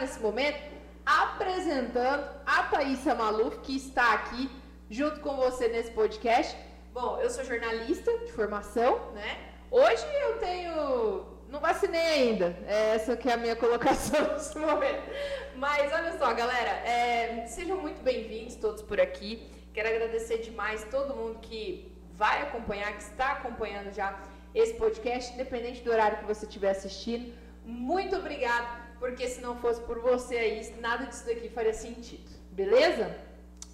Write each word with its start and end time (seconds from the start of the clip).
nesse 0.00 0.18
momento 0.18 0.58
apresentando 1.04 2.24
a 2.46 2.62
Thaisa 2.64 3.14
Maluf, 3.14 3.58
que 3.60 3.76
está 3.76 4.14
aqui 4.14 4.50
junto 4.88 5.20
com 5.20 5.36
você 5.36 5.68
nesse 5.68 5.90
podcast. 5.90 6.56
Bom, 6.92 7.18
eu 7.18 7.28
sou 7.28 7.44
jornalista 7.44 8.10
de 8.18 8.32
formação, 8.32 9.12
né? 9.12 9.38
Hoje 9.70 10.04
eu 10.22 10.38
tenho. 10.38 11.40
Não 11.48 11.60
vacinei 11.60 12.00
ainda. 12.00 12.56
É 12.66 12.94
essa 12.94 13.16
que 13.16 13.28
é 13.28 13.34
a 13.34 13.36
minha 13.36 13.56
colocação 13.56 14.20
nesse 14.32 14.56
momento. 14.58 15.02
Mas 15.56 15.92
olha 15.92 16.16
só, 16.18 16.32
galera, 16.32 16.70
é... 16.88 17.44
sejam 17.46 17.76
muito 17.76 18.02
bem-vindos 18.02 18.54
todos 18.56 18.82
por 18.82 19.00
aqui. 19.00 19.50
Quero 19.74 19.88
agradecer 19.88 20.38
demais 20.38 20.82
todo 20.84 21.14
mundo 21.14 21.38
que 21.40 21.92
vai 22.14 22.42
acompanhar, 22.42 22.92
que 22.92 23.02
está 23.02 23.32
acompanhando 23.32 23.92
já 23.92 24.18
esse 24.54 24.74
podcast, 24.74 25.32
independente 25.34 25.82
do 25.82 25.90
horário 25.90 26.18
que 26.18 26.24
você 26.24 26.46
estiver 26.46 26.70
assistindo. 26.70 27.32
Muito 27.64 28.16
obrigado, 28.16 28.89
porque 29.00 29.26
se 29.26 29.40
não 29.40 29.56
fosse 29.56 29.80
por 29.80 29.98
você 29.98 30.36
aí, 30.36 30.74
nada 30.78 31.06
disso 31.06 31.26
daqui 31.26 31.48
faria 31.48 31.72
sentido. 31.72 32.30
Beleza? 32.52 33.16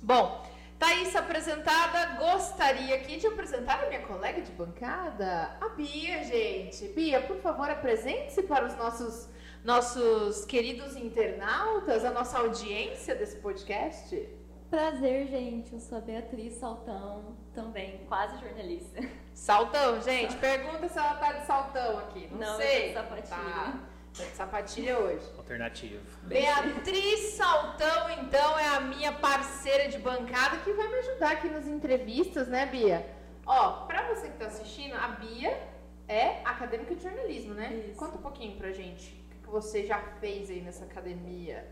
Bom, 0.00 0.46
Thaís 0.78 1.14
apresentada, 1.16 2.16
gostaria 2.18 2.94
aqui 2.94 3.16
de 3.16 3.26
apresentar 3.26 3.82
a 3.82 3.88
minha 3.88 4.02
colega 4.02 4.40
de 4.40 4.52
bancada, 4.52 5.56
a 5.60 5.68
Bia, 5.70 6.22
gente. 6.22 6.88
Bia, 6.88 7.20
por 7.22 7.38
favor, 7.38 7.68
apresente-se 7.68 8.42
para 8.44 8.66
os 8.66 8.76
nossos, 8.76 9.28
nossos 9.64 10.44
queridos 10.44 10.94
internautas, 10.96 12.04
a 12.04 12.10
nossa 12.10 12.38
audiência 12.38 13.14
desse 13.14 13.36
podcast. 13.36 14.28
Prazer, 14.70 15.28
gente. 15.28 15.72
Eu 15.72 15.80
sou 15.80 15.98
a 15.98 16.00
Beatriz 16.00 16.54
Saltão, 16.54 17.36
também 17.54 18.00
quase 18.06 18.38
jornalista. 18.38 19.00
Saltão, 19.32 20.00
gente. 20.02 20.36
Pergunta 20.36 20.88
se 20.88 20.98
ela 20.98 21.14
tá 21.14 21.32
de 21.32 21.46
saltão 21.46 21.98
aqui. 21.98 22.28
Não, 22.32 22.38
Não 22.38 22.56
sei. 22.56 22.90
eu 22.90 22.94
tô 22.94 23.16
de 23.16 23.26
sapatilha. 23.26 23.54
Tá. 23.54 23.95
Tá 24.16 24.24
de 24.24 24.30
sapatilha 24.30 24.98
hoje. 24.98 25.30
Alternativo. 25.36 26.00
Beatriz 26.22 27.20
Saltão, 27.34 28.10
então, 28.22 28.58
é 28.58 28.68
a 28.68 28.80
minha 28.80 29.12
parceira 29.12 29.90
de 29.90 29.98
bancada 29.98 30.56
que 30.58 30.72
vai 30.72 30.88
me 30.88 30.94
ajudar 30.94 31.32
aqui 31.32 31.48
nas 31.48 31.66
entrevistas, 31.66 32.48
né, 32.48 32.64
Bia? 32.64 33.06
Ó, 33.44 33.84
pra 33.86 34.08
você 34.14 34.28
que 34.28 34.38
tá 34.38 34.46
assistindo, 34.46 34.94
a 34.94 35.08
Bia 35.08 35.60
é 36.08 36.40
acadêmica 36.44 36.94
de 36.94 37.02
jornalismo, 37.02 37.52
né? 37.52 37.74
Isso. 37.74 37.98
Conta 37.98 38.16
um 38.16 38.22
pouquinho 38.22 38.56
pra 38.56 38.72
gente. 38.72 39.12
O 39.12 39.34
que 39.34 39.38
que 39.42 39.50
você 39.50 39.84
já 39.84 39.98
fez 40.18 40.48
aí 40.48 40.62
nessa 40.62 40.84
academia? 40.86 41.68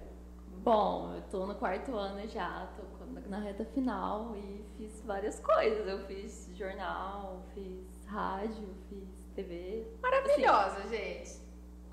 Bom, 0.59 1.15
eu 1.15 1.23
tô 1.23 1.47
no 1.47 1.55
quarto 1.55 1.97
ano 1.97 2.29
já, 2.29 2.69
tô 2.77 3.05
na 3.29 3.39
reta 3.39 3.65
final 3.65 4.37
e 4.37 4.65
fiz 4.77 5.03
várias 5.03 5.41
coisas. 5.41 5.87
Eu 5.87 6.07
fiz 6.07 6.51
jornal, 6.55 7.43
fiz 7.55 8.05
rádio, 8.07 8.75
fiz 8.89 9.09
TV. 9.35 9.87
Maravilhosa, 10.01 10.87
gente. 10.89 11.44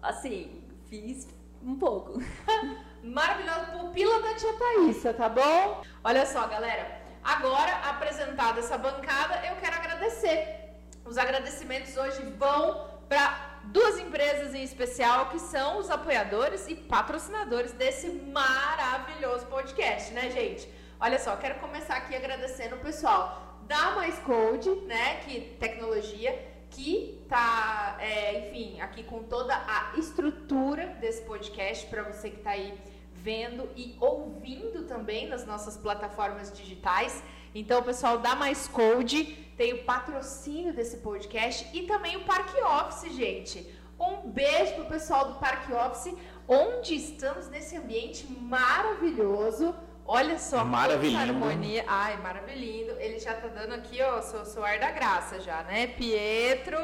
Assim, 0.01 0.63
fiz 0.89 1.27
um 1.63 1.75
pouco. 1.75 2.19
Maravilhosa 3.03 3.65
pupila 3.65 4.21
da 4.21 4.35
tia 4.35 4.53
Thaísa, 4.53 5.13
tá 5.13 5.29
bom? 5.29 5.83
Olha 6.03 6.25
só, 6.25 6.47
galera. 6.47 7.01
Agora, 7.23 7.71
apresentada 7.89 8.59
essa 8.59 8.77
bancada, 8.77 9.45
eu 9.47 9.55
quero 9.57 9.75
agradecer. 9.75 10.71
Os 11.05 11.17
agradecimentos 11.17 11.95
hoje 11.97 12.23
vão 12.37 12.89
para 13.07 13.59
duas 13.65 13.99
empresas 13.99 14.55
em 14.55 14.63
especial 14.63 15.29
que 15.29 15.39
são 15.39 15.77
os 15.77 15.89
apoiadores 15.91 16.67
e 16.67 16.75
patrocinadores 16.75 17.71
desse 17.73 18.09
maravilhoso 18.09 19.45
podcast, 19.47 20.13
né, 20.13 20.31
gente? 20.31 20.67
Olha 20.99 21.19
só, 21.19 21.35
quero 21.35 21.59
começar 21.59 21.95
aqui 21.95 22.15
agradecendo 22.15 22.75
o 22.75 22.79
pessoal 22.79 23.59
da 23.67 23.91
Mais 23.91 24.17
Code, 24.19 24.69
né, 24.87 25.21
que 25.21 25.41
tecnologia, 25.59 26.50
que 26.71 27.23
tá, 27.27 27.97
é, 27.99 28.49
enfim, 28.49 28.81
aqui 28.81 29.03
com 29.03 29.23
toda 29.23 29.53
a 29.53 29.93
estrutura 29.97 30.87
desse 30.99 31.21
podcast 31.21 31.85
para 31.87 32.03
você 32.03 32.29
que 32.29 32.37
tá 32.37 32.51
aí 32.51 32.73
vendo 33.13 33.69
e 33.75 33.95
ouvindo 33.99 34.83
também 34.85 35.27
nas 35.27 35.45
nossas 35.45 35.77
plataformas 35.77 36.51
digitais. 36.51 37.21
Então, 37.53 37.83
pessoal 37.83 38.17
da 38.17 38.35
Mais 38.35 38.67
Code 38.67 39.25
tem 39.57 39.73
o 39.73 39.83
patrocínio 39.83 40.73
desse 40.73 40.97
podcast 40.97 41.67
e 41.77 41.83
também 41.83 42.15
o 42.17 42.23
Parque 42.25 42.59
Office, 42.61 43.13
gente. 43.13 43.67
Um 43.99 44.29
beijo 44.29 44.73
pro 44.75 44.85
pessoal 44.85 45.27
do 45.27 45.39
Parque 45.39 45.71
Office, 45.71 46.15
onde 46.47 46.95
estamos 46.95 47.47
nesse 47.49 47.77
ambiente 47.77 48.25
maravilhoso. 48.31 49.75
Olha 50.05 50.37
só, 50.37 50.63
Maravilhindo. 50.65 51.33
quanta 51.33 51.45
harmonia. 51.45 51.83
Ai, 51.87 52.17
maravilhindo. 52.17 52.91
Ele 52.99 53.19
já 53.19 53.33
tá 53.33 53.47
dando 53.47 53.73
aqui, 53.75 54.01
ó, 54.01 54.21
seu, 54.21 54.43
seu 54.45 54.63
ar 54.63 54.79
da 54.79 54.91
graça 54.91 55.39
já, 55.39 55.63
né? 55.63 55.87
Pietro, 55.87 56.77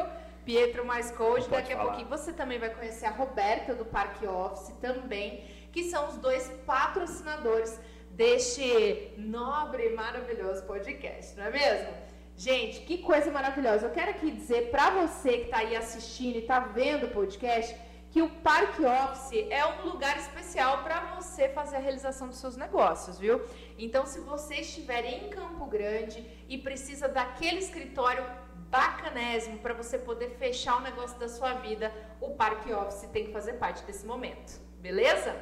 Pietro 0.46 0.86
mais 0.86 1.12
coach. 1.12 1.50
Daqui 1.50 1.74
a 1.74 1.78
falar. 1.78 1.90
pouquinho 1.90 2.10
você 2.10 2.32
também 2.32 2.58
vai 2.60 2.70
conhecer 2.70 3.06
a 3.06 3.12
Roberta 3.12 3.74
do 3.76 3.84
Parque 3.86 4.26
Office 4.26 4.74
também, 4.80 5.44
que 5.72 5.84
são 5.90 6.08
os 6.08 6.18
dois 6.18 6.48
patrocinadores 6.66 7.80
deste 8.12 9.12
nobre 9.18 9.88
e 9.88 9.96
maravilhoso 9.96 10.64
podcast, 10.64 11.38
não 11.38 11.46
é 11.46 11.52
mesmo? 11.52 11.94
Gente, 12.36 12.82
que 12.82 13.00
coisa 13.00 13.32
maravilhosa. 13.32 13.88
Eu 13.88 13.92
quero 13.92 14.12
aqui 14.12 14.32
dizer 14.32 14.70
para 14.70 14.90
você 14.92 15.40
que 15.40 15.46
está 15.46 15.58
aí 15.58 15.76
assistindo 15.76 16.36
e 16.36 16.40
está 16.40 16.60
vendo 16.60 17.08
o 17.08 17.10
podcast 17.10 17.76
que 18.12 18.22
o 18.22 18.30
Parque 18.30 18.84
Office 18.86 19.46
é 19.50 19.66
um 19.66 19.90
lugar 19.90 20.18
especial 20.18 20.84
para 20.84 21.16
você 21.16 21.50
fazer 21.50 21.76
a 21.76 21.80
realização 21.80 22.28
dos 22.28 22.38
seus 22.38 22.56
negócios, 22.56 23.20
viu? 23.20 23.42
Então, 23.78 24.06
se 24.06 24.20
você 24.22 24.56
estiver 24.56 25.06
em 25.06 25.30
Campo 25.30 25.66
Grande 25.66 26.26
e 26.48 26.58
precisa 26.58 27.08
daquele 27.08 27.60
escritório 27.60 28.26
bacanésimo 28.70 29.60
para 29.60 29.74
você 29.74 29.98
poder 29.98 30.32
fechar 30.38 30.78
o 30.78 30.82
negócio 30.82 31.18
da 31.20 31.30
sua 31.30 31.54
vida, 31.54 31.94
o 32.20 32.32
Parque 32.32 32.72
Office 32.74 33.10
tem 33.12 33.26
que 33.26 33.32
fazer 33.32 33.54
parte 33.54 33.84
desse 33.84 34.06
momento, 34.06 34.60
beleza? 34.80 35.36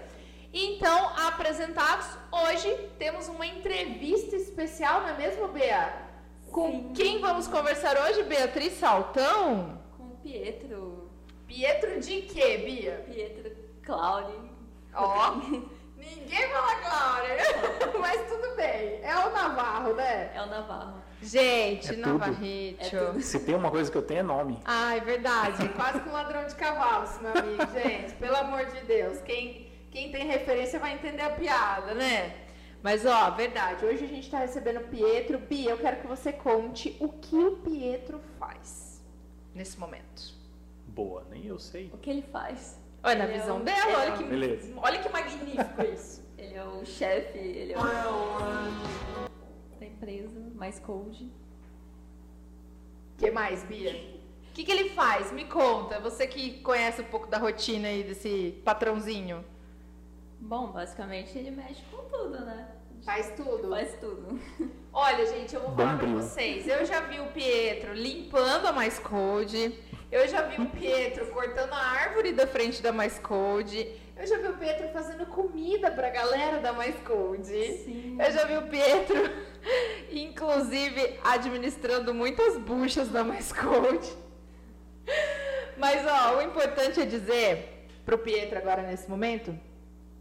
Então, 0.53 1.09
apresentados, 1.27 2.07
hoje 2.31 2.89
temos 2.97 3.27
uma 3.27 3.45
entrevista 3.45 4.35
especial, 4.35 5.01
não 5.01 5.09
é 5.09 5.17
mesmo, 5.17 5.49
Bea? 5.49 5.93
Com 6.49 6.71
Sim. 6.71 6.93
quem 6.95 7.19
vamos 7.19 7.47
conversar 7.47 7.97
hoje, 7.97 8.23
Beatriz 8.23 8.73
Saltão? 8.73 9.81
Com 9.97 10.03
o 10.03 10.17
Pietro, 10.23 10.94
Pietro 11.47 11.99
de 11.99 12.21
quê, 12.23 12.57
Bia? 12.57 13.05
Pietro 13.09 13.51
Claudi. 13.83 14.33
Ó, 14.93 15.35
ninguém 15.97 16.49
fala 16.49 16.75
Glória, 16.75 17.37
mas 17.99 18.21
tudo 18.29 18.55
bem. 18.55 18.99
É 19.03 19.15
o 19.25 19.31
Navarro, 19.31 19.93
né? 19.93 20.31
É 20.33 20.41
o 20.41 20.47
Navarro. 20.47 21.03
Gente, 21.21 21.93
É. 21.93 21.97
Navarrete. 21.97 22.95
É. 22.95 23.19
Se 23.21 23.39
tem 23.39 23.55
uma 23.55 23.71
coisa 23.71 23.89
que 23.91 23.97
eu 23.97 24.01
tenho 24.01 24.19
é 24.19 24.23
nome. 24.23 24.59
Ah, 24.65 24.95
é 24.95 24.99
verdade. 24.99 25.67
Quase 25.69 25.99
que 26.01 26.09
um 26.09 26.11
ladrão 26.11 26.45
de 26.45 26.55
cavalos, 26.55 27.19
meu 27.19 27.31
amigo. 27.31 27.63
Gente, 27.73 28.13
pelo 28.15 28.35
amor 28.35 28.65
de 28.65 28.81
Deus. 28.81 29.19
Quem, 29.21 29.71
quem 29.91 30.11
tem 30.11 30.25
referência 30.27 30.79
vai 30.79 30.93
entender 30.93 31.23
a 31.23 31.29
piada, 31.31 31.93
né? 31.95 32.35
Mas, 32.83 33.03
ó, 33.05 33.31
verdade. 33.31 33.83
Hoje 33.83 34.03
a 34.03 34.07
gente 34.07 34.29
tá 34.29 34.39
recebendo 34.39 34.81
o 34.81 34.87
Pietro. 34.87 35.39
Bia, 35.39 35.71
eu 35.71 35.77
quero 35.77 36.01
que 36.01 36.07
você 36.07 36.31
conte 36.31 36.95
o 36.99 37.09
que 37.09 37.35
o 37.35 37.57
Pietro 37.57 38.21
faz 38.37 39.01
nesse 39.55 39.79
momento. 39.79 40.34
Boa, 40.95 41.25
nem 41.29 41.45
eu 41.45 41.59
sei. 41.59 41.91
O 41.93 41.97
que 41.97 42.09
ele 42.09 42.21
faz? 42.21 42.79
Olha, 43.03 43.15
na 43.19 43.23
Ele 43.25 43.33
é 43.33 43.37
visão 43.39 43.57
o- 43.57 43.63
dela, 43.63 43.91
é 43.91 43.97
olha 43.97 44.17
que, 44.17 44.23
Beleza. 44.23 44.73
olha 44.77 44.99
que 44.99 45.09
magnífico 45.09 45.81
isso. 45.93 46.23
Ele 46.37 46.53
é 46.55 46.63
o 46.63 46.85
chefe, 46.85 47.37
ele 47.37 47.73
é 47.73 47.77
o 47.77 49.79
da 49.79 49.85
empresa, 49.85 50.39
mais 50.55 50.79
code. 50.79 51.25
O 51.25 51.31
que 53.17 53.31
mais, 53.31 53.63
Bia? 53.63 53.91
O 54.49 54.53
que, 54.53 54.63
que 54.63 54.71
ele 54.71 54.89
faz? 54.91 55.31
Me 55.31 55.45
conta. 55.45 55.99
Você 56.01 56.27
que 56.27 56.59
conhece 56.61 57.01
um 57.01 57.05
pouco 57.05 57.27
da 57.27 57.37
rotina 57.37 57.87
aí 57.87 58.03
desse 58.03 58.61
patrãozinho. 58.65 59.43
Bom, 60.39 60.67
basicamente 60.71 61.37
ele 61.37 61.51
mexe 61.51 61.81
com 61.91 62.03
tudo, 62.09 62.39
né? 62.45 62.69
Faz 63.03 63.31
tudo. 63.35 63.69
Faz 63.69 63.97
tudo. 63.99 64.39
Olha, 64.93 65.25
gente, 65.25 65.55
eu 65.55 65.61
vou 65.61 65.75
falar 65.75 65.97
pra 65.97 66.07
Bombril. 66.07 66.21
vocês. 66.23 66.67
Eu 66.67 66.85
já 66.85 67.01
vi 67.01 67.19
o 67.19 67.27
Pietro 67.31 67.93
limpando 67.93 68.67
a 68.67 68.71
Mais 68.73 68.99
Code. 68.99 69.77
Eu 70.11 70.27
já 70.27 70.43
vi 70.43 70.61
o 70.61 70.69
Pietro 70.69 71.25
cortando 71.27 71.73
a 71.73 71.77
árvore 71.77 72.31
da 72.31 72.47
frente 72.47 72.81
da 72.81 72.91
Mais 72.91 73.19
Code. 73.19 73.87
Eu 74.15 74.25
já 74.25 74.37
vi 74.37 74.47
o 74.47 74.57
Pietro 74.57 74.87
fazendo 74.89 75.25
comida 75.25 75.91
pra 75.91 76.09
galera 76.09 76.59
da 76.59 76.71
Mais 76.71 76.95
Code. 76.99 77.47
Sim. 77.47 78.17
Eu 78.19 78.31
já 78.31 78.45
vi 78.45 78.57
o 78.57 78.63
Pietro, 78.63 79.17
inclusive, 80.11 81.19
administrando 81.23 82.13
muitas 82.13 82.57
buchas 82.57 83.09
da 83.09 83.23
Mais 83.23 83.51
Code. 83.51 84.15
Mas, 85.77 86.05
ó, 86.07 86.37
o 86.37 86.41
importante 86.41 87.01
é 87.01 87.05
dizer 87.05 87.87
pro 88.05 88.17
Pietro 88.17 88.57
agora 88.57 88.83
nesse 88.83 89.09
momento 89.09 89.57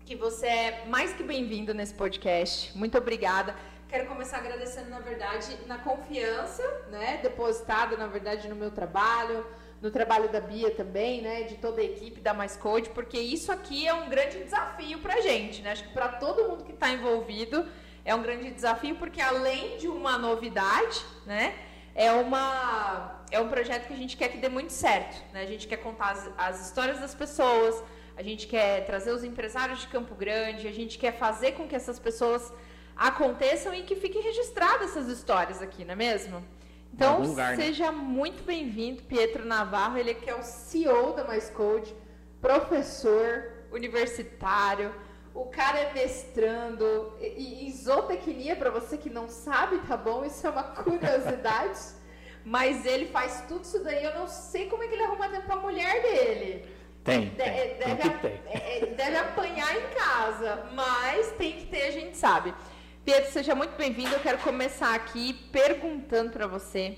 que 0.05 0.17
você 0.17 0.47
é 0.47 0.85
mais 0.87 1.13
que 1.15 1.23
bem-vindo 1.23 1.73
nesse 1.73 1.95
podcast. 1.95 2.77
Muito 2.77 2.99
obrigada. 2.99 3.55
Quero 3.89 4.07
começar 4.07 4.39
agradecendo, 4.39 4.91
na 4.91 4.99
verdade, 4.99 5.57
na 5.67 5.79
confiança, 5.79 6.63
né, 6.91 7.21
depositada, 7.23 7.97
na 7.97 8.07
verdade, 8.07 8.49
no 8.49 8.57
meu 8.57 8.71
trabalho, 8.71 9.47
no 9.85 9.91
trabalho 9.91 10.31
da 10.31 10.41
Bia 10.41 10.71
também, 10.71 11.21
né, 11.21 11.43
de 11.43 11.57
toda 11.57 11.83
a 11.83 11.85
equipe 11.85 12.19
da 12.19 12.33
Mais 12.33 12.57
Code, 12.57 12.89
porque 12.89 13.21
isso 13.21 13.53
aqui 13.53 13.87
é 13.87 13.93
um 13.93 14.09
grande 14.09 14.43
desafio 14.43 14.99
pra 15.01 15.21
gente, 15.21 15.61
né? 15.61 15.73
Acho 15.73 15.85
que 15.85 15.93
para 15.93 16.09
todo 16.09 16.49
mundo 16.49 16.65
que 16.65 16.73
está 16.73 16.89
envolvido 16.89 17.67
é 18.03 18.15
um 18.15 18.23
grande 18.23 18.51
desafio, 18.51 18.95
porque 18.97 19.21
além 19.21 19.77
de 19.77 19.87
uma 19.87 20.17
novidade, 20.17 21.05
né, 21.27 21.55
é 21.95 22.11
uma 22.11 23.23
é 23.31 23.39
um 23.39 23.49
projeto 23.49 23.87
que 23.89 23.93
a 23.93 23.97
gente 23.97 24.17
quer 24.17 24.29
que 24.29 24.39
dê 24.39 24.49
muito 24.49 24.73
certo. 24.73 25.23
Né? 25.35 25.43
A 25.43 25.47
gente 25.47 25.69
quer 25.69 25.77
contar 25.77 26.13
as, 26.13 26.31
as 26.39 26.67
histórias 26.67 26.99
das 26.99 27.15
pessoas, 27.15 27.85
a 28.17 28.23
gente 28.23 28.47
quer 28.47 28.87
trazer 28.87 29.13
os 29.13 29.23
empresários 29.23 29.83
de 29.83 29.89
Campo 29.89 30.15
Grande, 30.15 30.67
a 30.67 30.73
gente 30.73 30.97
quer 30.97 31.13
fazer 31.13 31.53
com 31.53 31.69
que 31.69 31.77
essas 31.77 31.99
pessoas 31.99 32.51
aconteçam 32.97 33.75
e 33.75 33.83
que 33.83 33.97
fiquem 33.97 34.23
registradas 34.23 34.91
essas 34.91 35.09
histórias 35.09 35.61
aqui, 35.61 35.85
não 35.85 35.93
é 35.93 35.97
mesmo? 35.97 36.43
Então, 36.95 37.23
lugar, 37.23 37.57
né? 37.57 37.65
seja 37.65 37.91
né? 37.91 37.99
muito 37.99 38.45
bem-vindo, 38.45 39.03
Pietro 39.03 39.45
Navarro, 39.45 39.99
ele 39.99 40.15
que 40.15 40.31
é 40.31 40.35
o 40.37 40.45
CEO 40.45 41.13
da 41.13 41.25
Mais 41.25 41.51
Code, 41.51 41.93
professor 42.41 43.53
universitário, 43.73 44.95
o 45.35 45.47
cara 45.47 45.81
é 45.81 45.93
mestrando 45.93 47.13
em 47.21 47.69
zootecnia, 47.73 48.55
para 48.55 48.71
você 48.71 48.97
que 48.97 49.11
não 49.11 49.29
sabe, 49.29 49.79
tá 49.89 49.97
bom? 49.97 50.25
Isso 50.25 50.47
é 50.47 50.51
uma 50.51 50.63
curiosidade. 50.85 51.81
Mas 52.45 52.87
ele 52.87 53.07
faz 53.07 53.43
tudo 53.49 53.65
isso 53.65 53.83
daí, 53.83 54.05
eu 54.05 54.15
não 54.15 54.29
sei 54.29 54.69
como 54.69 54.85
é 54.85 54.87
que 54.87 54.95
ele 54.95 55.03
arruma 55.03 55.29
tempo 55.29 55.47
pra 55.47 55.57
mulher 55.57 56.01
dele. 56.01 56.69
Tem, 57.03 57.25
de, 57.25 57.31
tem, 57.31 57.77
deve, 57.77 57.97
tem, 57.97 58.19
tem. 58.19 58.41
É, 58.47 58.79
é, 58.79 58.87
deve 58.87 59.17
apanhar 59.17 59.77
em 59.77 59.95
casa, 59.95 60.71
mas 60.73 61.33
tem 61.33 61.55
que 61.55 61.67
ter, 61.67 61.87
a 61.87 61.91
gente 61.91 62.17
sabe. 62.17 62.55
Pedro, 63.05 63.31
seja 63.31 63.55
muito 63.55 63.77
bem-vindo. 63.77 64.15
Eu 64.15 64.21
quero 64.21 64.39
começar 64.39 64.95
aqui 64.95 65.35
perguntando 65.53 66.31
para 66.31 66.47
você 66.47 66.97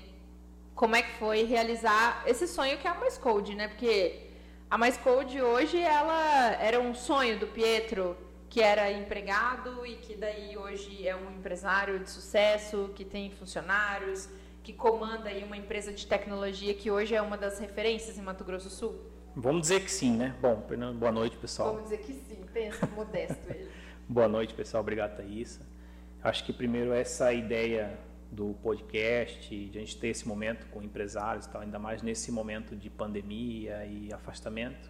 como 0.73 0.95
é 0.95 1.01
que 1.01 1.11
foi 1.19 1.43
realizar 1.43 2.23
esse 2.25 2.47
sonho 2.47 2.77
que 2.77 2.87
é 2.87 2.91
a 2.91 2.93
Mais 2.93 3.17
Code, 3.17 3.53
né? 3.53 3.67
Porque 3.67 4.29
a 4.69 4.77
Mais 4.77 4.95
Code 4.95 5.41
hoje 5.41 5.77
ela 5.77 6.53
era 6.61 6.79
um 6.79 6.95
sonho 6.95 7.37
do 7.37 7.45
Pietro, 7.47 8.15
que 8.49 8.61
era 8.61 8.89
empregado 8.89 9.85
e 9.85 9.95
que 9.95 10.15
daí 10.15 10.57
hoje 10.57 11.05
é 11.05 11.13
um 11.13 11.29
empresário 11.29 11.99
de 11.99 12.09
sucesso, 12.09 12.89
que 12.95 13.03
tem 13.03 13.29
funcionários, 13.31 14.29
que 14.63 14.71
comanda 14.71 15.27
aí 15.27 15.43
uma 15.43 15.57
empresa 15.57 15.91
de 15.91 16.07
tecnologia 16.07 16.73
que 16.73 16.89
hoje 16.89 17.15
é 17.15 17.21
uma 17.21 17.35
das 17.35 17.59
referências 17.59 18.17
em 18.17 18.21
Mato 18.21 18.45
Grosso 18.45 18.69
do 18.69 18.73
Sul. 18.73 18.95
Vamos 19.35 19.63
dizer 19.63 19.81
que 19.81 19.91
sim, 19.91 20.15
né? 20.15 20.33
Bom, 20.41 20.65
boa 20.95 21.11
noite, 21.11 21.35
pessoal. 21.35 21.73
Vamos 21.73 21.89
dizer 21.89 21.97
que 21.97 22.13
sim, 22.13 22.45
pensa 22.53 22.87
modesto 22.95 23.43
ele. 23.49 23.69
boa 24.07 24.29
noite, 24.29 24.53
pessoal. 24.53 24.79
Obrigado, 24.79 25.17
Thaisa. 25.17 25.75
Acho 26.23 26.43
que 26.43 26.51
primeiro 26.51 26.93
essa 26.93 27.31
ideia 27.31 27.97
do 28.31 28.55
podcast, 28.61 29.69
de 29.69 29.77
a 29.77 29.81
gente 29.81 29.97
ter 29.97 30.09
esse 30.09 30.27
momento 30.27 30.67
com 30.67 30.81
empresários 30.81 31.45
e 31.45 31.49
tal, 31.49 31.61
ainda 31.61 31.79
mais 31.79 32.01
nesse 32.01 32.31
momento 32.31 32.75
de 32.75 32.89
pandemia 32.89 33.85
e 33.85 34.11
afastamento, 34.11 34.89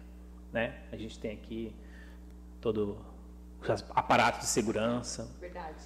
né? 0.52 0.80
A 0.90 0.96
gente 0.96 1.18
tem 1.18 1.32
aqui 1.32 1.74
todo 2.60 2.98
o 3.60 3.72
aparato 3.94 4.40
de 4.40 4.46
segurança. 4.46 5.30
Verdade. 5.40 5.84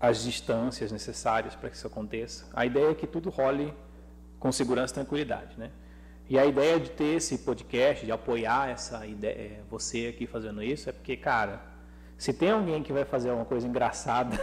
As 0.00 0.22
distâncias 0.22 0.92
necessárias 0.92 1.54
para 1.54 1.70
que 1.70 1.76
isso 1.76 1.86
aconteça. 1.86 2.48
A 2.52 2.64
ideia 2.64 2.90
é 2.90 2.94
que 2.94 3.06
tudo 3.06 3.30
role 3.30 3.74
com 4.38 4.52
segurança 4.52 4.92
e 4.92 4.94
tranquilidade, 4.94 5.58
né? 5.58 5.70
E 6.28 6.38
a 6.38 6.44
ideia 6.44 6.80
de 6.80 6.90
ter 6.90 7.16
esse 7.16 7.38
podcast, 7.38 8.04
de 8.04 8.12
apoiar 8.12 8.68
essa 8.68 9.06
ideia, 9.06 9.62
você 9.70 10.08
aqui 10.08 10.26
fazendo 10.26 10.62
isso, 10.62 10.90
é 10.90 10.92
porque, 10.92 11.16
cara, 11.16 11.62
se 12.18 12.32
tem 12.32 12.50
alguém 12.50 12.82
que 12.82 12.92
vai 12.92 13.04
fazer 13.04 13.30
uma 13.30 13.44
coisa 13.44 13.66
engraçada 13.66 14.36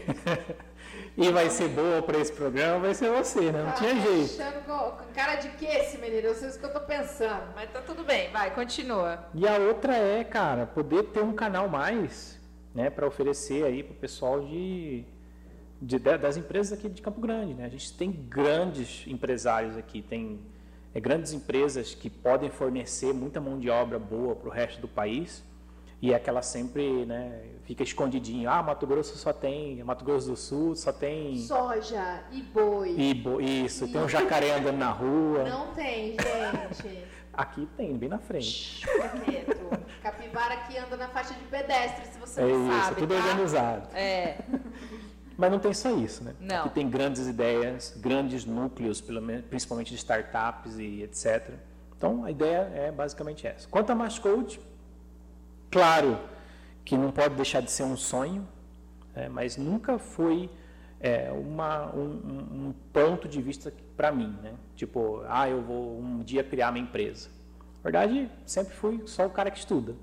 e 1.16 1.30
vai 1.30 1.50
ser 1.50 1.68
boa 1.68 2.00
para 2.00 2.18
esse 2.18 2.32
programa, 2.32 2.78
vai 2.78 2.94
ser 2.94 3.10
você, 3.10 3.52
né? 3.52 3.62
Não 3.62 3.72
tá 3.72 3.72
tinha 3.72 4.00
jeito. 4.00 4.64
Com 4.64 5.12
cara 5.14 5.34
de 5.34 5.50
que 5.50 5.66
esse 5.66 5.98
menino? 5.98 6.28
Eu 6.28 6.34
sei 6.34 6.48
o 6.48 6.58
que 6.58 6.64
eu 6.64 6.72
tô 6.72 6.80
pensando, 6.80 7.52
mas 7.54 7.70
tá 7.70 7.82
tudo 7.82 8.02
bem, 8.02 8.30
vai, 8.32 8.54
continua. 8.54 9.26
E 9.34 9.46
a 9.46 9.58
outra 9.58 9.94
é, 9.94 10.24
cara, 10.24 10.66
poder 10.66 11.04
ter 11.04 11.22
um 11.22 11.34
canal 11.34 11.68
mais, 11.68 12.40
né, 12.74 12.88
para 12.88 13.06
oferecer 13.06 13.64
aí 13.64 13.82
pro 13.82 13.94
pessoal 13.94 14.40
de, 14.40 15.04
de, 15.82 15.98
das 15.98 16.38
empresas 16.38 16.78
aqui 16.78 16.88
de 16.88 17.02
Campo 17.02 17.20
Grande, 17.20 17.52
né? 17.52 17.66
A 17.66 17.68
gente 17.68 17.92
tem 17.92 18.10
grandes 18.10 19.04
empresários 19.06 19.76
aqui, 19.76 20.00
tem 20.00 20.40
é, 20.94 21.00
grandes 21.00 21.34
empresas 21.34 21.94
que 21.94 22.08
podem 22.08 22.48
fornecer 22.48 23.12
muita 23.12 23.38
mão 23.38 23.58
de 23.58 23.68
obra 23.68 23.98
boa 23.98 24.34
para 24.34 24.48
o 24.48 24.50
resto 24.50 24.80
do 24.80 24.88
país 24.88 25.44
e 26.02 26.12
é 26.12 26.16
aquela 26.16 26.40
sempre, 26.40 27.04
né, 27.04 27.42
fica 27.64 27.82
escondidinho. 27.82 28.48
Ah, 28.48 28.62
Mato 28.62 28.86
Grosso 28.86 29.16
só 29.18 29.32
tem, 29.32 29.82
Mato 29.84 30.04
Grosso 30.04 30.28
do 30.28 30.36
Sul 30.36 30.74
só 30.74 30.92
tem 30.92 31.38
soja 31.38 32.24
e 32.32 32.42
boi. 32.42 32.94
E 32.96 33.64
isso, 33.64 33.84
e... 33.84 33.92
tem 33.92 34.00
um 34.00 34.08
jacaré 34.08 34.52
andando 34.52 34.78
na 34.78 34.90
rua. 34.90 35.44
Não 35.44 35.74
tem, 35.74 36.16
gente. 36.16 37.04
Aqui 37.32 37.68
tem, 37.76 37.96
bem 37.96 38.08
na 38.08 38.18
frente. 38.18 38.86
Quieto. 39.24 39.60
Capivara 40.02 40.54
aqui 40.54 40.76
anda 40.78 40.96
na 40.96 41.08
faixa 41.08 41.32
de 41.32 41.40
pedestre, 41.44 42.06
se 42.06 42.18
você 42.18 42.40
é 42.40 42.44
não 42.44 42.68
isso, 42.68 42.78
sabe. 42.80 42.92
É 42.92 42.94
tudo 42.94 43.14
tá? 43.14 43.20
organizado. 43.20 43.96
É. 43.96 44.38
Mas 45.36 45.50
não 45.50 45.58
tem 45.58 45.72
só 45.72 45.90
isso, 45.96 46.24
né? 46.24 46.34
Não. 46.40 46.64
Aqui 46.64 46.70
tem 46.70 46.90
grandes 46.90 47.26
ideias, 47.26 47.94
grandes 47.96 48.44
núcleos, 48.44 49.00
pelo 49.00 49.22
menos, 49.22 49.46
principalmente 49.46 49.90
de 49.90 49.96
startups 49.96 50.76
e 50.78 51.02
etc. 51.02 51.54
Então 51.96 52.24
a 52.24 52.30
ideia 52.30 52.70
é 52.74 52.90
basicamente 52.90 53.46
essa. 53.46 53.68
Quanto 53.68 53.90
a 53.90 53.94
Mais 53.94 54.18
Code, 54.18 54.60
Claro 55.70 56.18
que 56.84 56.96
não 56.96 57.12
pode 57.12 57.34
deixar 57.36 57.60
de 57.60 57.70
ser 57.70 57.84
um 57.84 57.96
sonho, 57.96 58.46
é, 59.14 59.28
mas 59.28 59.56
nunca 59.56 59.98
foi 59.98 60.50
é, 60.98 61.30
uma, 61.30 61.94
um, 61.94 62.68
um, 62.68 62.74
ponto 62.92 63.28
de 63.28 63.40
vista 63.40 63.72
para 63.96 64.10
mim, 64.10 64.36
né? 64.42 64.54
Tipo, 64.74 65.22
ah, 65.28 65.48
eu 65.48 65.62
vou 65.62 65.98
um 66.00 66.22
dia 66.22 66.42
criar 66.42 66.72
minha 66.72 66.84
empresa. 66.84 67.28
Na 67.82 67.90
verdade, 67.90 68.30
sempre 68.44 68.74
fui 68.74 69.02
só 69.06 69.26
o 69.26 69.30
cara 69.30 69.50
que 69.50 69.58
estuda. 69.58 69.94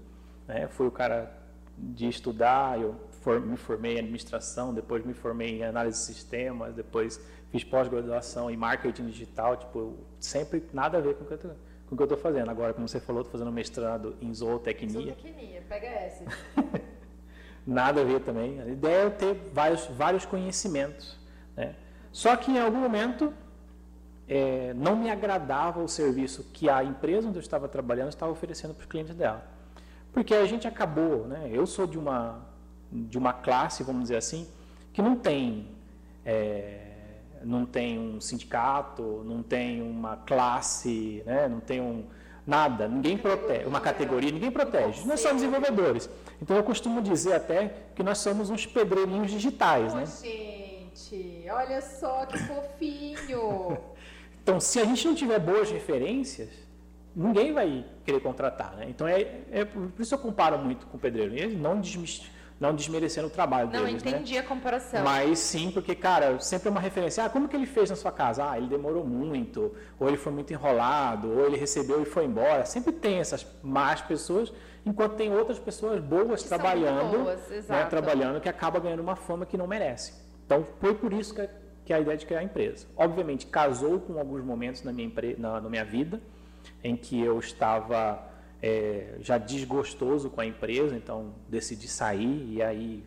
Né? 0.48 0.68
Fui 0.68 0.88
o 0.88 0.92
cara 0.92 1.32
de 1.78 2.08
estudar, 2.08 2.80
eu 2.80 2.96
for, 3.22 3.40
me 3.40 3.58
formei 3.58 3.96
em 3.96 4.00
administração, 4.00 4.74
depois 4.74 5.06
me 5.06 5.14
formei 5.14 5.60
em 5.60 5.64
análise 5.64 6.00
de 6.00 6.06
sistemas, 6.06 6.74
depois 6.74 7.20
fiz 7.52 7.64
pós-graduação 7.64 8.50
em 8.50 8.58
marketing 8.58 9.08
digital, 9.08 9.58
tipo, 9.58 9.96
sempre 10.20 10.64
nada 10.74 10.98
a 10.98 11.02
ver 11.02 11.16
com 11.16 11.24
o 11.24 11.28
que 11.28 11.34
eu 11.34 11.56
com 11.88 11.96
o 11.96 11.98
que 11.98 12.04
eu 12.04 12.06
estou 12.06 12.18
fazendo. 12.18 12.50
Agora, 12.50 12.74
como 12.74 12.88
você 12.88 13.00
falou, 13.00 13.22
estou 13.22 13.32
fazendo 13.32 13.52
mestrado 13.52 14.16
em 14.22 14.34
zootecnia. 14.34 15.16
Zootecnia, 15.16 15.64
pega 15.68 15.88
essa. 15.88 16.26
Nada 17.66 18.02
a 18.02 18.04
ver 18.04 18.22
também. 18.22 18.62
A 18.62 18.68
ideia 18.68 19.08
é 19.08 19.10
ter 19.10 19.50
vários, 19.54 19.86
vários 19.88 20.26
conhecimentos. 20.26 21.18
Né? 21.56 21.76
Só 22.12 22.36
que 22.36 22.52
em 22.52 22.60
algum 22.60 22.80
momento 22.80 23.34
é, 24.28 24.74
não 24.74 24.96
me 24.96 25.10
agradava 25.10 25.82
o 25.82 25.88
serviço 25.88 26.46
que 26.54 26.70
a 26.70 26.84
empresa 26.84 27.28
onde 27.28 27.38
eu 27.38 27.42
estava 27.42 27.68
trabalhando 27.68 28.10
estava 28.10 28.32
oferecendo 28.32 28.74
para 28.74 28.82
os 28.82 28.88
clientes 28.88 29.16
dela. 29.16 29.46
Porque 30.14 30.34
a 30.34 30.46
gente 30.46 30.68
acabou, 30.68 31.28
né? 31.28 31.50
eu 31.52 31.66
sou 31.66 31.86
de 31.86 31.98
uma, 31.98 32.42
de 32.92 33.18
uma 33.18 33.34
classe, 33.34 33.84
vamos 33.84 34.04
dizer 34.04 34.18
assim, 34.18 34.48
que 34.92 35.02
não 35.02 35.16
tem 35.16 35.68
é, 36.26 36.87
não 37.44 37.66
tem 37.66 38.00
um 38.00 38.20
sindicato, 38.22 39.24
não 39.26 39.44
tem 39.44 39.82
uma 39.82 40.18
classe, 40.18 41.24
né? 41.26 41.48
não 41.48 41.60
tem 41.60 41.82
um 41.82 42.06
nada, 42.46 42.88
ninguém 42.88 43.18
protege, 43.18 43.66
uma 43.66 43.82
categoria, 43.82 44.32
ninguém 44.32 44.50
protege. 44.50 45.06
Nós 45.06 45.20
somos 45.20 45.42
desenvolvedores. 45.42 46.10
Então 46.42 46.56
eu 46.56 46.64
costumo 46.64 47.02
dizer 47.02 47.34
até 47.34 47.74
que 47.94 48.02
nós 48.02 48.20
somos 48.20 48.50
uns 48.50 48.66
pedreirinhos 48.66 49.30
digitais, 49.30 49.94
oh, 49.94 49.98
né? 49.98 50.06
Gente, 50.06 51.46
olha 51.50 51.82
só 51.82 52.26
que 52.26 52.38
fofinho. 52.38 53.78
então, 54.42 54.60
se 54.60 54.80
a 54.80 54.86
gente 54.86 55.06
não 55.06 55.14
tiver 55.14 55.40
boas 55.40 55.70
referências, 55.70 56.50
ninguém 57.14 57.52
vai 57.52 57.86
querer 58.06 58.22
contratar, 58.22 58.78
né? 58.78 58.86
Então 58.88 59.08
é, 59.08 59.42
é 59.52 59.66
por 59.66 59.92
isso 60.00 60.14
eu 60.16 60.20
comparo 60.20 60.58
muito 60.60 60.86
com 60.88 60.96
o 60.98 61.00
pedreiro. 61.00 61.36
Ele 61.36 61.58
não 61.58 61.82
desmistifica 61.82 62.37
não 62.60 62.74
desmerecendo 62.74 63.28
o 63.28 63.30
trabalho 63.30 63.70
não, 63.72 63.86
deles, 63.86 64.04
Não, 64.04 64.12
entendi 64.12 64.34
né? 64.34 64.40
a 64.40 64.44
comparação. 64.44 65.04
Mas 65.04 65.40
sim, 65.40 65.72
porque, 65.72 65.94
cara, 65.94 66.40
sempre 66.40 66.68
é 66.68 66.72
uma 66.72 66.80
referência. 66.80 67.24
Ah, 67.24 67.30
como 67.30 67.48
que 67.48 67.56
ele 67.56 67.68
fez 67.68 67.90
na 67.90 67.96
sua 67.96 68.12
casa? 68.12 68.50
Ah, 68.50 68.58
ele 68.58 68.68
demorou 68.68 69.06
muito, 69.06 69.76
ou 70.00 70.08
ele 70.08 70.18
foi 70.18 70.32
muito 70.32 70.52
enrolado, 70.52 71.30
ou 71.32 71.46
ele 71.46 71.58
recebeu 71.58 72.02
e 72.02 72.06
foi 72.06 72.26
embora. 72.26 72.66
Sempre 72.66 72.92
tem 72.94 73.20
essas 73.20 73.46
más 73.62 74.02
pessoas, 74.02 74.52
enquanto 74.86 75.16
tem 75.16 75.32
outras 75.32 75.60
pessoas 75.60 76.02
boas 76.02 76.42
que 76.42 76.50
trabalhando, 76.50 77.24
boas, 77.24 77.68
né, 77.68 77.86
trabalhando, 77.86 78.42
que 78.42 78.50
acaba 78.50 78.80
ganhando 78.80 79.02
uma 79.02 79.16
fama 79.16 79.46
que 79.46 79.58
não 79.58 79.68
merece. 79.68 80.14
Então, 80.46 80.66
foi 80.80 80.96
por 80.96 81.14
isso 81.14 81.36
que, 81.36 81.48
que 81.86 81.94
a 81.94 82.00
ideia 82.00 82.18
de 82.18 82.26
criar 82.26 82.40
a 82.40 82.44
empresa. 82.44 82.88
Obviamente, 82.96 83.46
casou 83.46 84.00
com 84.00 84.18
alguns 84.18 84.44
momentos 84.44 84.82
na 84.82 84.92
minha, 84.92 85.08
empre... 85.08 85.36
na, 85.38 85.62
na 85.62 85.70
minha 85.70 85.86
vida, 85.86 86.20
em 86.84 86.96
que 86.96 87.22
eu 87.22 87.38
estava 87.38 88.20
é, 88.62 89.16
já 89.20 89.38
desgostoso 89.38 90.30
com 90.30 90.42
a 90.42 90.46
empresa, 90.46 90.96
então 90.96 91.34
decidi 91.48 91.88
sair 91.88 92.54
e 92.54 92.62
aí 92.62 93.04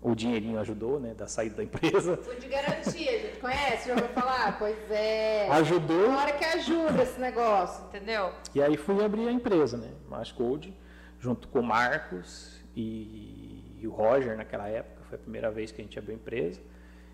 o 0.00 0.14
dinheirinho 0.14 0.58
ajudou, 0.60 1.00
né, 1.00 1.12
da 1.14 1.26
saída 1.26 1.56
da 1.56 1.64
empresa. 1.64 2.16
Fundo 2.18 2.40
de 2.40 2.48
garantia, 2.48 3.10
a 3.10 3.18
gente 3.18 3.40
conhece, 3.40 3.88
já 3.88 3.94
ouviu 3.94 4.08
falar? 4.08 4.58
Pois 4.58 4.90
é. 4.90 5.48
Ajudou. 5.50 6.08
Na 6.08 6.22
hora 6.22 6.32
que 6.32 6.44
ajuda 6.44 7.02
esse 7.02 7.20
negócio, 7.20 7.84
entendeu? 7.86 8.32
E 8.54 8.62
aí 8.62 8.76
fui 8.76 9.04
abrir 9.04 9.28
a 9.28 9.32
empresa, 9.32 9.76
né, 9.76 9.90
Mais 10.08 10.30
Code, 10.30 10.74
junto 11.18 11.48
com 11.48 11.60
o 11.60 11.62
Marcos 11.62 12.60
e, 12.76 13.76
e, 13.80 13.86
o 13.86 13.90
Roger 13.90 14.36
naquela 14.36 14.68
época, 14.68 15.02
foi 15.08 15.16
a 15.16 15.20
primeira 15.20 15.50
vez 15.50 15.72
que 15.72 15.80
a 15.80 15.84
gente 15.84 15.98
abriu 15.98 16.14
a 16.14 16.18
empresa. 16.18 16.60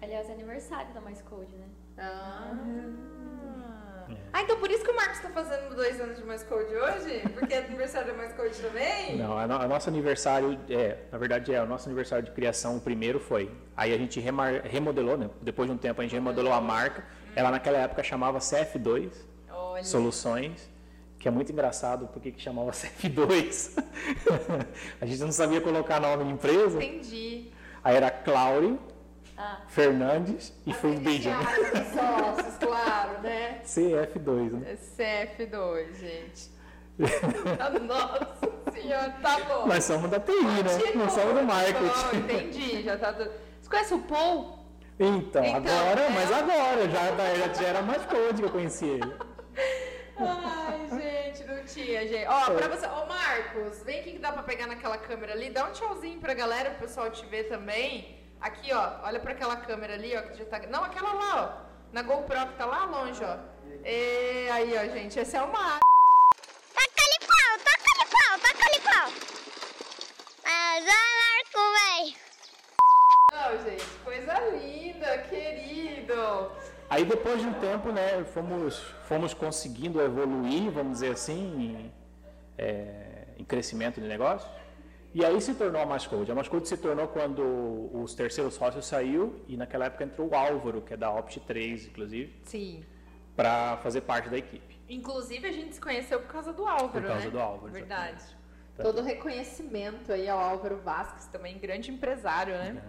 Aliás, 0.02 0.28
é 0.28 0.32
aniversário 0.32 0.92
da 0.92 1.00
Mais 1.00 1.22
Code, 1.22 1.56
né? 1.56 1.66
Ah. 1.96 2.52
É. 3.30 3.33
Ah, 4.32 4.42
então 4.42 4.58
por 4.58 4.70
isso 4.70 4.84
que 4.84 4.90
o 4.90 4.96
Marcos 4.96 5.16
está 5.16 5.30
fazendo 5.30 5.74
dois 5.74 6.00
anos 6.00 6.16
de 6.16 6.24
Mais 6.24 6.42
Code 6.42 6.74
hoje? 6.74 7.20
Porque 7.34 7.54
é 7.54 7.64
aniversário 7.64 8.08
da 8.08 8.14
Mais 8.14 8.32
Code 8.32 8.54
também? 8.60 9.16
Não, 9.16 9.38
a, 9.38 9.46
no, 9.46 9.54
a 9.56 9.68
nosso 9.68 9.88
aniversário, 9.88 10.58
é, 10.68 10.98
na 11.10 11.18
verdade 11.18 11.52
é, 11.54 11.62
o 11.62 11.66
nosso 11.66 11.88
aniversário 11.88 12.24
de 12.24 12.30
criação, 12.30 12.76
o 12.76 12.80
primeiro 12.80 13.20
foi. 13.20 13.50
Aí 13.76 13.92
a 13.92 13.98
gente 13.98 14.20
remar, 14.20 14.62
remodelou, 14.62 15.16
né? 15.16 15.30
Depois 15.42 15.68
de 15.68 15.74
um 15.74 15.78
tempo 15.78 16.00
a 16.00 16.04
gente 16.04 16.14
remodelou 16.14 16.52
a 16.52 16.60
marca 16.60 17.04
Ela 17.34 17.50
naquela 17.50 17.78
época 17.78 18.02
chamava 18.02 18.38
CF2 18.38 19.12
Olha. 19.50 19.84
Soluções, 19.84 20.70
que 21.18 21.26
é 21.26 21.30
muito 21.30 21.50
engraçado 21.50 22.08
porque 22.08 22.30
que 22.30 22.40
chamava 22.40 22.70
CF2. 22.70 23.82
a 25.00 25.06
gente 25.06 25.20
não 25.20 25.32
sabia 25.32 25.60
colocar 25.60 26.00
nome 26.00 26.24
de 26.24 26.30
empresa. 26.30 26.82
Entendi. 26.82 27.50
Aí 27.82 27.96
era 27.96 28.10
Cláudio 28.10 28.78
Ah, 29.36 29.62
Fernandes 29.66 30.52
e 30.64 30.72
dos 30.72 31.88
sócios, 31.92 32.56
claro, 32.58 33.20
né? 33.20 33.60
CF2, 33.64 34.50
né? 34.52 34.76
CF2, 34.96 35.94
gente. 35.98 36.50
Nossa 37.86 38.70
senhora, 38.72 39.10
tá 39.20 39.40
bom. 39.40 39.66
Nós 39.66 39.82
somos 39.84 40.08
da 40.10 40.20
TI, 40.20 40.32
né? 40.32 40.92
Não 40.94 41.08
somos 41.10 41.34
do 41.34 41.40
Bom, 41.40 41.46
marketing. 41.46 42.16
entendi, 42.18 42.82
já 42.82 42.96
tá 42.96 43.12
tudo. 43.12 43.30
Você 43.60 43.68
conhece 43.68 43.94
o 43.94 43.98
Paul? 44.02 44.58
Então, 45.00 45.44
Então, 45.44 45.56
agora, 45.56 46.00
é. 46.02 46.08
mas 46.10 46.30
agora, 46.32 46.88
já, 46.88 47.52
já 47.54 47.68
era 47.68 47.82
mais 47.82 48.04
code 48.06 48.40
que 48.40 48.44
eu 48.44 48.50
conhecia 48.50 48.92
ele. 48.92 49.14
Ai, 50.16 50.88
gente, 50.90 51.44
não 51.44 51.64
tinha, 51.64 52.06
gente. 52.06 52.26
Ó, 52.28 52.50
pra 52.52 52.68
você. 52.68 52.86
Ô, 52.86 53.06
Marcos, 53.06 53.82
vem 53.82 53.98
aqui 54.00 54.12
que 54.12 54.18
dá 54.20 54.30
pra 54.32 54.44
pegar 54.44 54.68
naquela 54.68 54.96
câmera 54.96 55.32
ali. 55.32 55.50
Dá 55.50 55.66
um 55.68 55.72
tchauzinho 55.72 56.20
pra 56.20 56.32
galera, 56.34 56.70
pro 56.70 56.86
pessoal 56.86 57.10
te 57.10 57.26
ver 57.26 57.48
também. 57.48 58.16
Aqui, 58.44 58.74
ó. 58.74 58.98
Olha 59.04 59.18
pra 59.18 59.32
aquela 59.32 59.56
câmera 59.56 59.94
ali, 59.94 60.14
ó, 60.14 60.20
que 60.20 60.36
já 60.36 60.44
tá. 60.44 60.58
Não, 60.68 60.84
aquela 60.84 61.14
lá, 61.14 61.42
ó. 61.42 61.64
Na 61.90 62.02
GoPro 62.02 62.46
que 62.48 62.58
tá 62.58 62.66
lá 62.66 62.84
longe, 62.84 63.24
ó. 63.24 63.38
E 63.82 64.50
aí, 64.50 64.76
ó, 64.76 64.92
gente. 64.92 65.18
Esse 65.18 65.34
é 65.34 65.42
o. 65.42 65.46
Taca-lhe 65.46 67.18
pau, 67.26 67.58
taca-lhe 67.64 68.06
pau, 68.12 68.38
taca-lhe 68.40 68.80
pau. 68.80 69.08
Ah, 70.44 70.78
já 70.78 71.00
marco, 71.22 71.60
véi. 71.78 72.16
Não, 73.32 73.64
gente, 73.64 73.86
coisa 74.04 74.38
linda, 74.50 75.18
querido. 75.22 76.52
Aí 76.90 77.06
depois 77.06 77.40
de 77.40 77.46
um 77.46 77.54
tempo, 77.54 77.92
né, 77.92 78.24
fomos, 78.34 78.76
fomos 79.08 79.32
conseguindo 79.32 80.02
evoluir, 80.02 80.70
vamos 80.70 80.92
dizer 80.92 81.12
assim, 81.12 81.62
em, 81.62 81.94
é, 82.58 83.24
em 83.38 83.44
crescimento 83.44 84.02
de 84.02 84.06
negócio. 84.06 84.46
E 85.14 85.24
aí 85.24 85.40
se 85.40 85.54
tornou 85.54 85.80
a 85.80 85.86
Mascode. 85.86 86.32
A 86.32 86.34
Mascode 86.34 86.66
se 86.66 86.76
tornou 86.76 87.06
quando 87.06 87.88
os 87.92 88.14
terceiros 88.16 88.54
sócios 88.54 88.84
saiu 88.84 89.40
e 89.46 89.56
naquela 89.56 89.84
época 89.84 90.02
entrou 90.02 90.28
o 90.28 90.34
Álvaro, 90.34 90.82
que 90.82 90.92
é 90.92 90.96
da 90.96 91.08
Opt 91.08 91.38
3, 91.38 91.86
inclusive, 91.86 92.34
Sim. 92.42 92.84
para 93.36 93.76
fazer 93.76 94.00
parte 94.00 94.28
da 94.28 94.36
equipe. 94.36 94.76
Inclusive, 94.88 95.46
a 95.46 95.52
gente 95.52 95.76
se 95.76 95.80
conheceu 95.80 96.18
por 96.18 96.26
causa 96.26 96.52
do 96.52 96.66
Álvaro, 96.66 96.90
Por 96.90 97.02
causa 97.04 97.26
né? 97.26 97.30
do 97.30 97.38
Álvaro, 97.38 97.72
Verdade. 97.72 98.16
exatamente. 98.16 98.44
Todo 98.76 99.02
reconhecimento 99.02 100.12
aí 100.12 100.28
ao 100.28 100.38
Álvaro 100.40 100.78
Vasques, 100.78 101.26
também 101.28 101.58
grande 101.58 101.92
empresário, 101.92 102.54
né? 102.54 102.82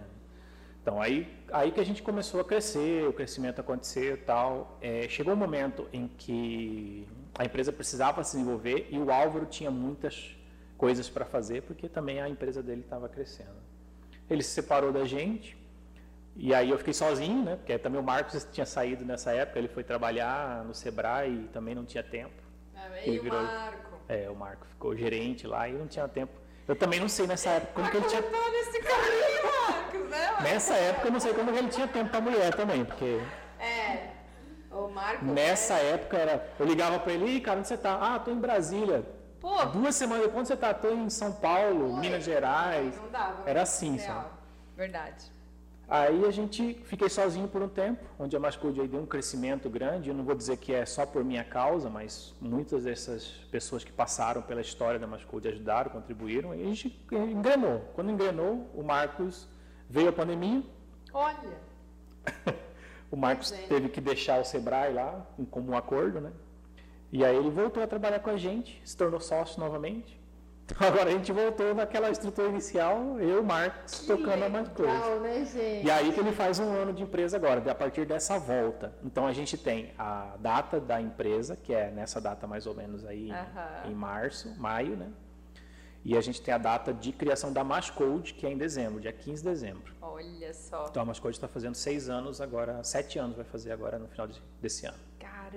Então 0.82 1.00
aí, 1.00 1.32
aí 1.52 1.70
que 1.70 1.78
a 1.80 1.84
gente 1.84 2.02
começou 2.02 2.40
a 2.40 2.44
crescer, 2.44 3.06
o 3.08 3.12
crescimento 3.12 3.60
acontecer 3.60 4.14
e 4.14 4.16
tal. 4.16 4.76
É, 4.80 5.08
chegou 5.08 5.32
um 5.32 5.36
momento 5.36 5.88
em 5.92 6.08
que 6.08 7.06
a 7.38 7.44
empresa 7.44 7.72
precisava 7.72 8.24
se 8.24 8.32
desenvolver 8.36 8.88
e 8.90 8.98
o 8.98 9.12
Álvaro 9.12 9.46
tinha 9.46 9.70
muitas 9.70 10.35
coisas 10.76 11.08
para 11.08 11.24
fazer 11.24 11.62
porque 11.62 11.88
também 11.88 12.20
a 12.20 12.28
empresa 12.28 12.62
dele 12.62 12.82
estava 12.82 13.08
crescendo. 13.08 13.56
Ele 14.28 14.42
se 14.42 14.50
separou 14.50 14.92
da 14.92 15.04
gente 15.04 15.56
e 16.34 16.52
aí 16.54 16.70
eu 16.70 16.78
fiquei 16.78 16.92
sozinho, 16.92 17.44
né? 17.44 17.56
Porque 17.56 17.78
também 17.78 18.00
o 18.00 18.02
Marcos 18.04 18.46
tinha 18.52 18.66
saído 18.66 19.04
nessa 19.04 19.32
época, 19.32 19.58
ele 19.58 19.68
foi 19.68 19.82
trabalhar 19.84 20.64
no 20.64 20.74
Sebrae 20.74 21.44
e 21.44 21.48
também 21.48 21.74
não 21.74 21.84
tinha 21.84 22.02
tempo. 22.02 22.42
É, 22.74 23.06
Ele 23.06 23.16
e 23.16 23.18
o 23.18 23.22
virou- 23.22 23.42
Marco. 23.42 23.96
É, 24.08 24.30
o 24.30 24.34
Marco 24.36 24.66
ficou 24.66 24.94
gerente 24.96 25.46
lá 25.46 25.68
e 25.68 25.72
não 25.72 25.86
tinha 25.86 26.06
tempo. 26.06 26.32
Eu 26.68 26.76
também 26.76 27.00
não 27.00 27.08
sei 27.08 27.26
nessa 27.26 27.50
época 27.50 27.72
como 27.74 27.90
que 27.90 27.96
ele 27.96 28.06
tinha 28.06 28.22
Tá 28.22 28.50
nesse 28.50 28.80
caminho, 28.80 29.68
Marcos, 29.68 30.10
né? 30.10 30.26
Marcos? 30.26 30.44
Nessa 30.44 30.74
época 30.74 31.08
eu 31.08 31.12
não 31.12 31.20
sei 31.20 31.32
como 31.34 31.52
que 31.52 31.58
ele 31.58 31.68
tinha 31.68 31.88
tempo 31.88 32.10
para 32.10 32.20
mulher 32.20 32.54
também, 32.54 32.84
porque 32.84 33.20
É. 33.58 34.10
O 34.70 34.88
Marco. 34.88 35.24
nessa 35.24 35.74
época 35.74 36.18
era, 36.18 36.46
eu 36.58 36.66
ligava 36.66 36.98
para 36.98 37.12
ele, 37.12 37.36
"Ih, 37.36 37.40
cara, 37.40 37.58
onde 37.60 37.68
você 37.68 37.78
tá? 37.78 37.98
Ah, 38.14 38.18
tô 38.18 38.30
em 38.30 38.38
Brasília. 38.38 39.04
Pô, 39.46 39.64
Duas 39.66 39.94
semanas 39.94 40.26
depois, 40.26 40.48
você? 40.48 40.56
Tô 40.56 40.90
em 40.90 41.08
São 41.08 41.30
Paulo. 41.30 41.96
Minas 41.98 42.24
Gerais. 42.24 42.96
não 42.96 43.08
dava. 43.08 43.48
Era 43.48 43.62
assim, 43.62 43.96
Real. 43.96 44.22
sabe? 44.22 44.30
Verdade. 44.76 45.30
Aí 45.88 46.24
a 46.24 46.32
gente 46.32 46.74
fiquei 46.86 47.08
sozinho 47.08 47.46
por 47.46 47.62
um 47.62 47.68
tempo, 47.68 48.04
onde 48.18 48.36
a 48.36 48.40
Mascode 48.40 48.80
aí 48.80 48.88
deu 48.88 48.98
um 48.98 49.06
crescimento 49.06 49.70
grande. 49.70 50.08
Eu 50.08 50.16
não 50.16 50.24
vou 50.24 50.34
dizer 50.34 50.56
que 50.56 50.74
é 50.74 50.84
só 50.84 51.06
por 51.06 51.22
minha 51.22 51.44
causa, 51.44 51.88
mas 51.88 52.34
muitas 52.40 52.82
dessas 52.82 53.28
pessoas 53.48 53.84
que 53.84 53.92
passaram 53.92 54.42
pela 54.42 54.60
história 54.60 54.98
da 54.98 55.06
Mascode 55.06 55.46
ajudaram, 55.46 55.92
contribuíram 55.92 56.52
e 56.52 56.62
a 56.62 56.66
gente 56.66 57.06
engrenou. 57.12 57.88
Quando 57.94 58.10
engrenou, 58.10 58.68
o 58.74 58.82
Marcos 58.82 59.46
veio 59.88 60.08
a 60.08 60.12
pandemia, 60.12 60.60
Olha. 61.12 61.36
O 63.08 63.16
Marcos 63.16 63.52
é. 63.52 63.58
teve 63.68 63.88
que 63.88 64.00
deixar 64.00 64.40
o 64.40 64.44
Sebrae 64.44 64.92
lá, 64.92 65.24
em 65.38 65.44
comum 65.44 65.76
acordo, 65.76 66.20
né? 66.20 66.32
E 67.12 67.24
aí 67.24 67.36
ele 67.36 67.50
voltou 67.50 67.82
a 67.82 67.86
trabalhar 67.86 68.18
com 68.20 68.30
a 68.30 68.36
gente, 68.36 68.80
se 68.84 68.96
tornou 68.96 69.20
sócio 69.20 69.60
novamente. 69.60 70.20
Então 70.68 70.88
agora 70.88 71.08
a 71.10 71.12
gente 71.12 71.30
voltou 71.30 71.72
naquela 71.76 72.10
estrutura 72.10 72.48
inicial, 72.48 73.20
eu 73.20 73.36
e 73.36 73.38
o 73.38 73.44
Marcos 73.44 74.00
tocando 74.00 74.42
a 74.42 74.48
mais 74.48 74.68
coisa. 74.70 74.92
Legal, 74.92 75.20
né, 75.20 75.44
gente? 75.44 75.86
E 75.86 75.90
aí 75.90 76.12
que 76.12 76.18
ele 76.18 76.32
faz 76.32 76.58
um 76.58 76.68
ano 76.72 76.92
de 76.92 77.04
empresa 77.04 77.36
agora, 77.36 77.70
a 77.70 77.74
partir 77.74 78.04
dessa 78.04 78.36
volta. 78.36 78.92
Então 79.04 79.26
a 79.28 79.32
gente 79.32 79.56
tem 79.56 79.92
a 79.96 80.34
data 80.40 80.80
da 80.80 81.00
empresa, 81.00 81.54
que 81.54 81.72
é 81.72 81.92
nessa 81.92 82.20
data 82.20 82.48
mais 82.48 82.66
ou 82.66 82.74
menos 82.74 83.04
aí 83.04 83.30
Aham. 83.30 83.90
em 83.90 83.94
março, 83.94 84.52
maio, 84.58 84.96
né? 84.96 85.08
E 86.04 86.16
a 86.16 86.20
gente 86.20 86.42
tem 86.42 86.52
a 86.52 86.58
data 86.58 86.92
de 86.92 87.12
criação 87.12 87.52
da 87.52 87.62
Mascode, 87.62 88.34
que 88.34 88.44
é 88.44 88.50
em 88.50 88.56
dezembro, 88.58 89.00
dia 89.00 89.12
15 89.12 89.42
de 89.44 89.48
dezembro. 89.48 89.94
Olha 90.02 90.52
só. 90.52 90.86
Então 90.90 91.00
a 91.02 91.04
Mascode 91.04 91.36
está 91.36 91.46
fazendo 91.48 91.74
seis 91.76 92.08
anos 92.08 92.40
agora, 92.40 92.82
sete 92.82 93.18
anos 93.20 93.36
vai 93.36 93.44
fazer 93.44 93.70
agora 93.70 93.98
no 94.00 94.08
final 94.08 94.26
de- 94.26 94.42
desse 94.60 94.84
ano. 94.86 94.98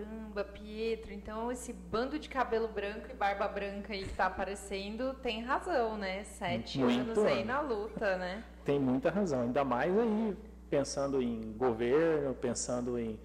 Caramba, 0.04 0.44
Pietro, 0.46 1.14
então 1.14 1.52
esse 1.52 1.74
bando 1.74 2.18
de 2.18 2.30
cabelo 2.30 2.68
branco 2.68 3.08
e 3.10 3.14
barba 3.14 3.48
branca 3.48 3.92
aí 3.94 4.04
que 4.04 4.14
tá 4.14 4.28
aparecendo 4.28 5.14
tem 5.16 5.42
razão, 5.44 5.98
né? 5.98 6.24
Sete 6.24 6.80
Muito 6.80 7.20
anos 7.20 7.26
aí 7.26 7.44
na 7.44 7.60
luta, 7.60 8.18
né? 8.18 8.44
Tem 8.64 8.80
muita 8.80 9.10
razão, 9.10 9.42
ainda 9.42 9.64
mais 9.66 9.98
aí 9.98 10.38
pensando 10.70 11.22
em 11.22 11.52
governo, 11.54 12.34
pensando 12.34 12.98
em, 12.98 13.20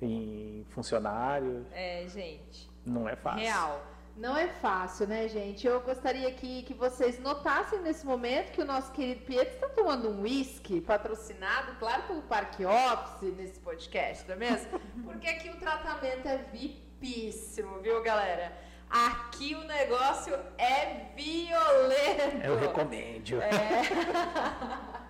em 0.00 0.64
funcionário, 0.70 1.66
É, 1.72 2.06
gente. 2.08 2.70
não 2.86 3.06
é 3.08 3.16
fácil. 3.16 3.40
Real. 3.44 3.84
Não 4.16 4.36
é 4.36 4.46
fácil, 4.46 5.08
né, 5.08 5.26
gente? 5.26 5.66
Eu 5.66 5.80
gostaria 5.80 6.30
que, 6.30 6.62
que 6.62 6.72
vocês 6.72 7.18
notassem 7.18 7.80
nesse 7.80 8.06
momento 8.06 8.52
que 8.52 8.60
o 8.60 8.64
nosso 8.64 8.92
querido 8.92 9.22
Pietro 9.22 9.54
está 9.54 9.68
tomando 9.68 10.08
um 10.08 10.22
whisky 10.22 10.80
patrocinado, 10.80 11.74
claro, 11.80 12.04
pelo 12.04 12.22
Parque 12.22 12.64
Office 12.64 13.34
nesse 13.34 13.58
podcast, 13.58 14.24
não 14.28 14.36
é 14.36 14.38
mesmo? 14.38 14.80
Porque 15.04 15.26
aqui 15.26 15.50
o 15.50 15.56
tratamento 15.56 16.28
é 16.28 16.38
vipíssimo, 16.52 17.80
viu, 17.80 18.00
galera? 18.04 18.52
Aqui 18.88 19.56
o 19.56 19.64
negócio 19.64 20.32
é 20.58 21.10
violento. 21.16 22.46
Eu 22.46 22.56
recomendo. 22.56 23.40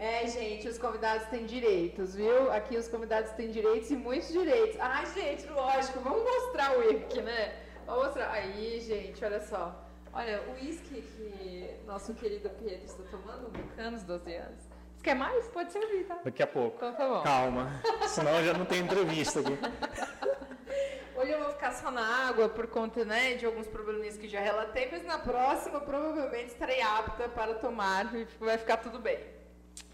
É, 0.00 0.24
gente, 0.28 0.68
os 0.68 0.78
convidados 0.78 1.26
têm 1.26 1.44
direitos, 1.44 2.14
viu? 2.14 2.52
Aqui 2.52 2.76
os 2.76 2.86
convidados 2.86 3.32
têm 3.32 3.50
direitos 3.50 3.90
e 3.90 3.96
muitos 3.96 4.28
direitos. 4.28 4.78
Ai, 4.78 5.04
gente, 5.06 5.44
lógico, 5.48 5.98
vamos 5.98 6.22
mostrar 6.22 6.76
o 6.76 6.78
whisky, 6.78 7.20
né? 7.20 7.67
Mostrar. 7.88 8.30
Aí, 8.30 8.80
gente, 8.80 9.24
olha 9.24 9.40
só. 9.40 9.84
Olha, 10.12 10.42
o 10.48 10.52
whisky 10.52 11.02
que 11.02 11.76
nosso 11.86 12.14
querido 12.14 12.48
Pietro 12.50 12.84
está 12.84 13.02
tomando, 13.10 13.50
Bucanos 13.50 14.02
12 14.02 14.34
anos. 14.34 14.60
Você 14.96 15.04
quer 15.04 15.14
mais? 15.14 15.46
Pode 15.48 15.72
servir, 15.72 16.04
tá? 16.04 16.18
Daqui 16.24 16.42
a 16.42 16.46
pouco. 16.46 16.76
Então 16.76 16.92
tá 16.94 17.08
bom. 17.08 17.22
Calma, 17.22 17.70
senão 18.08 18.42
já 18.44 18.52
não 18.52 18.64
tem 18.64 18.80
entrevista 18.80 19.40
aqui. 19.40 19.52
Hoje 21.16 21.32
eu 21.32 21.40
vou 21.40 21.50
ficar 21.50 21.72
só 21.72 21.90
na 21.90 22.28
água 22.28 22.48
por 22.48 22.68
conta, 22.68 23.04
né, 23.04 23.34
de 23.34 23.44
alguns 23.44 23.66
probleminhas 23.66 24.16
que 24.16 24.28
já 24.28 24.38
relatei, 24.38 24.88
mas 24.90 25.04
na 25.04 25.18
próxima 25.18 25.80
provavelmente 25.80 26.52
estarei 26.52 26.80
apta 26.80 27.28
para 27.28 27.54
tomar 27.54 28.14
e 28.14 28.24
vai 28.38 28.56
ficar 28.56 28.76
tudo 28.76 29.00
bem. 29.00 29.18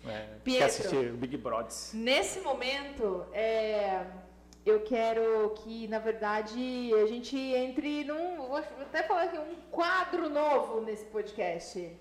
É, 0.06 0.26
Pietro. 0.44 0.58
quer 0.58 0.64
assistir 0.64 0.96
o 0.96 1.16
Big 1.16 1.36
Brothers. 1.38 1.92
Nesse 1.94 2.40
momento, 2.40 3.26
é, 3.32 4.04
eu 4.64 4.80
quero 4.80 5.50
que, 5.56 5.86
na 5.88 5.98
verdade, 5.98 6.90
a 6.94 7.06
gente 7.06 7.36
entre 7.36 8.04
num. 8.04 8.36
Vou 8.36 8.56
até 8.56 9.02
falar 9.02 9.24
aqui, 9.24 9.38
um 9.38 9.56
quadro 9.70 10.30
novo 10.30 10.80
nesse 10.80 11.04
podcast. 11.06 11.94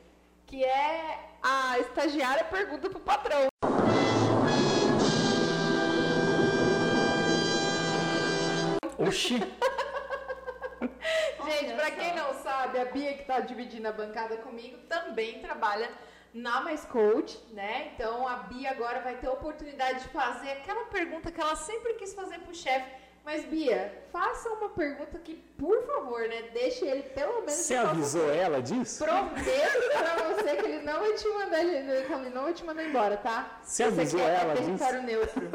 Que 0.46 0.64
é 0.64 1.20
a 1.42 1.80
estagiária 1.80 2.46
pergunta 2.46 2.90
pro 2.90 3.00
patrão. 3.00 3.48
Oxi! 8.98 9.40
Gente, 11.46 11.76
só. 11.76 11.92
quem 11.92 12.16
não 12.16 12.34
sabe, 12.36 12.80
a 12.80 12.86
Bia 12.86 13.14
que 13.16 13.26
tá 13.26 13.42
dividindo 13.42 13.88
a 13.88 13.92
bancada 13.92 14.38
comigo 14.38 14.78
também 14.88 15.40
trabalha 15.40 15.90
na 16.34 16.62
Mais 16.62 16.84
Coach, 16.86 17.40
né? 17.52 17.92
Então 17.94 18.28
a 18.28 18.38
Bia 18.38 18.72
agora 18.72 19.02
vai 19.02 19.16
ter 19.18 19.28
a 19.28 19.32
oportunidade 19.32 20.04
de 20.04 20.10
fazer 20.10 20.52
aquela 20.52 20.86
pergunta 20.86 21.32
que 21.32 21.40
ela 21.40 21.56
sempre 21.56 21.94
quis 21.94 22.14
fazer 22.14 22.40
pro 22.40 22.54
chefe. 22.54 23.04
Mas, 23.26 23.46
Bia, 23.46 24.04
faça 24.12 24.50
uma 24.50 24.68
pergunta 24.70 25.18
que, 25.18 25.36
por 25.58 25.82
favor, 25.88 26.28
né? 26.28 26.42
Deixe 26.54 26.86
ele 26.86 27.04
pelo 27.04 27.36
menos. 27.36 27.54
Você 27.54 27.76
avisou 27.76 28.30
ela 28.34 28.62
disso? 28.62 29.02
Prometo 29.02 29.40
pra 29.98 30.34
você 30.34 30.56
que 30.58 30.66
ele 30.66 30.82
não 30.84 31.00
vai 31.00 31.14
te 31.14 31.28
mandar, 31.30 31.64
ele 31.64 32.30
não 32.32 32.44
vai 32.44 32.54
te 32.54 32.66
mandar 32.66 32.84
embora, 32.84 33.16
tá? 33.16 33.60
Você 33.64 33.84
avisou 33.84 34.20
é 34.20 34.42
ela 34.42 34.56
território 34.56 35.04
neutro. 35.04 35.50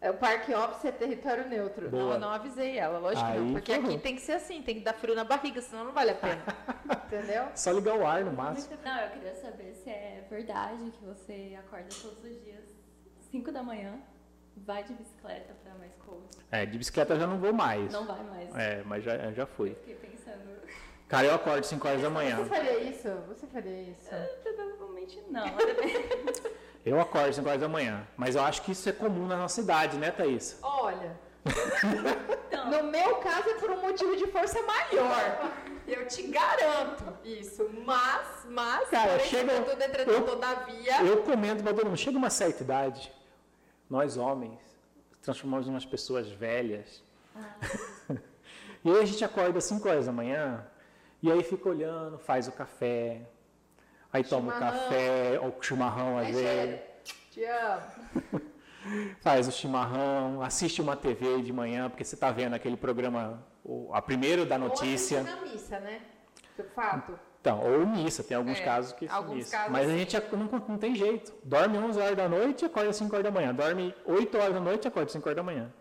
É, 0.00 0.10
o 0.10 0.14
Parque 0.14 0.52
Office 0.52 0.84
é 0.86 0.90
território 0.90 1.46
neutro. 1.48 1.88
Boa. 1.88 2.02
Não, 2.02 2.12
eu 2.14 2.18
não 2.18 2.30
avisei 2.30 2.76
ela, 2.76 2.98
lógico 2.98 3.24
que 3.24 3.32
Aí 3.32 3.38
não. 3.38 3.52
Porque 3.52 3.72
aqui 3.72 3.98
tem 3.98 4.16
que 4.16 4.22
ser 4.22 4.32
assim, 4.32 4.60
tem 4.62 4.76
que 4.76 4.80
dar 4.80 4.94
frio 4.94 5.14
na 5.14 5.24
barriga, 5.24 5.60
senão 5.60 5.84
não 5.84 5.92
vale 5.92 6.10
a 6.10 6.14
pena. 6.14 6.42
Entendeu? 7.10 7.48
Só 7.56 7.72
ligar 7.72 7.96
o 7.96 8.06
ar 8.06 8.24
no 8.24 8.32
máximo. 8.32 8.76
Não, 8.84 9.00
eu 9.00 9.10
queria 9.10 9.34
saber 9.34 9.74
se 9.74 9.90
é 9.90 10.24
verdade 10.30 10.92
que 10.92 11.04
você 11.04 11.58
acorda 11.58 11.88
todos 12.00 12.22
os 12.22 12.44
dias 12.44 12.64
5 13.32 13.50
da 13.50 13.62
manhã, 13.64 13.98
vai 14.56 14.84
de 14.84 14.92
bicicleta 14.94 15.54
pra 15.64 15.74
mais 15.74 15.92
coach. 15.96 16.38
É, 16.52 16.64
de 16.64 16.78
bicicleta 16.78 17.14
eu 17.14 17.20
já 17.20 17.26
não 17.26 17.38
vou 17.38 17.52
mais. 17.52 17.92
Não 17.92 18.06
vai 18.06 18.22
mais. 18.22 18.54
É, 18.54 18.82
mas 18.84 19.02
já, 19.02 19.32
já 19.32 19.44
fui. 19.44 19.74
Fiquei 19.74 19.96
pensando. 19.96 20.60
Cara, 21.08 21.26
eu 21.26 21.34
acordo 21.34 21.64
5 21.64 21.88
horas 21.88 22.02
da 22.02 22.10
manhã. 22.10 22.36
Você 22.36 22.48
faria 22.48 22.78
isso? 22.78 23.08
Você 23.26 23.46
faria 23.48 23.82
isso? 23.82 24.10
Provavelmente 24.44 25.20
não. 25.28 25.44
Eu 26.86 27.00
acordo 27.00 27.32
5 27.34 27.48
horas 27.48 27.60
da 27.60 27.68
manhã. 27.68 28.06
Mas 28.16 28.36
eu 28.36 28.42
acho 28.42 28.62
que 28.62 28.70
isso 28.70 28.88
é 28.88 28.92
comum 28.92 29.26
na 29.26 29.36
nossa 29.36 29.60
cidade, 29.60 29.96
né, 29.98 30.12
Thaís? 30.12 30.58
Olha, 30.62 31.18
Não. 32.52 32.70
no 32.70 32.90
meu 32.90 33.16
caso 33.16 33.48
é 33.48 33.54
por 33.54 33.70
um 33.70 33.80
motivo 33.80 34.16
de 34.16 34.26
força 34.28 34.60
maior. 34.62 35.52
Eu 35.86 36.06
te 36.06 36.22
garanto 36.22 37.04
isso. 37.24 37.68
Mas, 37.84 38.46
mas, 38.48 38.88
Cara, 38.90 39.12
porém, 39.12 39.26
chega- 39.26 39.54
contudo, 39.60 39.82
entretanto, 39.82 40.10
eu- 40.10 40.24
todavia. 40.26 41.02
Eu 41.04 41.22
comento 41.22 41.62
pra 41.62 41.72
todo 41.74 41.86
mundo. 41.86 41.96
Chega 41.96 42.16
uma 42.18 42.30
certa 42.30 42.62
idade, 42.62 43.12
nós 43.88 44.16
homens 44.16 44.60
transformamos 45.22 45.66
em 45.66 45.70
umas 45.70 45.84
pessoas 45.84 46.28
velhas. 46.28 47.02
e 48.84 48.90
aí 48.90 48.98
a 49.00 49.04
gente 49.04 49.24
acorda 49.24 49.60
5 49.60 49.88
horas 49.88 50.06
da 50.06 50.12
manhã 50.12 50.66
e 51.22 51.30
aí 51.30 51.42
fica 51.42 51.68
olhando, 51.68 52.18
faz 52.18 52.48
o 52.48 52.52
café, 52.52 53.22
aí 54.12 54.24
toma 54.24 54.54
o 54.54 54.58
café, 54.58 55.38
ou 55.42 55.48
o 55.58 55.62
chimarrão 55.62 56.18
às 56.18 56.26
Ai, 56.26 56.32
vezes. 56.32 56.80
Te 57.30 57.44
amo. 57.44 58.40
faz 59.20 59.46
o 59.48 59.52
chimarrão, 59.52 60.42
assiste 60.42 60.80
uma 60.80 60.96
TV 60.96 61.42
de 61.42 61.52
manhã, 61.52 61.88
porque 61.88 62.04
você 62.04 62.14
está 62.14 62.30
vendo 62.30 62.54
aquele 62.54 62.76
programa, 62.76 63.46
a 63.92 64.02
primeiro 64.02 64.44
da 64.46 64.58
notícia. 64.58 65.18
Ou 65.18 65.24
na 65.24 65.40
missa, 65.42 65.80
né? 65.80 66.00
De 66.56 66.62
fato. 66.64 67.18
Então, 67.40 67.58
ou 67.62 67.86
missa, 67.86 68.22
tem 68.22 68.36
alguns 68.36 68.58
É, 68.58 68.64
casos 68.64 68.92
que 68.92 69.06
são 69.08 69.16
alguns 69.16 69.36
missa. 69.36 69.50
casos 69.56 69.72
Mas 69.72 69.88
a 69.88 69.92
sim. 69.92 69.98
gente 69.98 70.16
não, 70.36 70.64
não 70.68 70.78
tem 70.78 70.94
jeito. 70.94 71.32
Dorme 71.42 71.78
11 71.78 71.98
horas 71.98 72.16
da 72.16 72.28
noite 72.28 72.62
e 72.62 72.66
acorda 72.66 72.92
5 72.92 73.14
horas 73.14 73.24
da 73.24 73.30
manhã. 73.30 73.54
Dorme 73.54 73.94
8 74.04 74.36
horas 74.36 74.52
da 74.54 74.60
noite 74.60 74.84
e 74.84 74.88
acorda 74.88 75.10
5 75.10 75.26
horas 75.26 75.36
da 75.36 75.42
manhã. 75.42 75.72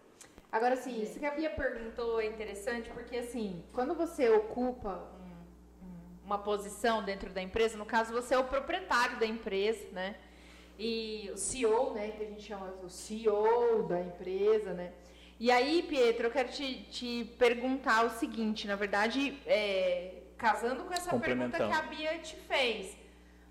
Agora, 0.52 0.74
assim, 0.74 1.02
isso 1.02 1.20
que 1.20 1.26
a 1.26 1.32
Bia 1.32 1.50
perguntou 1.50 2.20
é 2.22 2.26
interessante, 2.28 2.90
porque, 2.92 3.18
assim, 3.18 3.64
quando 3.74 3.94
você 3.94 4.30
ocupa 4.30 5.04
um- 5.22 6.26
uma 6.26 6.40
posição 6.40 7.04
dentro 7.04 7.30
da 7.32 7.42
empresa, 7.42 7.78
no 7.78 7.86
caso, 7.86 8.14
você 8.14 8.34
é 8.34 8.38
o 8.38 8.46
proprietário 8.46 9.20
da 9.20 9.26
empresa, 9.26 9.86
né? 9.92 10.16
E 10.80 11.30
o 11.34 11.38
CEO, 11.38 11.94
né, 11.94 12.12
que 12.12 12.24
a 12.24 12.26
gente 12.26 12.42
chama 12.42 12.74
o 12.82 12.90
CEO 12.90 13.84
da 13.84 14.00
empresa, 14.00 14.72
né? 14.74 14.94
E 15.38 15.52
aí, 15.52 15.84
Pietro, 15.84 16.28
eu 16.28 16.32
quero 16.32 16.50
te, 16.50 16.84
te 16.90 17.36
perguntar 17.38 18.06
o 18.06 18.10
seguinte, 18.12 18.66
na 18.66 18.78
verdade, 18.78 19.38
é, 19.46 20.14
casando 20.38 20.86
com 20.86 20.94
essa 20.94 21.20
pergunta 21.20 21.58
que 21.58 21.64
a 21.64 21.82
Bia 21.82 22.18
te 22.20 22.36
fez, 22.36 22.98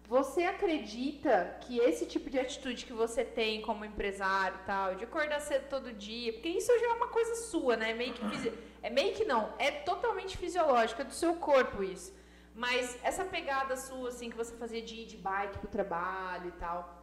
você 0.08 0.44
acredita 0.44 1.58
que 1.60 1.78
esse 1.78 2.06
tipo 2.06 2.30
de 2.30 2.38
atitude 2.38 2.86
que 2.86 2.94
você 2.94 3.22
tem 3.22 3.60
como 3.60 3.84
empresário 3.84 4.58
e 4.62 4.66
tal, 4.66 4.94
de 4.94 5.04
acordar 5.04 5.38
cedo 5.40 5.68
todo 5.68 5.92
dia, 5.92 6.32
porque 6.32 6.48
isso 6.48 6.72
já 6.78 6.86
é 6.86 6.92
uma 6.94 7.08
coisa 7.08 7.34
sua, 7.34 7.76
né? 7.76 7.92
Meio 7.92 8.14
que. 8.14 8.52
É 8.82 8.88
meio 8.88 9.12
que 9.12 9.26
não, 9.26 9.52
é 9.58 9.70
totalmente 9.70 10.38
fisiológico, 10.38 11.02
é 11.02 11.04
do 11.04 11.12
seu 11.12 11.34
corpo 11.34 11.82
isso. 11.82 12.14
Mas 12.54 12.98
essa 13.02 13.24
pegada 13.24 13.76
sua, 13.76 14.08
assim, 14.08 14.30
que 14.30 14.36
você 14.36 14.56
fazia 14.56 14.80
de 14.80 14.94
ir 14.94 15.06
de 15.06 15.16
bike 15.16 15.58
pro 15.58 15.68
trabalho 15.68 16.48
e 16.48 16.52
tal, 16.52 16.97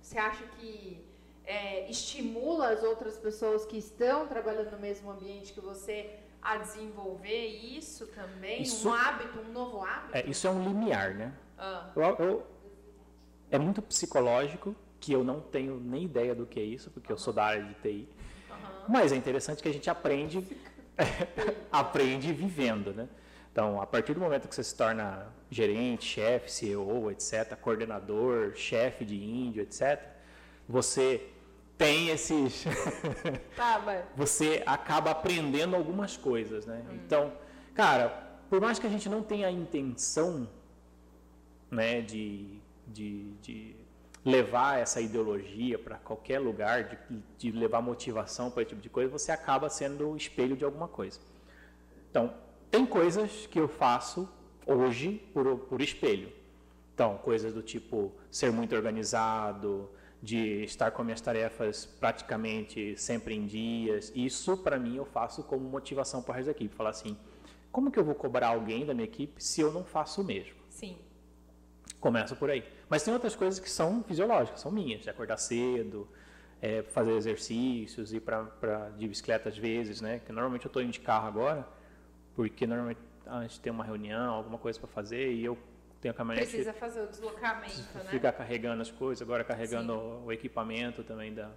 você 0.00 0.18
acha 0.18 0.44
que 0.58 1.04
é, 1.44 1.90
estimula 1.90 2.68
as 2.70 2.82
outras 2.82 3.18
pessoas 3.18 3.64
que 3.64 3.76
estão 3.78 4.26
trabalhando 4.26 4.70
no 4.72 4.78
mesmo 4.78 5.10
ambiente 5.10 5.52
que 5.52 5.60
você 5.60 6.10
a 6.42 6.56
desenvolver 6.56 7.46
isso 7.46 8.06
também? 8.08 8.62
Isso- 8.62 8.88
Um 8.88 8.92
hábito, 8.92 9.38
um 9.40 9.52
novo 9.52 9.82
hábito? 9.82 10.16
É, 10.16 10.24
isso 10.26 10.46
é 10.46 10.50
um 10.50 10.62
limiar, 10.62 11.14
né? 11.14 11.32
Ah, 11.58 11.90
Eu- 11.94 12.16
eu- 12.18 12.46
é 13.50 13.58
muito 13.58 13.82
psicológico, 13.82 14.74
que 15.00 15.12
eu 15.12 15.24
não 15.24 15.40
tenho 15.40 15.78
nem 15.80 16.04
ideia 16.04 16.34
do 16.34 16.46
que 16.46 16.60
é 16.60 16.62
isso, 16.62 16.90
porque 16.90 17.10
eu 17.12 17.18
sou 17.18 17.32
da 17.32 17.44
área 17.44 17.62
de 17.64 17.74
TI. 17.74 18.08
aham. 18.50 18.84
Mas 18.88 19.12
é 19.12 19.16
interessante 19.16 19.62
que 19.62 19.68
a 19.68 19.72
gente 19.72 19.88
aprende, 19.90 20.46
aprende 21.72 22.32
vivendo, 22.32 22.92
né? 22.92 23.08
Então, 23.52 23.80
a 23.80 23.86
partir 23.86 24.14
do 24.14 24.20
momento 24.20 24.48
que 24.48 24.54
você 24.54 24.62
se 24.62 24.74
torna 24.74 25.26
gerente, 25.50 26.04
chefe, 26.04 26.50
CEO, 26.50 27.10
etc., 27.10 27.56
coordenador, 27.60 28.54
chefe 28.54 29.04
de 29.04 29.16
índio, 29.16 29.62
etc., 29.62 30.00
você 30.68 31.28
tem 31.76 32.10
esses. 32.10 32.64
Tá, 33.56 33.78
vai. 33.78 34.04
você 34.16 34.62
acaba 34.64 35.10
aprendendo 35.10 35.74
algumas 35.74 36.16
coisas, 36.16 36.64
né? 36.64 36.84
Então, 36.92 37.32
cara, 37.74 38.08
por 38.48 38.60
mais 38.60 38.78
que 38.78 38.86
a 38.86 38.90
gente 38.90 39.08
não 39.08 39.22
tenha 39.22 39.48
a 39.48 39.50
intenção, 39.50 40.48
né, 41.70 42.00
de, 42.00 42.60
de, 42.86 43.32
de 43.42 43.76
levar 44.24 44.78
essa 44.78 45.00
ideologia 45.00 45.78
para 45.78 45.96
qualquer 45.96 46.38
lugar, 46.38 46.84
de, 46.84 47.22
de 47.38 47.52
levar 47.52 47.80
motivação 47.80 48.50
para 48.50 48.62
esse 48.62 48.70
tipo 48.70 48.82
de 48.82 48.90
coisa, 48.90 49.10
você 49.10 49.32
acaba 49.32 49.68
sendo 49.68 50.10
o 50.10 50.16
espelho 50.16 50.56
de 50.56 50.64
alguma 50.64 50.88
coisa. 50.88 51.18
Então, 52.10 52.32
tem 52.70 52.86
coisas 52.86 53.46
que 53.46 53.58
eu 53.58 53.68
faço 53.68 54.28
hoje 54.66 55.22
por, 55.32 55.58
por 55.58 55.82
espelho. 55.82 56.32
Então, 56.94 57.16
coisas 57.18 57.52
do 57.52 57.62
tipo 57.62 58.12
ser 58.30 58.52
muito 58.52 58.74
organizado, 58.74 59.90
de 60.22 60.64
estar 60.64 60.90
com 60.90 61.02
minhas 61.02 61.20
tarefas 61.20 61.86
praticamente 61.86 62.96
sempre 62.96 63.34
em 63.34 63.46
dias. 63.46 64.12
Isso, 64.14 64.56
para 64.56 64.78
mim, 64.78 64.96
eu 64.96 65.04
faço 65.04 65.42
como 65.42 65.68
motivação 65.68 66.22
para 66.22 66.34
a 66.34 66.36
resto 66.36 66.46
da 66.46 66.52
equipe. 66.52 66.74
Falar 66.74 66.90
assim, 66.90 67.16
como 67.72 67.90
que 67.90 67.98
eu 67.98 68.04
vou 68.04 68.14
cobrar 68.14 68.48
alguém 68.48 68.84
da 68.84 68.92
minha 68.92 69.04
equipe 69.04 69.42
se 69.42 69.60
eu 69.60 69.72
não 69.72 69.84
faço 69.84 70.20
o 70.20 70.24
mesmo? 70.24 70.56
Sim. 70.68 70.98
Começa 71.98 72.36
por 72.36 72.50
aí. 72.50 72.64
Mas 72.88 73.02
tem 73.02 73.12
outras 73.12 73.34
coisas 73.34 73.58
que 73.58 73.70
são 73.70 74.02
fisiológicas, 74.04 74.60
são 74.60 74.70
minhas. 74.70 75.02
De 75.02 75.10
acordar 75.10 75.38
cedo, 75.38 76.06
é, 76.60 76.82
fazer 76.82 77.12
exercícios, 77.12 78.12
ir 78.12 78.20
para 78.20 78.90
de 78.96 79.08
bicicleta 79.08 79.48
às 79.48 79.56
vezes, 79.56 80.00
né? 80.00 80.20
Que 80.24 80.32
normalmente 80.32 80.66
eu 80.66 80.68
estou 80.68 80.82
indo 80.82 80.92
de 80.92 81.00
carro 81.00 81.26
agora, 81.26 81.66
porque 82.40 82.66
normalmente 82.66 83.00
a 83.26 83.42
gente 83.42 83.60
tem 83.60 83.70
uma 83.70 83.84
reunião, 83.84 84.32
alguma 84.32 84.56
coisa 84.56 84.78
para 84.78 84.88
fazer 84.88 85.30
e 85.30 85.44
eu 85.44 85.58
tenho 86.00 86.14
a 86.14 86.16
caminhonete 86.16 86.48
Precisa 86.48 86.72
fazer 86.72 87.02
o 87.02 87.06
deslocamento, 87.06 87.98
né? 87.98 88.04
ficar 88.08 88.32
carregando 88.32 88.80
as 88.80 88.90
coisas, 88.90 89.20
agora 89.20 89.44
carregando 89.44 89.92
o 90.24 90.32
equipamento 90.32 91.04
também 91.04 91.34
da. 91.34 91.50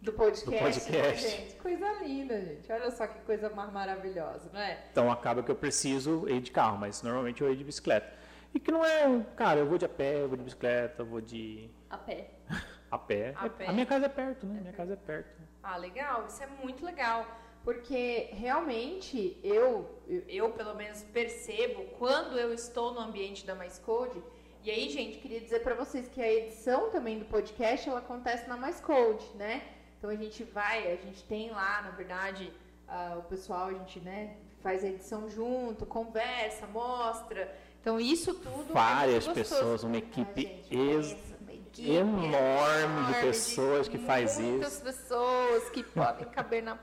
Do 0.00 0.12
podcast, 0.12 0.44
Do 0.44 0.52
podcast. 0.52 0.92
né, 0.92 1.16
gente? 1.16 1.56
Coisa 1.56 1.92
linda, 1.94 2.40
gente. 2.40 2.70
Olha 2.70 2.92
só 2.92 3.08
que 3.08 3.18
coisa 3.22 3.50
mais 3.50 3.72
maravilhosa, 3.72 4.48
não 4.52 4.60
é? 4.60 4.84
Então 4.92 5.10
acaba 5.10 5.42
que 5.42 5.50
eu 5.50 5.56
preciso 5.56 6.28
ir 6.28 6.40
de 6.40 6.52
carro, 6.52 6.78
mas 6.78 7.02
normalmente 7.02 7.42
eu 7.42 7.50
ia 7.50 7.56
de 7.56 7.64
bicicleta. 7.64 8.12
E 8.54 8.60
que 8.60 8.70
não 8.70 8.84
é, 8.84 9.20
cara, 9.34 9.58
eu 9.58 9.66
vou 9.66 9.78
de 9.78 9.84
a 9.84 9.88
pé, 9.88 10.22
eu 10.22 10.28
vou 10.28 10.36
de 10.36 10.44
bicicleta, 10.44 11.02
eu 11.02 11.06
vou 11.06 11.20
de 11.20 11.68
A 11.90 11.98
pé. 11.98 12.30
a 12.88 12.98
pé. 12.98 13.34
A 13.36 13.48
pé. 13.48 13.66
A 13.66 13.72
minha 13.72 13.86
casa 13.86 14.06
é 14.06 14.08
perto, 14.08 14.46
né? 14.46 14.60
Minha 14.60 14.72
casa 14.72 14.92
é 14.92 14.96
perto. 14.96 15.42
Ah, 15.60 15.76
legal. 15.76 16.26
Isso 16.28 16.40
é 16.40 16.46
muito 16.46 16.84
legal. 16.84 17.26
Porque 17.64 18.28
realmente 18.32 19.38
eu, 19.42 19.90
eu, 20.28 20.50
pelo 20.50 20.74
menos 20.74 21.02
percebo 21.02 21.84
quando 21.98 22.38
eu 22.38 22.52
estou 22.52 22.92
no 22.92 23.00
ambiente 23.00 23.46
da 23.46 23.54
Mais 23.54 23.78
Code. 23.78 24.22
E 24.62 24.70
aí, 24.70 24.88
gente, 24.90 25.18
queria 25.18 25.40
dizer 25.40 25.60
para 25.62 25.74
vocês 25.74 26.06
que 26.08 26.20
a 26.20 26.30
edição 26.30 26.90
também 26.90 27.18
do 27.18 27.24
podcast 27.24 27.88
ela 27.88 28.00
acontece 28.00 28.46
na 28.48 28.56
Mais 28.56 28.80
Code, 28.80 29.24
né? 29.36 29.62
Então 29.98 30.10
a 30.10 30.14
gente 30.14 30.44
vai, 30.44 30.92
a 30.92 30.96
gente 30.96 31.22
tem 31.24 31.50
lá, 31.50 31.80
na 31.82 31.90
verdade, 31.92 32.52
ah, 32.86 33.16
o 33.18 33.22
pessoal, 33.22 33.68
a 33.68 33.72
gente, 33.72 33.98
né, 34.00 34.36
faz 34.62 34.84
a 34.84 34.88
edição 34.88 35.28
junto, 35.30 35.86
conversa, 35.86 36.66
mostra. 36.66 37.54
Então 37.80 37.98
isso 37.98 38.34
tudo 38.34 38.70
é 38.70 38.74
Várias 38.74 39.26
gostoso. 39.26 39.34
pessoas, 39.34 39.82
uma 39.84 39.96
Ah, 39.96 39.98
equipe 39.98 40.42
gente, 40.42 40.76
ex- 40.76 41.16
equipe 41.48 41.90
enorme 41.92 43.12
de 43.14 43.20
pessoas 43.20 43.88
que 43.88 43.98
faz 43.98 44.38
muitas 44.38 44.74
isso. 44.74 44.82
pessoas 44.82 45.70
que 45.70 45.82
podem 45.82 46.26
caber 46.28 46.62
na 46.62 46.76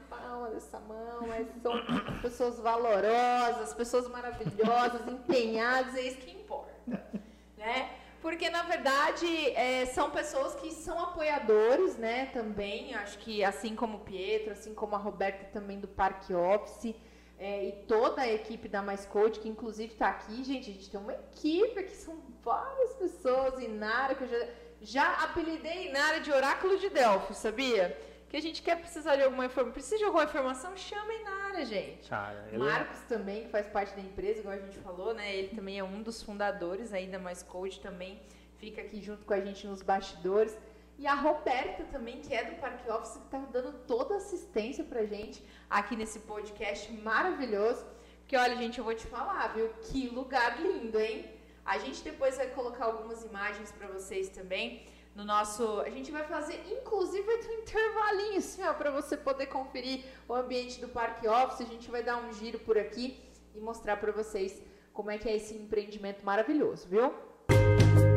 dessa 0.52 0.80
mão, 0.80 1.28
mas 1.28 1.48
são 1.62 1.74
pessoas 2.22 2.60
valorosas, 2.60 3.74
pessoas 3.74 4.08
maravilhosas, 4.10 5.08
empenhadas, 5.08 5.96
é 5.96 6.02
isso 6.02 6.18
que 6.18 6.32
importa, 6.32 6.72
né? 7.58 7.90
Porque 8.22 8.50
na 8.52 8.62
verdade 8.64 9.26
é, 9.56 9.86
são 9.88 10.12
pessoas 10.12 10.54
que 10.56 10.72
são 10.72 11.00
apoiadores, 11.00 11.98
né? 11.98 12.28
Também, 12.28 12.94
acho 12.94 13.18
que 13.18 13.44
assim 13.44 13.76
como 13.76 13.98
o 13.98 14.02
Pietro, 14.02 14.52
assim 14.54 14.74
como 14.76 14.94
a 14.96 15.00
Roberta 15.00 15.46
também 15.52 15.80
do 15.80 15.88
Parque 15.88 16.34
Office. 16.34 16.94
é, 17.42 17.70
e 17.70 17.72
toda 17.88 18.22
a 18.22 18.32
equipe 18.32 18.70
da 18.70 18.84
Mais 18.84 19.04
Code, 19.08 19.40
que 19.40 19.50
inclusive 19.50 19.94
está 19.94 20.10
aqui, 20.10 20.44
gente, 20.44 20.70
a 20.70 20.74
gente 20.74 20.92
tem 20.92 21.00
uma 21.00 21.14
equipe 21.14 21.80
aqui, 21.80 21.96
são 21.96 22.16
várias 22.44 22.94
pessoas, 22.94 23.60
Inara, 23.64 24.14
que 24.14 24.24
eu 24.26 24.28
já, 24.28 24.48
já 24.80 25.14
apelidei 25.24 25.90
Inara 25.90 26.20
de 26.20 26.32
Oráculo 26.32 26.78
de 26.78 26.90
Delfos, 26.90 27.38
sabia? 27.38 27.98
Que 28.32 28.38
a 28.38 28.42
gente 28.42 28.62
quer 28.62 28.80
precisar 28.80 29.18
de 29.18 29.24
alguma 29.24 29.46
informação, 29.46 29.74
precisa 29.74 29.98
de 29.98 30.06
alguma 30.06 30.24
informação, 30.24 30.76
chama 30.78 31.12
a 31.12 31.16
Inara, 31.16 31.66
gente. 31.66 32.08
Cara, 32.10 32.48
ele- 32.48 32.58
Marcos 32.60 33.00
também, 33.02 33.44
que 33.44 33.50
faz 33.50 33.68
parte 33.68 33.94
da 33.94 34.02
empresa, 34.02 34.40
igual 34.40 34.56
a 34.56 34.58
gente 34.58 34.78
falou, 34.80 35.14
né? 35.14 35.36
Ele 35.36 35.50
também 35.54 35.78
é 35.78 35.84
um 35.84 36.02
dos 36.02 36.24
fundadores 36.24 36.94
aí 36.94 37.08
da 37.08 37.20
Mais 37.20 37.44
Code, 37.44 37.82
também 37.82 38.22
fica 38.56 38.82
aqui 38.82 39.02
junto 39.02 39.26
com 39.26 39.34
a 39.34 39.42
gente 39.42 39.68
nos 39.68 39.82
bastidores. 39.82 40.58
E 40.98 41.06
a 41.06 41.14
Roberta 41.14 41.84
também, 41.92 42.22
que 42.22 42.34
é 42.34 42.46
do 42.46 42.56
Parque 42.56 42.90
Office, 42.90 43.18
que 43.18 43.28
tá 43.30 43.40
dando 43.52 43.74
toda 43.86 44.14
a 44.14 44.18
assistência 44.18 44.84
pra 44.86 45.04
gente 45.04 45.44
aqui 45.70 45.98
nesse 45.98 46.20
podcast 46.20 46.90
maravilhoso. 46.94 47.86
Porque 48.22 48.38
olha, 48.38 48.56
gente, 48.56 48.78
eu 48.80 48.86
vou 48.86 48.96
te 48.96 49.08
falar, 49.08 49.48
viu? 49.50 49.68
Que 49.92 50.08
lugar 50.08 50.62
lindo, 50.62 50.98
hein? 50.98 51.30
A 51.66 51.78
gente 51.80 52.02
depois 52.02 52.38
vai 52.38 52.48
colocar 52.48 52.86
algumas 52.86 53.26
imagens 53.26 53.74
pra 53.74 53.88
vocês 53.88 54.30
também 54.30 54.86
no 55.16 55.24
nosso. 55.26 55.82
A 55.82 55.90
gente 55.90 56.12
vai 56.12 56.24
fazer, 56.24 56.62
inclusive, 56.72 57.28
um 57.28 57.62
intervalinho 57.62 58.38
assim, 58.38 58.64
ó, 58.64 58.74
pra 58.74 58.92
você 58.92 59.18
poder 59.18 59.48
conferir 59.48 60.06
o 60.28 60.34
ambiente 60.34 60.80
do 60.80 60.88
Parque 60.88 61.28
Office. 61.28 61.62
A 61.62 61.70
gente 61.70 61.90
vai 61.90 62.04
dar 62.04 62.18
um 62.18 62.34
giro 62.34 62.60
por 62.60 62.78
aqui 62.78 63.20
e 63.56 63.60
mostrar 63.60 63.98
pra 63.98 64.12
vocês 64.12 64.62
como 64.94 65.12
é 65.12 65.18
que 65.18 65.30
é 65.30 65.36
esse 65.36 65.54
empreendimento 65.54 66.26
maravilhoso, 66.26 66.88
viu? 66.88 67.14
É, 67.50 68.11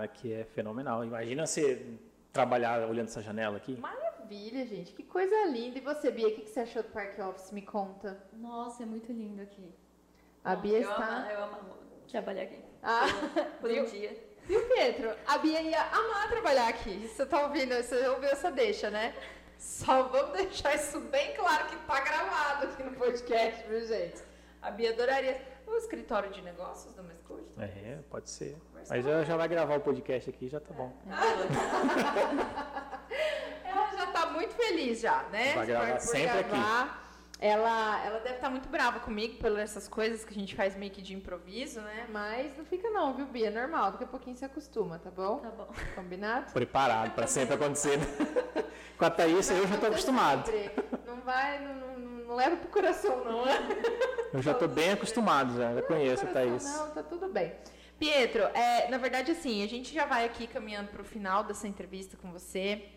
Cara, 0.00 0.08
que 0.08 0.32
é 0.32 0.44
fenomenal. 0.44 1.04
Imagina 1.04 1.46
você 1.46 1.84
trabalhar 2.32 2.88
olhando 2.88 3.08
essa 3.08 3.20
janela 3.20 3.58
aqui. 3.58 3.76
Maravilha, 3.78 4.64
gente. 4.66 4.92
Que 4.92 5.02
coisa 5.02 5.44
linda. 5.46 5.76
E 5.76 5.80
você, 5.82 6.10
Bia, 6.10 6.28
o 6.28 6.34
que 6.34 6.42
que 6.42 6.50
você 6.50 6.60
achou 6.60 6.82
do 6.82 6.88
Parque 6.88 7.20
Office? 7.20 7.52
Me 7.52 7.60
conta. 7.60 8.18
Nossa, 8.32 8.82
é 8.82 8.86
muito 8.86 9.12
lindo 9.12 9.42
aqui. 9.42 9.70
A 10.42 10.56
Bia 10.56 10.78
eu 10.78 10.90
está. 10.90 11.06
Amo, 11.18 11.30
eu 11.30 11.44
amo 11.44 11.56
trabalhar 12.08 12.44
aqui. 12.44 12.58
Ah, 12.82 13.02
Por 13.60 13.68
viu? 13.70 13.82
um 13.82 13.86
dia. 13.86 14.16
Viu, 14.46 14.60
Pedro? 14.68 15.14
A 15.26 15.36
Bia 15.36 15.60
ia 15.60 15.82
amar 15.82 16.30
trabalhar 16.30 16.68
aqui. 16.68 17.06
Você 17.06 17.26
tá 17.26 17.42
ouvindo? 17.42 17.74
Você 17.74 18.06
ouviu 18.08 18.30
essa 18.30 18.50
deixa, 18.50 18.88
né? 18.90 19.14
Só 19.58 20.04
vamos 20.04 20.32
deixar 20.38 20.74
isso 20.76 20.98
bem 20.98 21.34
claro 21.34 21.66
que 21.66 21.76
tá 21.76 22.00
gravado 22.00 22.68
aqui 22.68 22.82
no 22.82 22.92
podcast, 22.92 23.68
viu, 23.68 23.86
gente? 23.86 24.22
A 24.62 24.70
Bia 24.70 24.92
adoraria. 24.92 25.42
O 25.70 25.76
escritório 25.76 26.30
de 26.30 26.42
negócios 26.42 26.92
da 26.94 27.02
Mescode? 27.02 27.46
É, 27.58 27.98
pode 28.10 28.28
ser. 28.28 28.56
Mas 28.88 29.04
já, 29.04 29.24
já 29.24 29.36
vai 29.36 29.48
gravar 29.48 29.76
o 29.76 29.80
podcast 29.80 30.28
aqui, 30.28 30.48
já 30.48 30.58
tá 30.60 30.74
bom. 30.74 30.92
Ela 33.64 33.90
já 33.96 34.06
tá 34.08 34.26
muito 34.30 34.54
feliz 34.54 35.00
já, 35.00 35.22
né? 35.24 35.54
Vai 35.54 35.66
gravar 35.66 35.92
Por 35.92 36.00
sempre 36.00 36.38
aqui. 36.38 36.50
gravar. 36.50 37.00
Ela, 37.42 38.04
ela 38.04 38.18
deve 38.20 38.34
estar 38.34 38.50
muito 38.50 38.68
brava 38.68 39.00
comigo 39.00 39.38
pelas 39.38 39.60
essas 39.60 39.88
coisas 39.88 40.24
que 40.24 40.30
a 40.34 40.38
gente 40.38 40.54
faz 40.54 40.76
meio 40.76 40.92
que 40.92 41.00
de 41.00 41.14
improviso, 41.14 41.80
né? 41.80 42.06
Mas 42.10 42.54
não 42.58 42.66
fica 42.66 42.90
não, 42.90 43.14
viu, 43.14 43.24
Bia? 43.26 43.46
É 43.46 43.50
normal, 43.50 43.92
daqui 43.92 44.04
a 44.04 44.06
pouquinho 44.08 44.36
se 44.36 44.44
acostuma, 44.44 44.98
tá 44.98 45.10
bom? 45.10 45.38
Tá 45.38 45.48
bom. 45.48 45.68
Combinado? 45.94 46.52
Preparado 46.52 47.12
para 47.14 47.26
sempre 47.26 47.54
acontecer. 47.54 47.96
né? 47.96 48.04
Com 48.98 49.04
a 49.06 49.10
Thaís, 49.10 49.50
eu 49.50 49.66
já 49.66 49.78
tô 49.78 49.86
acostumado. 49.86 50.44
Sempre. 50.44 50.84
Não 51.06 51.22
vai, 51.22 51.58
não, 51.64 51.74
não, 52.30 52.36
não 52.36 52.36
leva 52.36 52.56
pro 52.56 52.68
coração, 52.68 53.24
não, 53.24 53.44
né? 53.44 53.52
Eu 54.32 54.40
já 54.40 54.54
tô 54.54 54.68
bem 54.68 54.92
acostumado, 54.92 55.56
já, 55.56 55.74
já 55.74 55.82
conheço 55.82 56.26
Coração 56.26 56.32
Thaís. 56.32 56.64
Não, 56.64 56.90
tá 56.90 57.02
tudo 57.02 57.28
bem. 57.28 57.52
Pietro, 57.98 58.42
é, 58.54 58.88
na 58.88 58.96
verdade, 58.96 59.32
assim, 59.32 59.62
a 59.62 59.68
gente 59.68 59.92
já 59.92 60.06
vai 60.06 60.24
aqui 60.24 60.46
caminhando 60.46 60.88
para 60.88 61.02
o 61.02 61.04
final 61.04 61.42
dessa 61.42 61.66
entrevista 61.66 62.16
com 62.16 62.32
você. 62.32 62.88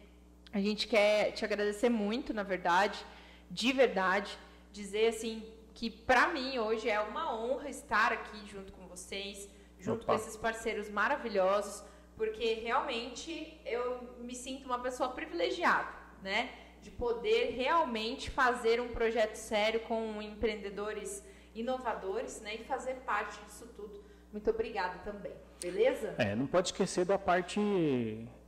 A 0.53 0.59
gente 0.59 0.87
quer 0.87 1.31
te 1.31 1.43
agradecer 1.43 1.89
muito, 1.89 2.33
na 2.33 2.43
verdade, 2.43 3.03
de 3.49 3.73
verdade, 3.73 4.37
dizer 4.71 5.07
assim 5.07 5.43
que 5.73 5.89
para 5.89 6.27
mim 6.27 6.59
hoje 6.59 6.87
é 6.87 7.01
uma 7.01 7.35
honra 7.35 7.67
estar 7.69 8.13
aqui 8.13 8.45
junto 8.47 8.71
com 8.71 8.87
vocês, 8.87 9.49
junto 9.79 10.03
Opa. 10.03 10.13
com 10.13 10.19
esses 10.19 10.37
parceiros 10.37 10.87
maravilhosos, 10.89 11.83
porque 12.15 12.53
realmente 12.53 13.59
eu 13.65 14.15
me 14.19 14.35
sinto 14.35 14.65
uma 14.65 14.77
pessoa 14.79 15.09
privilegiada, 15.09 15.89
né? 16.21 16.51
De 16.83 16.91
poder 16.91 17.51
realmente 17.55 18.29
fazer 18.29 18.79
um 18.79 18.89
projeto 18.89 19.35
sério 19.35 19.79
com 19.81 20.21
empreendedores 20.21 21.23
inovadores, 21.55 22.41
né? 22.41 22.55
E 22.55 22.63
fazer 22.65 22.95
parte 23.05 23.39
disso 23.45 23.67
tudo. 23.75 24.03
Muito 24.31 24.49
obrigada 24.49 24.97
também, 25.05 25.31
beleza? 25.61 26.15
É, 26.17 26.35
não 26.35 26.47
pode 26.47 26.67
esquecer 26.69 27.05
da 27.05 27.17
parte 27.19 27.59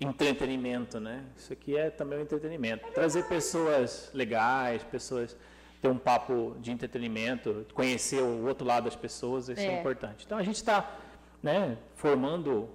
entretenimento, 0.02 1.00
né? 1.00 1.24
Isso 1.38 1.54
aqui 1.54 1.78
é 1.78 1.90
também 1.90 2.20
um 2.20 2.22
entretenimento. 2.24 2.86
Trazer 2.92 3.24
pessoas 3.28 4.10
legais, 4.14 4.84
pessoas 4.84 5.38
ter 5.82 5.88
um 5.88 5.98
papo 5.98 6.56
de 6.60 6.72
entretenimento, 6.72 7.66
conhecer 7.74 8.22
o 8.22 8.48
outro 8.48 8.66
lado 8.66 8.86
das 8.86 8.96
pessoas, 8.96 9.48
isso 9.48 9.62
é, 9.62 9.66
É. 9.68 9.80
importante. 9.80 10.26
Então 10.26 10.38
a 10.38 10.44
gente 10.44 10.56
está, 10.56 10.98
né, 11.44 11.78
formando, 11.94 12.68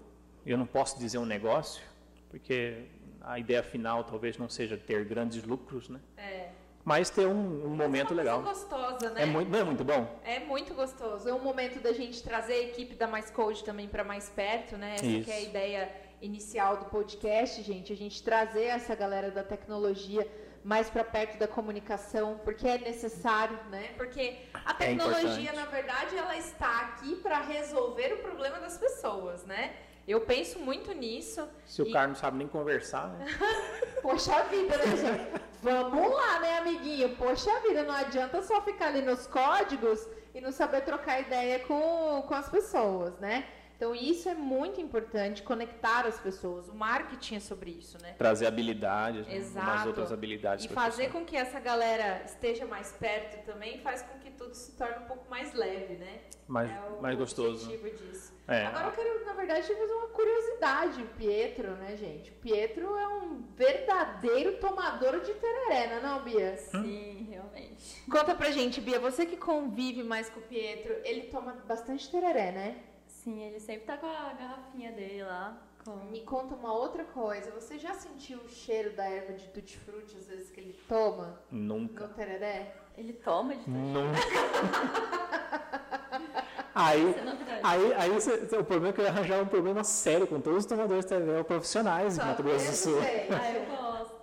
eu 0.47 0.57
não 0.57 0.67
posso 0.67 0.97
dizer 0.99 1.19
um 1.19 1.27
negócio, 1.27 1.83
porque 2.31 2.85
a 3.23 3.39
ideia 3.39 3.63
final 3.63 4.05
talvez 4.05 4.37
não 4.39 4.49
seja 4.49 4.77
ter 4.77 5.05
grandes 5.05 5.45
lucros, 5.45 5.89
né? 5.89 6.01
É. 6.17 6.51
Mas 6.85 7.11
ter 7.11 7.27
um, 7.27 7.67
um 7.67 7.77
momento 7.77 8.15
Mas 8.15 8.19
é 8.19 8.23
legal. 8.23 8.39
uma 8.39 8.47
coisa 8.47 8.67
gostosa, 8.67 9.11
né? 9.11 9.23
É 9.23 9.27
muito, 9.27 9.51
não 9.51 9.59
é 9.59 9.65
muito 9.65 9.85
bom? 9.85 10.21
É 10.25 10.41
muito 10.41 10.75
gostoso. 10.75 11.29
É 11.29 11.35
um 11.35 11.43
momento 11.43 11.79
da 11.81 11.93
gente 11.93 12.23
trazer 12.23 12.55
a 12.55 12.63
equipe 12.63 12.95
da 12.95 13.07
Mais 13.07 13.31
Code 13.31 13.63
também 13.65 13.87
para 13.87 14.03
mais 14.03 14.29
perto, 14.31 14.77
né? 14.77 14.95
Essa 14.95 15.07
Isso. 15.07 15.25
que 15.25 15.31
é 15.31 15.35
a 15.35 15.41
ideia 15.41 15.93
inicial 16.23 16.79
do 16.79 16.87
podcast, 16.87 17.63
gente. 17.63 17.93
A 17.93 17.97
gente 17.97 18.23
trazer 18.23 18.65
essa 18.65 18.95
galera 18.95 19.31
da 19.31 19.43
tecnologia 19.43 20.27
mais 20.63 20.91
para 20.91 21.05
perto 21.05 21.39
da 21.39 21.49
comunicação, 21.49 22.41
porque 22.45 22.67
é 22.67 22.79
necessário, 22.79 23.59
né? 23.71 23.93
Porque 23.97 24.39
a 24.53 24.75
tecnologia, 24.75 25.29
importante. 25.29 25.57
na 25.57 25.67
verdade, 25.67 26.17
ela 26.17 26.37
está 26.37 26.81
aqui 26.81 27.17
para 27.17 27.41
resolver 27.41 28.15
o 28.15 28.19
problema 28.19 28.59
das 28.59 28.77
pessoas, 28.77 29.45
né? 29.45 29.75
Eu 30.11 30.21
penso 30.23 30.59
muito 30.59 30.93
nisso. 30.93 31.49
Se 31.65 31.81
o 31.83 31.87
E- 31.87 31.93
cara 31.93 32.09
não 32.09 32.17
sabe 32.17 32.37
nem 32.37 32.49
conversar, 32.49 33.09
né? 33.11 33.27
Poxa 34.03 34.43
vida, 34.45 34.77
né, 34.77 34.97
gente? 34.97 35.43
Vamos 35.63 36.13
lá, 36.13 36.41
né, 36.41 36.59
amiguinho? 36.59 37.15
Poxa 37.17 37.61
vida, 37.61 37.85
não 37.85 37.95
adianta 37.95 38.43
só 38.43 38.61
ficar 38.63 38.89
ali 38.89 39.03
nos 39.03 39.29
códigos 39.29 40.09
e 40.35 40.41
não 40.41 40.51
saber 40.51 40.81
trocar 40.81 41.21
ideia 41.21 41.61
com, 41.61 42.25
com 42.27 42.35
as 42.35 42.49
pessoas, 42.49 43.17
né? 43.21 43.47
Então, 43.77 43.95
isso 43.95 44.29
é 44.29 44.35
muito 44.35 44.79
importante, 44.81 45.43
conectar 45.43 46.05
as 46.07 46.19
pessoas. 46.21 46.69
O 46.69 46.75
marketing 46.75 47.37
é 47.37 47.41
sobre 47.41 47.71
isso, 47.71 47.97
né? 48.03 48.15
trazer 48.19 48.47
habilidades, 48.47 49.27
né? 49.27 49.37
Exato. 49.37 49.67
umas 49.71 49.87
outras 49.87 50.13
habilidades. 50.13 50.65
E 50.67 50.69
fazer 50.69 51.05
pessoa. 51.07 51.21
com 51.21 51.27
que 51.27 51.35
essa 51.37 51.59
galera 51.61 52.21
esteja 52.27 52.67
mais 52.67 52.93
perto 52.93 53.43
também 53.47 53.79
faz 53.81 54.03
com 54.03 54.19
que 54.19 54.20
tudo 54.41 54.55
se 54.55 54.73
torne 54.73 55.05
um 55.05 55.07
pouco 55.07 55.29
mais 55.29 55.53
leve, 55.53 55.97
né? 55.97 56.21
mais, 56.49 56.71
é 56.71 56.81
o 56.81 57.03
mais 57.03 57.17
gostoso. 57.17 57.71
objetivo 57.71 57.97
disso. 57.97 58.35
É. 58.49 58.65
Agora 58.67 58.89
eu 58.89 58.93
quero, 58.93 59.25
na 59.27 59.33
verdade, 59.35 59.67
te 59.67 59.75
fazer 59.75 59.93
uma 59.93 60.09
curiosidade, 60.09 61.03
o 61.03 61.07
Pietro, 61.09 61.71
né, 61.73 61.97
gente? 61.97 62.31
O 62.31 62.35
Pietro 62.35 62.97
é 62.97 63.07
um 63.07 63.43
verdadeiro 63.55 64.57
tomador 64.59 65.21
de 65.21 65.35
tereré, 65.35 65.89
não 65.89 65.97
é 65.97 66.01
não, 66.01 66.25
Bia? 66.25 66.57
Sim, 66.57 67.29
realmente. 67.31 68.03
Conta 68.11 68.35
pra 68.35 68.51
gente, 68.51 68.81
Bia, 68.81 68.99
você 68.99 69.27
que 69.27 69.37
convive 69.37 70.03
mais 70.03 70.31
com 70.31 70.41
o 70.41 70.43
Pietro, 70.43 70.97
ele 71.05 71.25
toma 71.29 71.53
bastante 71.69 72.11
tereré, 72.11 72.51
né? 72.51 72.83
Sim, 73.07 73.43
ele 73.43 73.61
sempre 73.61 73.85
tá 73.85 73.99
com 73.99 74.07
a 74.07 74.33
garrafinha 74.33 74.91
dele 74.93 75.23
lá. 75.23 75.63
Com... 75.85 75.97
Me 76.07 76.23
conta 76.23 76.55
uma 76.55 76.73
outra 76.73 77.05
coisa, 77.05 77.53
você 77.53 77.79
já 77.79 77.95
sentiu 77.95 78.39
o 78.39 78.49
cheiro 78.49 78.95
da 78.97 79.05
erva 79.05 79.35
de 79.35 79.47
tutti-frutti 79.49 80.17
às 80.17 80.27
vezes 80.27 80.51
que 80.51 80.61
ele 80.61 80.81
toma 80.89 81.41
Nunca. 81.51 82.07
no 82.07 82.15
tereré? 82.15 82.80
Ele 83.01 83.15
toma 83.15 83.55
de 83.57 83.65
tudo. 83.65 83.79
Nunca. 83.79 84.21
aí, 86.75 87.09
Isso 87.11 87.19
é 87.19 87.23
novidade. 87.25 87.61
aí, 87.63 87.95
aí 87.95 88.11
você- 88.11 88.35
o 88.57 88.65
problema 88.65 88.89
é 88.89 88.93
que 88.93 89.01
eu 89.01 89.05
ia 89.05 89.11
arranjar 89.11 89.41
um 89.43 89.47
problema 89.47 89.83
sério 89.83 90.27
com 90.27 90.39
todos 90.39 90.59
os 90.61 90.67
tomadores 90.67 91.07
de 91.07 91.09
TV 91.09 91.43
profissionais 91.45 92.19
em 92.19 92.23
Mato 92.23 92.43
Grosso 92.43 92.71
do 92.71 92.77
Sul. 92.77 92.99
Ah, 93.01 93.53
eu 93.53 93.65
gosto. 93.77 94.17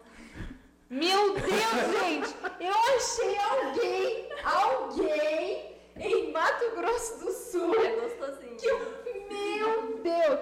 Meu 0.91 1.33
Deus, 1.33 1.99
gente! 1.99 2.35
Eu 2.59 2.75
achei 2.95 3.35
alguém, 3.39 4.29
alguém 4.45 5.75
Mato 6.31 6.75
Grosso 6.75 7.25
do 7.25 7.31
Sul. 7.31 7.75
É 7.83 7.95
gostosinho. 7.95 8.79
Meu 9.27 9.97
Deus! 10.03 10.39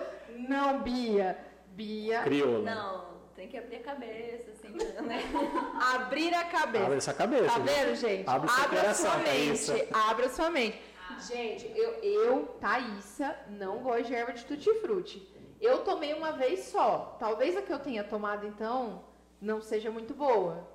Não, 0.49 0.79
Bia. 0.81 1.37
Bia, 1.67 2.21
Crioula. 2.23 2.69
Não, 2.69 3.05
tem 3.45 3.47
que 3.49 3.57
abrir 3.57 3.75
a 3.77 3.79
cabeça, 3.83 4.51
assim, 4.51 4.69
né? 4.69 5.21
abrir 5.95 6.33
a 6.33 6.45
cabeça. 6.45 6.85
Abre 6.85 6.97
essa 6.97 7.13
cabeça. 7.13 7.45
Tá 7.45 7.59
viu? 7.59 7.65
vendo, 7.65 7.95
gente? 7.95 8.29
Abre 8.29 8.49
Abra 8.49 8.79
coração, 8.79 9.11
sua 9.11 9.19
mente. 9.19 9.87
Abra 9.93 10.29
sua 10.29 10.49
mente. 10.49 10.81
Gente, 11.27 11.71
eu, 11.75 11.91
eu, 12.01 12.45
Thaísa, 12.59 13.35
não 13.49 13.79
gosto 13.79 14.07
de 14.07 14.15
erva 14.15 14.33
de 14.33 14.43
tutti-frutti. 14.45 15.31
Eu 15.61 15.79
tomei 15.79 16.13
uma 16.13 16.31
vez 16.33 16.59
só. 16.65 17.15
Talvez 17.19 17.55
a 17.55 17.61
que 17.61 17.71
eu 17.71 17.79
tenha 17.79 18.03
tomado, 18.03 18.45
então, 18.45 19.03
não 19.39 19.61
seja 19.61 19.89
muito 19.89 20.13
boa. 20.13 20.67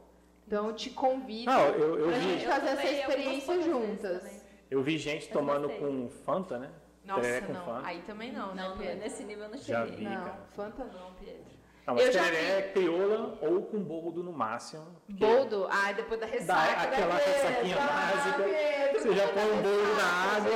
Então, 0.47 0.69
eu 0.69 0.75
te 0.75 0.91
convido 0.91 1.51
Não, 1.51 1.67
eu, 1.69 1.99
eu 1.99 2.09
pra 2.09 2.19
vi, 2.19 2.25
gente 2.31 2.47
fazer 2.47 2.69
essa 2.71 2.87
experiência 2.87 3.63
juntas. 3.63 4.23
também. 4.23 4.41
eu 4.71 4.83
vi 4.83 4.99
gente 4.99 5.27
Eu 5.29 5.33
tomando 5.33 5.69
gostei. 5.69 5.87
com 5.87 6.09
Fanta, 6.25 6.59
né? 6.59 6.71
Nossa, 7.05 7.21
Tereré 7.23 7.47
com 7.47 7.53
não. 7.53 7.65
Fanta. 7.65 7.87
Aí 7.87 8.03
também 8.03 8.33
não, 8.33 8.55
né, 8.55 8.63
Não, 8.63 8.71
não, 8.71 8.79
Pedro? 8.79 8.97
nesse 8.99 9.25
nível 9.25 9.45
eu 9.45 9.51
não 9.51 9.59
Já 9.59 9.85
cheguei. 9.87 9.97
vi. 9.99 10.05
Não, 10.05 10.25
cara. 10.25 10.41
Fanta 10.57 10.85
não, 10.85 11.13
Pedro. 11.15 11.50
Não, 11.91 11.97
mas 11.97 12.07
Eu 12.07 12.13
tereré 12.13 12.59
é 12.59 12.63
crioula 12.73 13.39
ou 13.43 13.63
com 13.63 13.83
boldo 13.83 14.23
no 14.23 14.33
máximo. 14.33 14.87
porque 15.07 15.25
Boldo? 15.27 15.67
Ai, 15.69 15.93
depois 15.95 16.21
da 16.21 16.27
ressaca. 16.27 16.77
Dá 16.77 16.83
aquela 16.83 17.17
Pedro? 17.17 17.33
ressaquinha 17.33 17.77
Ah, 17.81 18.13
básica, 18.15 18.43
Pedro, 18.45 19.01
você 19.01 19.13
já 19.17 19.29
põe 19.29 19.43
um 19.45 19.57
da 19.57 19.63
boldo 19.63 19.95
na 19.97 20.37
água. 20.37 20.51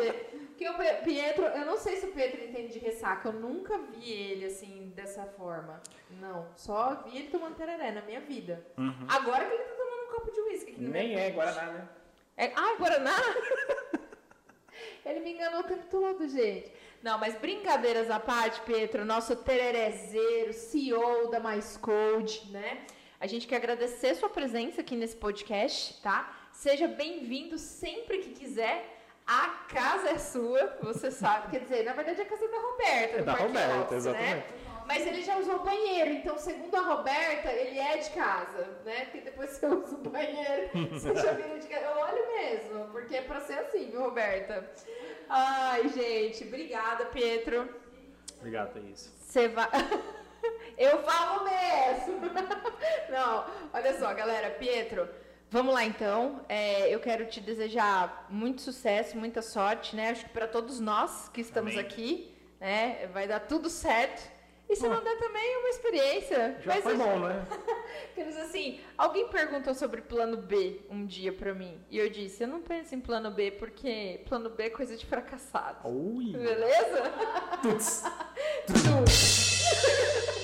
Gente. 0.00 0.26
Porque 0.56 0.70
o 0.70 1.04
Pietro, 1.04 1.44
eu 1.44 1.66
não 1.66 1.76
sei 1.76 1.96
se 1.96 2.06
o 2.06 2.12
Pietro 2.12 2.42
entende 2.42 2.72
de 2.72 2.78
ressaca, 2.78 3.28
eu 3.28 3.32
nunca 3.34 3.76
vi 3.76 4.10
ele 4.10 4.46
assim, 4.46 4.90
dessa 4.96 5.26
forma. 5.26 5.82
Não, 6.12 6.46
só 6.56 7.02
vi 7.04 7.18
ele 7.18 7.28
tomando 7.28 7.56
tereré 7.56 7.90
na 7.90 8.00
minha 8.00 8.20
vida. 8.20 8.66
Agora 9.06 9.44
que 9.44 9.52
ele 9.52 9.64
tá 9.64 9.74
tomando 9.74 10.02
um 10.08 10.14
copo 10.14 10.32
de 10.32 10.40
uísque 10.40 10.70
aqui 10.72 10.82
Uhum. 10.82 10.90
Nem 10.90 11.14
é 11.14 11.30
Guaraná, 11.30 11.72
né? 11.72 11.88
é, 12.38 12.52
ah, 12.56 12.74
Guaraná? 12.78 13.12
Ele 15.04 15.20
me 15.20 15.32
enganou 15.34 15.60
o 15.60 15.64
tempo 15.64 15.84
todo, 15.90 16.26
gente. 16.28 16.72
Não, 17.06 17.16
mas 17.18 17.36
brincadeiras 17.36 18.10
à 18.10 18.18
parte, 18.18 18.60
Pedro, 18.62 19.04
nosso 19.04 19.36
tererezeiro, 19.36 20.52
CEO 20.52 21.30
da 21.30 21.38
Mais 21.38 21.76
Code, 21.76 22.50
né? 22.50 22.78
A 23.20 23.28
gente 23.28 23.46
quer 23.46 23.58
agradecer 23.58 24.16
sua 24.16 24.28
presença 24.28 24.80
aqui 24.80 24.96
nesse 24.96 25.14
podcast, 25.14 26.02
tá? 26.02 26.36
Seja 26.50 26.88
bem-vindo 26.88 27.58
sempre 27.58 28.18
que 28.18 28.30
quiser. 28.30 28.98
A 29.24 29.50
casa 29.68 30.08
é 30.10 30.18
sua, 30.18 30.78
você 30.82 31.12
sabe. 31.12 31.52
Quer 31.52 31.60
dizer, 31.60 31.84
na 31.84 31.92
verdade 31.92 32.22
a 32.22 32.24
casa 32.24 32.44
é 32.44 32.48
da 32.48 32.58
Roberta. 32.58 33.16
É 33.18 33.22
da 33.22 33.34
Roberta, 33.34 33.76
Office, 33.82 33.92
exatamente. 33.98 34.34
Né? 34.34 34.65
Mas 34.86 35.06
ele 35.06 35.22
já 35.22 35.36
usou 35.38 35.56
o 35.56 35.64
banheiro, 35.64 36.10
então, 36.10 36.38
segundo 36.38 36.74
a 36.76 36.80
Roberta, 36.80 37.50
ele 37.50 37.78
é 37.78 37.96
de 37.96 38.10
casa, 38.10 38.78
né? 38.84 39.06
Porque 39.06 39.20
depois 39.20 39.50
você 39.50 39.66
usa 39.66 39.96
o 39.96 39.98
banheiro, 39.98 40.70
você 40.90 41.14
já 41.14 41.32
vira 41.32 41.58
de 41.58 41.66
casa. 41.66 41.84
Eu 41.86 41.98
olho 41.98 42.26
mesmo, 42.28 42.84
porque 42.92 43.16
é 43.16 43.22
pra 43.22 43.40
ser 43.40 43.58
assim, 43.58 43.90
viu, 43.90 44.02
Roberta? 44.02 44.70
Ai, 45.28 45.88
gente, 45.88 46.44
obrigada, 46.44 47.06
Pietro. 47.06 47.68
Obrigado, 48.38 48.74
Thaís. 48.74 49.12
Você 49.20 49.48
vai. 49.48 49.68
Eu 50.78 51.02
falo 51.02 51.44
mesmo! 51.44 52.20
Não, 53.10 53.46
olha 53.72 53.98
só, 53.98 54.12
galera, 54.14 54.50
Pietro, 54.50 55.08
vamos 55.50 55.74
lá 55.74 55.84
então. 55.84 56.44
É, 56.48 56.94
eu 56.94 57.00
quero 57.00 57.26
te 57.26 57.40
desejar 57.40 58.26
muito 58.28 58.60
sucesso, 58.60 59.16
muita 59.16 59.40
sorte, 59.42 59.96
né? 59.96 60.10
Acho 60.10 60.24
que 60.24 60.30
para 60.30 60.46
todos 60.46 60.78
nós 60.78 61.28
que 61.30 61.40
estamos 61.40 61.72
Amém. 61.72 61.84
aqui, 61.84 62.36
né? 62.60 63.08
Vai 63.12 63.26
dar 63.26 63.40
tudo 63.40 63.70
certo. 63.70 64.36
E 64.68 64.74
se 64.74 64.88
não 64.88 65.02
der 65.02 65.16
também, 65.16 65.56
uma 65.58 65.68
experiência. 65.68 66.56
Já 66.60 66.74
Mas 66.74 66.82
foi 66.82 66.96
bom, 66.96 67.20
né? 67.20 67.46
Quer 68.14 68.28
assim, 68.28 68.80
alguém 68.98 69.28
perguntou 69.28 69.72
sobre 69.74 70.02
plano 70.02 70.38
B 70.38 70.80
um 70.90 71.06
dia 71.06 71.32
pra 71.32 71.54
mim. 71.54 71.80
E 71.88 71.96
eu 71.98 72.10
disse, 72.10 72.42
eu 72.42 72.48
não 72.48 72.60
penso 72.60 72.94
em 72.94 73.00
plano 73.00 73.30
B 73.30 73.52
porque 73.52 74.22
plano 74.26 74.50
B 74.50 74.64
é 74.64 74.70
coisa 74.70 74.96
de 74.96 75.06
fracassado. 75.06 75.88
Ui. 75.88 76.32
Beleza? 76.32 77.12
Tuts. 77.62 78.02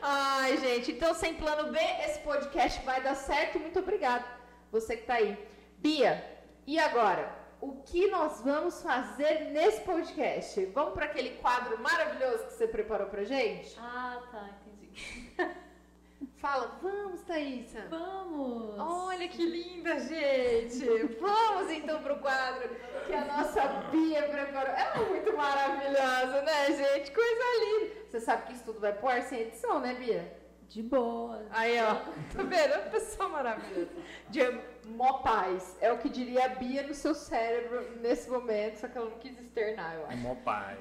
Ai, 0.00 0.56
gente, 0.58 0.92
então 0.92 1.14
sem 1.14 1.34
plano 1.34 1.72
B, 1.72 1.78
esse 2.06 2.20
podcast 2.20 2.84
vai 2.84 3.02
dar 3.02 3.16
certo. 3.16 3.58
Muito 3.58 3.80
obrigada, 3.80 4.24
você 4.70 4.96
que 4.96 5.04
tá 5.04 5.14
aí. 5.14 5.36
Bia, 5.78 6.24
e 6.66 6.78
agora? 6.78 7.41
O 7.62 7.80
que 7.84 8.10
nós 8.10 8.40
vamos 8.40 8.82
fazer 8.82 9.52
nesse 9.52 9.82
podcast? 9.82 10.66
Vamos 10.74 10.94
para 10.94 11.04
aquele 11.04 11.36
quadro 11.36 11.78
maravilhoso 11.78 12.46
que 12.46 12.54
você 12.54 12.66
preparou 12.66 13.06
pra 13.06 13.22
gente? 13.22 13.78
Ah, 13.78 14.20
tá, 14.32 14.50
entendi. 14.66 15.32
Fala, 16.38 16.76
vamos, 16.82 17.22
Thaísa. 17.22 17.86
Vamos! 17.88 18.74
Olha 18.80 19.28
que 19.28 19.46
linda, 19.46 20.00
gente! 20.00 20.84
Vamos 21.20 21.70
então 21.70 22.02
pro 22.02 22.18
quadro 22.18 22.68
que 23.06 23.14
a 23.14 23.24
nossa 23.26 23.62
Bia 23.92 24.24
preparou. 24.24 24.74
Ela 24.74 24.96
é 24.96 25.08
muito 25.08 25.32
maravilhosa, 25.36 26.42
né, 26.42 26.66
gente? 26.66 27.12
Coisa 27.12 27.44
linda. 27.60 27.94
Você 28.10 28.20
sabe 28.20 28.46
que 28.46 28.54
isso 28.54 28.64
tudo 28.64 28.80
vai 28.80 28.92
pôr 28.92 29.22
sem 29.22 29.42
edição, 29.42 29.78
né, 29.78 29.94
Bia? 29.94 30.41
De 30.72 30.82
boa. 30.82 31.44
Aí, 31.50 31.78
ó, 31.82 31.96
tá 32.34 32.42
vendo? 32.42 32.72
Uma 32.72 32.90
pessoa 32.90 33.28
maravilhosa. 33.28 33.90
De 34.30 34.40
mó 34.86 35.18
paz. 35.18 35.76
É 35.82 35.92
o 35.92 35.98
que 35.98 36.08
diria 36.08 36.46
a 36.46 36.48
Bia 36.48 36.82
no 36.82 36.94
seu 36.94 37.14
cérebro 37.14 37.98
nesse 38.00 38.30
momento, 38.30 38.78
só 38.78 38.88
que 38.88 38.96
ela 38.96 39.10
não 39.10 39.18
quis 39.18 39.38
externar, 39.38 39.96
eu 39.96 40.06
acho. 40.06 40.16
Mó 40.16 40.34
paz. 40.36 40.78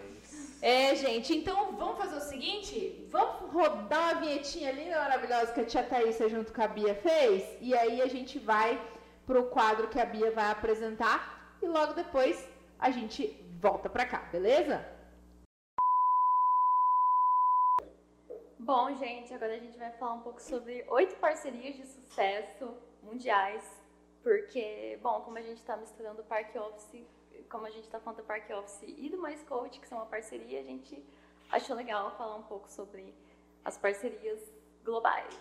É, 0.62 0.95
gente, 0.95 1.36
então 1.36 1.73
vamos 1.73 1.97
fazer 1.97 2.15
o 2.15 2.21
seguinte? 2.21 3.06
Vamos 3.10 3.51
rodar 3.51 4.13
uma 4.13 4.21
vinhetinha 4.21 4.71
linda, 4.71 4.95
maravilhosa 4.95 5.51
que 5.51 5.60
a 5.60 5.65
tia 5.65 5.84
Thaísa 5.84 6.30
junto 6.30 6.54
com 6.54 6.62
a 6.62 6.67
Bia 6.69 6.95
fez. 6.95 7.43
E 7.60 7.75
aí 7.75 8.01
a 8.01 8.08
gente 8.08 8.39
vai 8.39 8.80
pro 9.25 9.43
quadro 9.47 9.89
que 9.89 9.99
a 9.99 10.06
Bia 10.06 10.32
vai 10.32 10.51
apresentar. 10.51 11.58
E 11.62 11.67
logo 11.67 11.93
depois 11.93 12.47
a 12.80 12.89
gente 12.91 13.38
volta 13.60 13.89
pra 13.89 14.06
cá, 14.06 14.19
beleza? 14.32 14.86
Bom, 18.63 18.95
gente, 18.95 19.34
agora 19.34 19.56
a 19.56 19.58
gente 19.58 19.76
vai 19.76 19.91
falar 19.93 20.13
um 20.13 20.21
pouco 20.21 20.39
sobre 20.39 20.86
oito 20.88 21.15
parcerias 21.15 21.76
de 21.76 21.84
sucesso 21.84 22.78
mundiais. 23.02 23.63
Porque, 24.21 25.00
bom, 25.02 25.21
como 25.21 25.39
a 25.39 25.41
gente 25.41 25.58
está 25.58 25.76
misturando 25.76 26.21
o 26.21 26.26
Park 26.26 26.56
Office, 26.56 27.04
como 27.50 27.65
a 27.65 27.71
gente 27.71 27.86
está 27.86 28.00
falando 28.00 28.17
do 28.17 28.24
Park 28.24 28.47
Office 28.52 28.84
e 28.84 29.10
do 29.10 29.17
Mais 29.17 29.41
Coach, 29.41 29.80
que 29.80 29.88
são 29.88 29.97
uma 29.97 30.06
parceria, 30.06 30.60
a 30.60 30.63
gente 30.63 31.04
achou 31.50 31.76
legal 31.76 32.15
falar 32.15 32.36
um 32.36 32.43
pouco 32.43 32.69
sobre 32.69 33.15
as 33.65 33.80
parcerias 33.80 34.39
globais. 34.86 35.36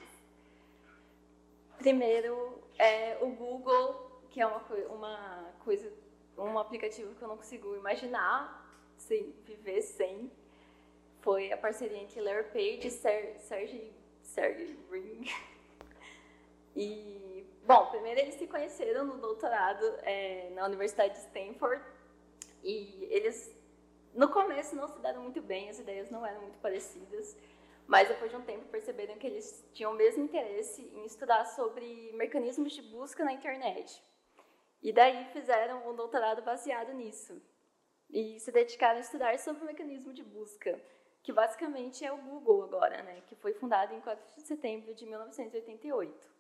Primeiro, 1.76 2.58
é 2.78 3.18
o 3.20 3.28
Google, 3.32 4.22
que 4.30 4.40
é 4.40 4.46
uma, 4.46 4.62
uma 4.88 5.52
coisa, 5.62 5.92
um 6.38 6.58
aplicativo 6.58 7.14
que 7.14 7.22
eu 7.22 7.28
não 7.28 7.36
consigo 7.36 7.76
imaginar 7.76 8.66
sem 8.96 9.30
viver 9.44 9.82
sem. 9.82 10.32
Foi 11.20 11.52
a 11.52 11.56
parceria 11.56 11.98
entre 11.98 12.20
Larry 12.20 12.44
Page 12.44 12.86
e 12.86 12.90
Ser, 12.90 13.36
Sergey 14.22 14.74
Brin. 14.88 15.24
E, 16.74 17.44
bom, 17.66 17.86
primeiro 17.86 18.20
eles 18.20 18.36
se 18.36 18.46
conheceram 18.46 19.04
no 19.04 19.18
doutorado 19.18 19.84
é, 20.02 20.50
na 20.54 20.64
Universidade 20.66 21.14
de 21.14 21.20
Stanford. 21.20 21.84
E 22.62 23.06
eles, 23.10 23.54
no 24.14 24.28
começo, 24.28 24.76
não 24.76 24.88
se 24.88 24.98
deram 25.00 25.22
muito 25.22 25.42
bem, 25.42 25.68
as 25.68 25.78
ideias 25.78 26.10
não 26.10 26.24
eram 26.24 26.42
muito 26.42 26.58
parecidas. 26.58 27.36
Mas 27.86 28.08
depois 28.08 28.30
de 28.30 28.36
um 28.36 28.42
tempo 28.42 28.66
perceberam 28.68 29.16
que 29.16 29.26
eles 29.26 29.68
tinham 29.72 29.92
o 29.92 29.96
mesmo 29.96 30.22
interesse 30.22 30.82
em 30.94 31.04
estudar 31.04 31.44
sobre 31.44 32.12
mecanismos 32.14 32.72
de 32.72 32.82
busca 32.82 33.24
na 33.24 33.32
internet. 33.32 34.02
E 34.82 34.92
daí 34.92 35.26
fizeram 35.32 35.90
um 35.90 35.94
doutorado 35.94 36.40
baseado 36.40 36.94
nisso. 36.94 37.42
E 38.08 38.38
se 38.40 38.50
dedicaram 38.50 38.98
a 38.98 39.00
estudar 39.00 39.38
sobre 39.38 39.62
o 39.62 39.66
mecanismo 39.66 40.12
de 40.12 40.22
busca, 40.22 40.80
que 41.22 41.32
basicamente 41.32 42.04
é 42.04 42.12
o 42.12 42.16
Google 42.18 42.64
agora, 42.64 43.02
né? 43.02 43.22
Que 43.26 43.34
foi 43.36 43.52
fundado 43.54 43.94
em 43.94 44.00
4 44.00 44.34
de 44.36 44.42
setembro 44.42 44.94
de 44.94 45.04
1988. 45.06 46.30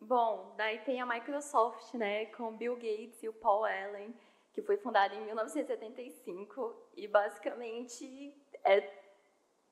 Bom, 0.00 0.54
daí 0.56 0.78
tem 0.80 1.00
a 1.00 1.06
Microsoft, 1.06 1.94
né? 1.94 2.26
Com 2.26 2.56
Bill 2.56 2.74
Gates 2.76 3.22
e 3.22 3.28
o 3.28 3.32
Paul 3.32 3.64
Allen, 3.64 4.14
que 4.52 4.62
foi 4.62 4.76
fundada 4.76 5.14
em 5.14 5.24
1975 5.24 6.74
e 6.96 7.06
basicamente 7.06 8.34
é 8.64 8.90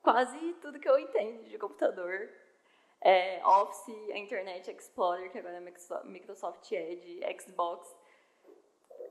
quase 0.02 0.38
tudo 0.55 0.79
que 0.79 0.88
eu 0.88 0.98
entendo 0.98 1.44
de 1.48 1.59
computador. 1.59 2.29
É, 3.00 3.44
Office, 3.46 3.88
Internet 4.14 4.70
Explorer, 4.70 5.31
que 5.31 5.38
agora 5.38 5.57
é 5.57 5.61
Microso- 5.61 6.05
Microsoft 6.07 6.72
Edge, 6.72 7.20
Xbox, 7.40 7.94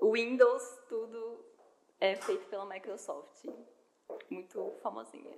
Windows, 0.02 0.64
tudo 0.90 1.46
é 2.00 2.16
feito 2.16 2.48
pela 2.48 2.66
Microsoft. 2.66 3.46
Muito 4.30 4.74
famosinha. 4.82 5.36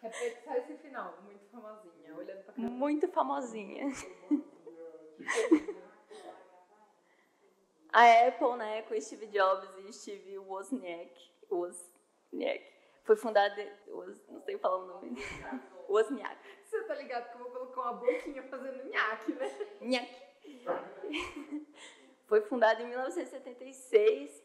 Repete 0.00 0.44
só 0.44 0.54
esse 0.54 0.74
final, 0.78 1.18
muito 1.22 1.44
famosinha, 1.50 2.14
olhando 2.14 2.44
pra 2.44 2.54
Muito 2.56 3.08
famosinha. 3.08 3.86
A 7.92 8.26
Apple, 8.26 8.56
né, 8.56 8.82
com 8.82 9.00
Steve 9.00 9.28
Jobs 9.28 9.68
e 9.78 9.92
Steve 9.92 10.36
Wozniak, 10.38 11.30
Wozniak 11.48 12.74
foi 13.04 13.14
fundada, 13.16 13.54
Woz- 13.86 14.20
não 14.28 14.40
sei 14.42 14.58
falar 14.58 14.78
o 14.78 14.86
nome, 14.86 15.14
Wozniak. 15.88 16.36
Você 16.64 16.82
tá 16.84 16.94
ligado 16.94 17.30
que 17.30 17.34
eu 17.36 17.44
vou 17.44 17.52
colocar 17.52 17.80
uma 17.82 17.92
boquinha 17.94 18.42
fazendo 18.48 18.82
nhaque, 18.90 19.32
né? 19.34 19.76
Nhaque. 19.80 20.24
Foi 22.26 22.40
fundado 22.40 22.82
em 22.82 22.86
1976 22.88 24.42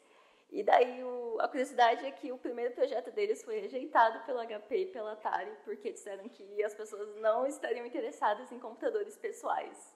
e 0.52 0.64
daí 0.64 1.04
o, 1.04 1.38
a 1.40 1.48
curiosidade 1.48 2.06
é 2.06 2.12
que 2.12 2.32
o 2.32 2.38
primeiro 2.38 2.74
projeto 2.74 3.12
deles 3.12 3.44
foi 3.44 3.60
rejeitado 3.60 4.26
pela 4.26 4.46
HP 4.46 4.78
e 4.78 4.86
pela 4.88 5.14
Atari 5.14 5.52
porque 5.64 5.92
disseram 5.92 6.28
que 6.28 6.64
as 6.64 6.74
pessoas 6.74 7.16
não 7.18 7.46
estariam 7.46 7.86
interessadas 7.86 8.52
em 8.52 8.60
computadores 8.60 9.16
pessoais. 9.18 9.96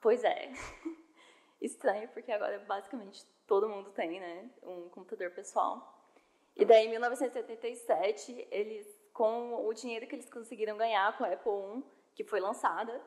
Pois 0.00 0.22
é. 0.22 0.52
Estranho 1.60 2.08
porque 2.10 2.30
agora 2.30 2.58
basicamente 2.60 3.24
todo 3.46 3.68
mundo 3.68 3.90
tem, 3.90 4.20
né, 4.20 4.50
um 4.62 4.88
computador 4.90 5.30
pessoal. 5.30 5.98
E 6.54 6.64
daí 6.64 6.86
em 6.86 6.90
1977, 6.90 8.48
eles 8.50 8.86
com 9.12 9.66
o 9.66 9.74
dinheiro 9.74 10.06
que 10.06 10.14
eles 10.14 10.30
conseguiram 10.30 10.76
ganhar 10.76 11.16
com 11.18 11.24
a 11.24 11.32
Apple 11.32 11.50
I, 11.50 11.84
que 12.14 12.22
foi 12.22 12.38
lançada, 12.38 13.02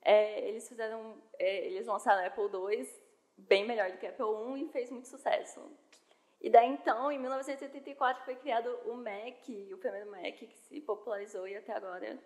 é, 0.00 0.48
eles 0.48 0.68
fizeram, 0.68 1.22
é, 1.38 1.66
eles 1.66 1.86
lançaram 1.86 2.20
a 2.20 2.26
Apple 2.26 2.44
II 2.44 2.88
bem 3.48 3.66
melhor 3.66 3.90
do 3.90 3.98
que 3.98 4.06
a 4.06 4.10
Apple 4.10 4.60
I 4.60 4.64
e 4.64 4.68
fez 4.68 4.90
muito 4.90 5.08
sucesso. 5.08 5.60
E 6.40 6.50
daí 6.50 6.68
então, 6.68 7.10
em 7.10 7.18
1984 7.18 8.24
foi 8.24 8.34
criado 8.36 8.68
o 8.86 8.96
Mac, 8.96 9.48
o 9.72 9.78
primeiro 9.78 10.10
Mac 10.10 10.34
que 10.34 10.56
se 10.56 10.80
popularizou 10.80 11.46
e 11.46 11.56
até 11.56 11.72
agora 11.72 12.18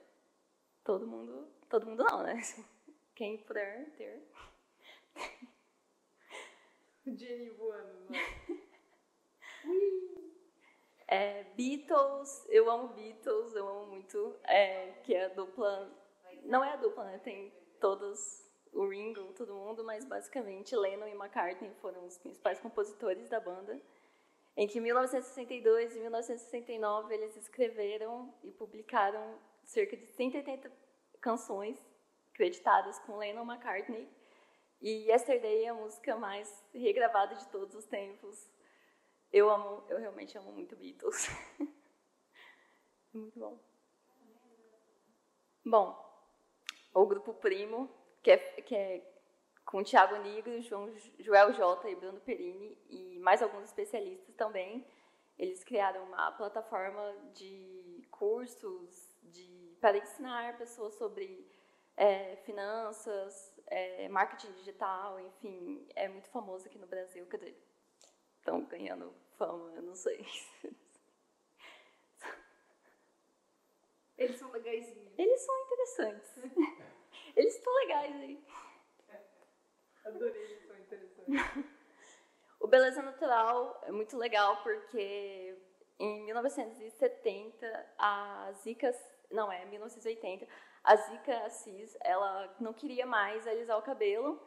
todo 0.83 1.07
mundo, 1.07 1.49
todo 1.69 1.87
mundo 1.87 2.05
não, 2.05 2.23
né? 2.23 2.41
Quem 3.15 3.39
puder 3.39 3.91
ter. 3.97 4.23
Jenny 7.07 7.51
voando, 7.51 8.09
É, 11.09 11.45
Beatles, 11.57 12.45
eu 12.49 12.69
amo 12.69 12.89
Beatles, 12.89 13.55
eu 13.55 13.69
amo 13.69 13.87
muito, 13.87 14.35
é, 14.43 14.91
que 15.05 15.15
é 15.15 15.27
a 15.27 15.29
dupla, 15.29 15.89
não 16.43 16.65
é 16.65 16.73
a 16.73 16.77
dupla, 16.77 17.05
né, 17.05 17.19
tem 17.19 17.53
todos, 17.81 18.46
o 18.77 18.89
Ringo, 18.89 19.33
todo 19.33 19.55
mundo, 19.55 19.83
mas 19.83 20.05
basicamente 20.05 20.77
Lennon 20.77 21.09
e 21.09 21.13
McCartney 21.13 21.73
foram 21.81 22.05
os 22.05 22.19
principais 22.19 22.61
compositores 22.61 23.29
da 23.29 23.41
banda, 23.41 23.81
em 24.57 24.69
1962 24.81 25.97
e 25.97 26.01
1969 26.01 27.15
eles 27.15 27.37
escreveram 27.37 28.33
e 28.43 28.51
publicaram 28.53 29.39
cerca 29.65 29.97
de 29.97 30.07
180 30.07 30.71
canções 31.21 31.79
creditadas 32.33 32.99
com 33.01 33.17
Lennon 33.17 33.45
McCartney, 33.51 34.09
e 34.81 35.11
Yesterday 35.11 35.65
é 35.65 35.69
a 35.69 35.75
música 35.75 36.17
mais 36.17 36.63
regravada 36.75 37.35
de 37.35 37.49
todos 37.49 37.75
os 37.75 37.87
tempos, 37.87 38.51
eu 39.33 39.51
amo, 39.51 39.85
eu 39.89 39.99
realmente 39.99 40.37
amo 40.37 40.53
muito 40.53 40.77
Beatles. 40.77 41.29
muito 43.13 43.39
bom. 43.39 43.59
Bom, 45.65 46.07
o 46.95 47.07
grupo 47.07 47.35
Primo, 47.35 47.91
que 48.27 48.31
é, 48.33 48.39
que 48.39 48.75
é 48.75 49.07
com 49.65 49.85
Tiago 49.85 50.17
Nigro, 50.17 50.61
João, 50.61 50.93
Joel 51.21 51.53
Jota 51.53 51.89
e 51.89 51.95
Bruno 51.95 52.21
Perini, 52.21 52.77
e 52.91 53.21
mais 53.21 53.41
alguns 53.41 53.63
especialistas 53.67 54.35
também. 54.35 54.85
Eles 55.39 55.63
criaram 55.63 56.03
uma 56.07 56.33
plataforma 56.33 57.15
de 57.35 58.05
cursos 58.11 59.15
de, 59.23 59.77
para 59.81 59.99
ensinar 59.99 60.59
pessoas 60.59 60.95
sobre 60.95 61.49
é, 61.97 62.35
finanças, 62.39 63.55
é, 63.69 64.09
marketing 64.09 64.53
digital, 64.55 65.21
enfim, 65.21 65.87
é 65.95 66.09
muito 66.09 66.29
famoso 66.31 66.67
aqui 66.67 66.79
no 66.79 66.87
Brasil. 66.89 67.25
Quer 67.27 67.37
dizer, 67.37 67.63
estão 68.39 68.65
ganhando 68.65 69.15
fama, 69.39 69.73
eu 69.77 69.83
não 69.83 69.95
sei. 69.95 70.27
Eles 74.19 74.37
são 74.37 74.51
legaisinhos. 74.51 75.17
Eles 75.17 75.41
são 75.43 75.55
interessantes. 75.63 76.33
Eles 77.37 77.55
estão 77.55 77.75
legais 77.75 78.17
aí. 78.17 78.45
Adorei, 80.07 80.43
eles 80.43 80.67
são 80.67 80.77
interessantes. 80.77 81.77
O 82.59 82.67
Beleza 82.67 83.03
Natural 83.03 83.81
é 83.85 83.93
muito 83.93 84.17
legal 84.17 84.63
porque 84.63 85.55
em 85.99 86.25
1970 86.25 87.95
a 87.99 88.51
Zika, 88.63 88.91
não 89.31 89.53
é, 89.53 89.65
1980, 89.67 90.49
a 90.83 90.97
Zika 90.97 91.39
Assis, 91.45 91.97
ela 92.01 92.55
não 92.59 92.73
queria 92.73 93.05
mais 93.05 93.47
alisar 93.47 93.79
o 93.79 93.83
cabelo 93.83 94.41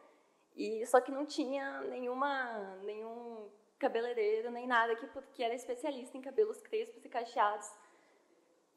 e 0.56 0.84
só 0.86 1.00
que 1.00 1.12
não 1.12 1.24
tinha 1.24 1.82
nenhuma 1.82 2.76
nenhum 2.82 3.48
cabeleireiro 3.78 4.50
nem 4.50 4.66
nada 4.66 4.96
que, 4.96 5.06
que 5.32 5.42
era 5.42 5.54
especialista 5.54 6.18
em 6.18 6.20
cabelos 6.20 6.60
crespos 6.60 7.04
e 7.04 7.08
cacheados. 7.08 7.70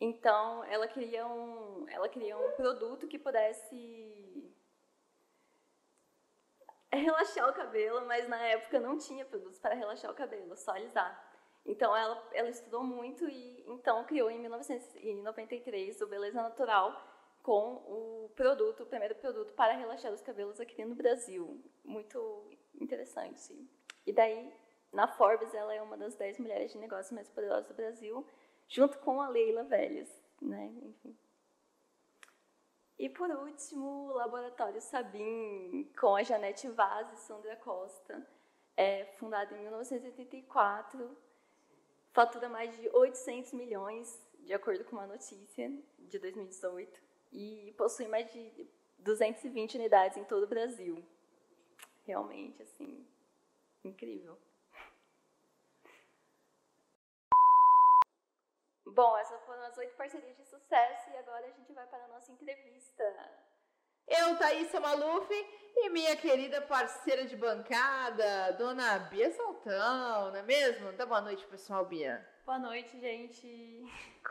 Então, 0.05 0.65
ela 0.65 0.85
queria 0.85 1.25
um, 1.25 1.87
ela 1.87 2.09
queria 2.09 2.37
um 2.37 2.51
produto 2.57 3.07
que 3.07 3.17
pudesse 3.17 4.53
relaxar 6.91 7.49
o 7.49 7.53
cabelo, 7.53 8.05
mas 8.05 8.27
na 8.27 8.45
época 8.47 8.81
não 8.81 8.97
tinha 8.97 9.23
produtos 9.25 9.59
para 9.59 9.73
relaxar 9.73 10.11
o 10.11 10.13
cabelo, 10.13 10.57
só 10.57 10.71
alisar. 10.71 11.13
Então, 11.65 11.95
ela, 11.95 12.21
ela 12.33 12.49
estudou 12.49 12.83
muito 12.83 13.29
e 13.29 13.63
então 13.65 14.03
criou 14.03 14.29
em 14.29 14.39
1993 14.39 16.01
o 16.01 16.07
Beleza 16.07 16.41
Natural 16.41 17.01
com 17.41 17.75
o 17.75 18.31
produto, 18.35 18.83
o 18.83 18.85
primeiro 18.85 19.15
produto 19.15 19.53
para 19.53 19.71
relaxar 19.71 20.11
os 20.11 20.21
cabelos 20.21 20.59
aqui 20.59 20.83
no 20.83 20.95
Brasil. 20.95 21.63
Muito 21.81 22.51
interessante. 22.75 23.57
E 24.05 24.11
daí 24.11 24.53
na 24.93 25.07
Forbes, 25.07 25.51
ela 25.55 25.73
é 25.73 25.81
uma 25.81 25.97
das 25.97 26.13
10 26.15 26.37
mulheres 26.37 26.71
de 26.71 26.77
negócios 26.77 27.11
mais 27.11 27.27
poderosas 27.27 27.67
do 27.67 27.73
Brasil, 27.73 28.25
junto 28.73 28.97
com 28.97 29.21
a 29.21 29.29
Leila 29.29 29.63
Vélez, 29.63 30.09
né? 30.41 30.65
Enfim. 30.81 31.15
E 32.97 33.07
por 33.07 33.29
último, 33.29 33.85
o 33.85 34.13
Laboratório 34.13 34.81
Sabin, 34.81 35.91
com 35.99 36.15
a 36.15 36.23
Janete 36.23 36.67
Vaz 36.69 37.13
e 37.13 37.17
Sandra 37.17 37.55
Costa, 37.57 38.27
é 38.75 39.05
fundado 39.19 39.53
em 39.53 39.59
1984, 39.59 41.15
fatura 42.11 42.49
mais 42.49 42.75
de 42.75 42.89
800 42.89 43.53
milhões, 43.53 44.19
de 44.39 44.53
acordo 44.53 44.83
com 44.85 44.95
uma 44.95 45.05
notícia 45.05 45.71
de 45.99 46.17
2018, 46.17 46.99
e 47.31 47.75
possui 47.77 48.07
mais 48.07 48.31
de 48.33 48.67
220 48.97 49.75
unidades 49.75 50.17
em 50.17 50.23
todo 50.23 50.43
o 50.43 50.47
Brasil. 50.47 51.05
Realmente, 52.05 52.63
assim, 52.63 53.05
incrível. 53.83 54.35
Bom, 58.93 59.17
essas 59.17 59.43
foram 59.43 59.63
as 59.63 59.75
oito 59.79 59.95
parcerias 59.95 60.37
de 60.37 60.45
sucesso 60.45 61.09
e 61.09 61.17
agora 61.17 61.47
a 61.47 61.51
gente 61.51 61.73
vai 61.73 61.85
para 61.87 62.03
a 62.03 62.07
nossa 62.09 62.31
entrevista. 62.31 63.03
Eu, 64.07 64.37
Thaísa 64.37 64.79
Maluf, 64.79 65.27
e 65.75 65.89
minha 65.89 66.15
querida 66.15 66.61
parceira 66.61 67.25
de 67.25 67.35
bancada, 67.35 68.51
dona 68.53 68.99
Bia 68.99 69.31
Saltão, 69.31 70.29
não 70.29 70.35
é 70.35 70.43
mesmo? 70.43 70.91
Dá 70.91 71.07
boa 71.07 71.21
noite, 71.21 71.43
pessoal, 71.47 71.85
Bia. 71.85 72.23
Boa 72.45 72.59
noite, 72.59 72.99
gente. 72.99 73.83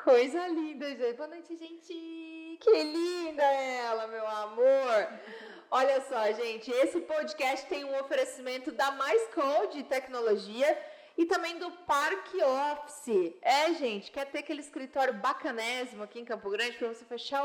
Coisa 0.05 0.47
linda, 0.47 0.95
gente. 0.95 1.17
Boa 1.17 1.29
noite, 1.29 1.57
gente. 1.57 2.59
Que 2.61 2.83
linda 2.85 3.43
ela, 3.43 4.07
meu 4.07 4.25
amor. 4.25 5.09
Olha 5.73 6.01
só, 6.03 6.31
gente, 6.33 6.71
esse 6.71 7.01
podcast 7.01 7.67
tem 7.67 7.85
um 7.85 7.99
oferecimento 7.99 8.71
da 8.71 8.93
Mais 8.93 9.27
Code 9.35 9.83
Tecnologia 9.85 10.92
e 11.17 11.27
também 11.27 11.59
do 11.59 11.71
Parque 11.71 12.43
Office. 12.43 13.35
É, 13.43 13.73
gente, 13.75 14.11
quer 14.11 14.27
ter 14.27 14.39
aquele 14.39 14.61
escritório 14.61 15.15
bacanésimo 15.15 16.03
aqui 16.03 16.21
em 16.21 16.25
Campo 16.25 16.51
Grande 16.51 16.77
para 16.77 16.89
você 16.89 17.05
fechar 17.05 17.43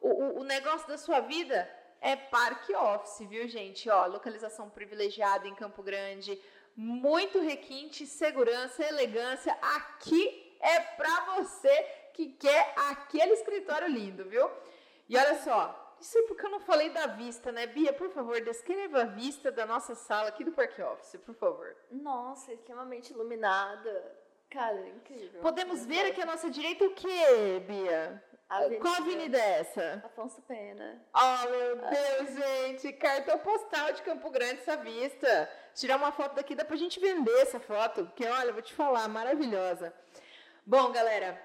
o, 0.00 0.08
o, 0.08 0.40
o, 0.40 0.44
negócio 0.44 0.86
da 0.86 0.98
sua 0.98 1.20
vida? 1.20 1.70
É 2.00 2.14
Parque 2.14 2.74
Office, 2.74 3.26
viu, 3.26 3.48
gente? 3.48 3.88
Ó, 3.88 4.06
localização 4.06 4.68
privilegiada 4.68 5.48
em 5.48 5.54
Campo 5.54 5.82
Grande, 5.82 6.40
muito 6.76 7.40
requinte, 7.40 8.06
segurança, 8.06 8.84
elegância. 8.84 9.56
Aqui 9.76 10.54
é 10.60 10.78
para 10.80 11.36
você 11.36 11.86
que 12.12 12.28
quer 12.32 12.74
aquele 12.90 13.32
escritório 13.32 13.88
lindo, 13.88 14.24
viu? 14.24 14.48
E 15.08 15.16
olha 15.16 15.42
só, 15.42 15.85
isso 16.00 16.18
é 16.18 16.22
porque 16.22 16.44
eu 16.44 16.50
não 16.50 16.60
falei 16.60 16.90
da 16.90 17.06
vista, 17.06 17.50
né? 17.50 17.66
Bia, 17.66 17.92
por 17.92 18.10
favor, 18.10 18.40
descreva 18.40 19.02
a 19.02 19.04
vista 19.04 19.50
da 19.50 19.66
nossa 19.66 19.94
sala 19.94 20.28
aqui 20.28 20.44
do 20.44 20.52
Parque 20.52 20.82
Office, 20.82 21.18
por 21.24 21.34
favor. 21.34 21.76
Nossa, 21.90 22.52
extremamente 22.52 23.12
iluminada. 23.12 24.16
Cara, 24.50 24.88
incrível. 24.88 25.40
Podemos 25.40 25.84
ver 25.84 26.06
aqui 26.06 26.22
à 26.22 26.26
nossa 26.26 26.48
direita 26.50 26.84
o 26.84 26.94
que, 26.94 27.60
Bia? 27.66 28.22
Avenida. 28.48 28.80
Qual 28.80 28.94
avenida 28.94 29.38
é 29.38 29.60
essa? 29.60 30.02
Afonso 30.04 30.40
Pena. 30.42 31.02
Oh, 31.12 31.48
meu 31.50 31.76
Deus, 31.76 32.36
gente. 32.36 32.92
Cartão 32.92 33.38
postal 33.40 33.92
de 33.92 34.02
Campo 34.02 34.30
Grande 34.30 34.60
essa 34.60 34.76
vista. 34.76 35.50
Tirar 35.74 35.96
uma 35.96 36.12
foto 36.12 36.36
daqui, 36.36 36.54
dá 36.54 36.64
pra 36.64 36.76
gente 36.76 37.00
vender 37.00 37.36
essa 37.40 37.58
foto. 37.58 38.04
Porque, 38.04 38.24
olha, 38.24 38.52
vou 38.52 38.62
te 38.62 38.72
falar, 38.72 39.08
maravilhosa. 39.08 39.92
Bom, 40.64 40.92
galera, 40.92 41.40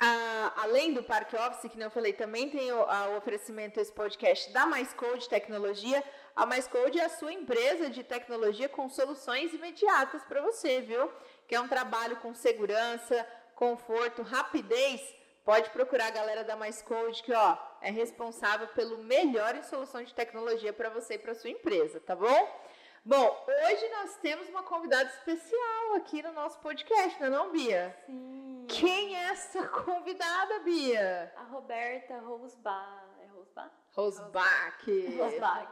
ah, 0.00 0.52
além 0.56 0.92
do 0.92 1.02
Parque 1.02 1.36
Office, 1.36 1.70
que 1.70 1.80
eu 1.80 1.90
falei, 1.90 2.12
também 2.12 2.48
tem 2.48 2.72
o, 2.72 2.82
a, 2.82 3.08
o 3.10 3.16
oferecimento 3.16 3.80
esse 3.80 3.92
podcast 3.92 4.52
da 4.52 4.66
Mais 4.66 4.92
Code 4.94 5.28
Tecnologia. 5.28 6.02
A 6.36 6.46
Mais 6.46 6.68
Code 6.68 6.98
é 6.98 7.04
a 7.04 7.08
sua 7.08 7.32
empresa 7.32 7.90
de 7.90 8.04
tecnologia 8.04 8.68
com 8.68 8.88
soluções 8.88 9.52
imediatas 9.52 10.22
para 10.24 10.40
você, 10.40 10.80
viu? 10.80 11.10
Que 11.46 11.54
é 11.54 11.60
um 11.60 11.68
trabalho 11.68 12.16
com 12.16 12.34
segurança, 12.34 13.26
conforto, 13.54 14.22
rapidez 14.22 15.00
Pode 15.48 15.70
procurar 15.70 16.08
a 16.08 16.10
galera 16.10 16.44
da 16.44 16.56
Mais 16.56 16.82
Code, 16.82 17.22
que 17.22 17.32
ó, 17.32 17.56
é 17.80 17.90
responsável 17.90 18.68
pelo 18.68 18.98
melhor 18.98 19.56
em 19.56 19.62
solução 19.62 20.02
de 20.02 20.12
tecnologia 20.12 20.74
para 20.74 20.90
você 20.90 21.14
e 21.14 21.18
para 21.18 21.34
sua 21.34 21.48
empresa, 21.48 21.98
tá 22.00 22.14
bom? 22.14 22.60
Bom, 23.08 23.42
hoje 23.64 23.88
nós 23.88 24.16
temos 24.16 24.50
uma 24.50 24.62
convidada 24.62 25.08
especial 25.08 25.94
aqui 25.96 26.22
no 26.22 26.30
nosso 26.30 26.58
podcast, 26.58 27.18
não 27.18 27.26
é 27.26 27.30
não, 27.30 27.50
Bia? 27.50 27.96
Sim. 28.04 28.66
Quem 28.68 29.16
é 29.16 29.30
essa 29.30 29.66
convidada, 29.66 30.58
Bia? 30.58 31.32
A 31.34 31.44
Roberta 31.44 32.18
Rosbach. 32.18 33.08
É 33.22 33.26
Rosbach? 33.28 33.70
Rosbach. 33.96 35.16
Rosbach. 35.16 35.68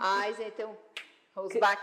Ai, 0.00 0.34
gente, 0.34 0.48
então, 0.48 0.76
Rosbach, 1.32 1.80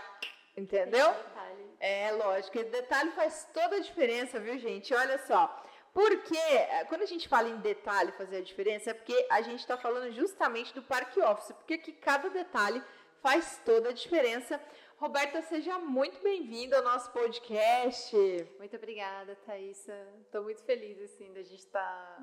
entendeu? 0.54 1.10
Detalhe. 1.10 1.70
É, 1.80 2.12
lógico, 2.12 2.58
esse 2.58 2.68
detalhe 2.68 3.10
faz 3.12 3.48
toda 3.54 3.76
a 3.76 3.80
diferença, 3.80 4.38
viu, 4.38 4.58
gente? 4.58 4.92
Olha 4.92 5.16
só. 5.26 5.64
Porque 5.94 6.36
eh, 6.36 6.84
quando 6.84 7.00
a 7.00 7.06
gente 7.06 7.26
fala 7.30 7.48
em 7.48 7.56
detalhe 7.56 8.12
fazer 8.12 8.36
a 8.36 8.42
diferença, 8.42 8.90
é 8.90 8.94
porque 8.94 9.26
a 9.30 9.40
gente 9.40 9.60
está 9.60 9.78
falando 9.78 10.12
justamente 10.12 10.74
do 10.74 10.82
Parque 10.82 11.18
Office, 11.18 11.52
porque 11.52 11.74
aqui 11.74 11.92
cada 11.92 12.28
detalhe 12.28 12.84
faz 13.22 13.60
toda 13.64 13.88
a 13.88 13.92
diferença. 13.92 14.60
Roberta, 14.98 15.40
seja 15.42 15.78
muito 15.78 16.20
bem-vinda 16.20 16.76
ao 16.76 16.82
nosso 16.82 17.12
podcast. 17.12 18.16
Muito 18.58 18.74
obrigada, 18.74 19.36
Thaisa. 19.46 19.94
Estou 20.22 20.42
muito 20.42 20.60
feliz 20.64 21.00
assim 21.00 21.32
da 21.32 21.40
gente 21.40 21.60
estar 21.60 22.18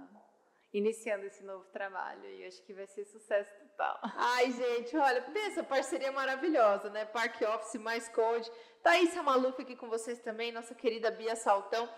iniciando 0.74 1.26
esse 1.26 1.42
novo 1.42 1.64
trabalho 1.72 2.30
e 2.30 2.46
acho 2.46 2.62
que 2.64 2.74
vai 2.74 2.86
ser 2.86 3.06
sucesso 3.06 3.50
total. 3.60 3.98
Ai, 4.04 4.52
gente, 4.52 4.98
olha, 4.98 5.22
pensa, 5.22 5.64
parceria 5.64 6.12
maravilhosa, 6.12 6.90
né? 6.90 7.06
Park 7.06 7.42
Office 7.44 7.80
mais 7.80 8.10
Code. 8.10 8.52
Thaisa 8.84 9.24
Maluf 9.24 9.62
aqui 9.62 9.78
com 9.78 9.88
vocês 9.88 10.20
também, 10.20 10.52
nossa 10.52 10.76
querida 10.76 11.10
Bia 11.10 11.38
Saltão. 11.38 11.90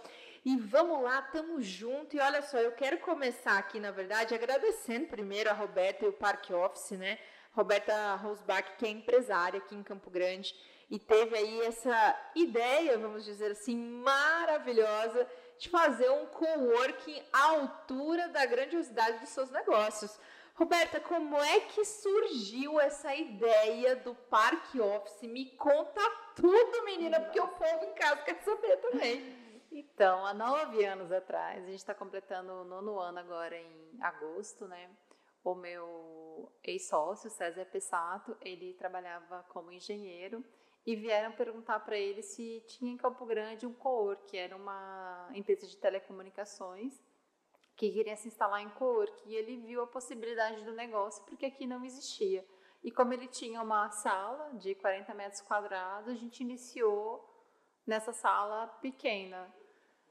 E 0.45 0.55
vamos 0.57 1.01
lá, 1.01 1.23
tamo 1.23 1.59
junto. 1.59 2.15
E 2.15 2.19
olha 2.19 2.43
só, 2.43 2.59
eu 2.59 2.73
quero 2.73 2.99
começar 2.99 3.57
aqui, 3.57 3.79
na 3.79 3.89
verdade, 3.89 4.35
agradecendo 4.35 5.07
primeiro 5.07 5.49
a 5.49 5.53
Roberta 5.53 6.05
e 6.05 6.07
o 6.07 6.13
Park 6.13 6.51
Office, 6.51 6.91
né? 6.91 7.17
Roberta 7.57 8.13
Rosbach, 8.17 8.77
que 8.77 8.85
é 8.85 8.89
empresária 8.89 9.57
aqui 9.57 9.73
em 9.73 9.81
Campo 9.81 10.11
Grande 10.11 10.53
e 10.91 10.99
teve 10.99 11.35
aí 11.35 11.61
essa 11.61 12.15
ideia, 12.35 12.99
vamos 12.99 13.25
dizer 13.25 13.49
assim, 13.49 13.75
maravilhosa 13.75 15.27
de 15.57 15.67
fazer 15.67 16.07
um 16.11 16.27
coworking 16.27 17.19
à 17.33 17.45
altura 17.45 18.27
da 18.29 18.45
grandiosidade 18.45 19.17
dos 19.17 19.29
seus 19.29 19.49
negócios. 19.49 20.19
Roberta, 20.53 20.99
como 20.99 21.35
é 21.35 21.61
que 21.61 21.83
surgiu 21.83 22.79
essa 22.79 23.15
ideia 23.15 23.95
do 23.95 24.13
Parque 24.13 24.79
Office? 24.79 25.23
Me 25.23 25.47
conta 25.57 26.01
tudo, 26.35 26.85
menina, 26.85 27.19
porque 27.19 27.39
o 27.39 27.47
povo 27.47 27.85
em 27.85 27.93
casa 27.95 28.21
quer 28.21 28.39
saber 28.43 28.77
também. 28.77 29.35
Então, 29.71 30.23
há 30.27 30.33
nove 30.33 30.85
anos 30.85 31.11
atrás, 31.11 31.63
a 31.63 31.67
gente 31.67 31.79
está 31.79 31.95
completando 31.95 32.51
o 32.53 32.63
nono 32.63 32.99
ano 32.99 33.17
agora 33.17 33.57
em 33.57 33.97
agosto, 33.99 34.67
né? 34.67 34.91
O 35.47 35.55
meu 35.55 36.51
ex-sócio, 36.61 37.29
César 37.29 37.63
Pessato, 37.63 38.35
ele 38.41 38.73
trabalhava 38.73 39.45
como 39.47 39.71
engenheiro 39.71 40.43
e 40.85 40.93
vieram 40.93 41.31
perguntar 41.31 41.79
para 41.79 41.97
ele 41.97 42.21
se 42.21 42.61
tinha 42.67 42.91
em 42.91 42.97
Campo 42.97 43.25
Grande 43.25 43.65
um 43.65 43.73
Coor, 43.73 44.17
que 44.27 44.35
era 44.35 44.53
uma 44.53 45.29
empresa 45.33 45.65
de 45.65 45.77
telecomunicações 45.77 47.01
que 47.77 47.89
queria 47.89 48.17
se 48.17 48.27
instalar 48.27 48.61
em 48.61 48.69
Cowork 48.71 49.23
e 49.25 49.35
ele 49.37 49.55
viu 49.55 49.83
a 49.83 49.87
possibilidade 49.87 50.65
do 50.65 50.73
negócio 50.73 51.23
porque 51.23 51.45
aqui 51.45 51.65
não 51.65 51.85
existia. 51.85 52.45
E 52.83 52.91
como 52.91 53.13
ele 53.13 53.29
tinha 53.29 53.61
uma 53.61 53.89
sala 53.89 54.53
de 54.55 54.75
40 54.75 55.13
metros 55.13 55.39
quadrados, 55.39 56.09
a 56.09 56.15
gente 56.15 56.41
iniciou 56.41 57.25
nessa 57.85 58.11
sala 58.11 58.67
pequena. 58.81 59.49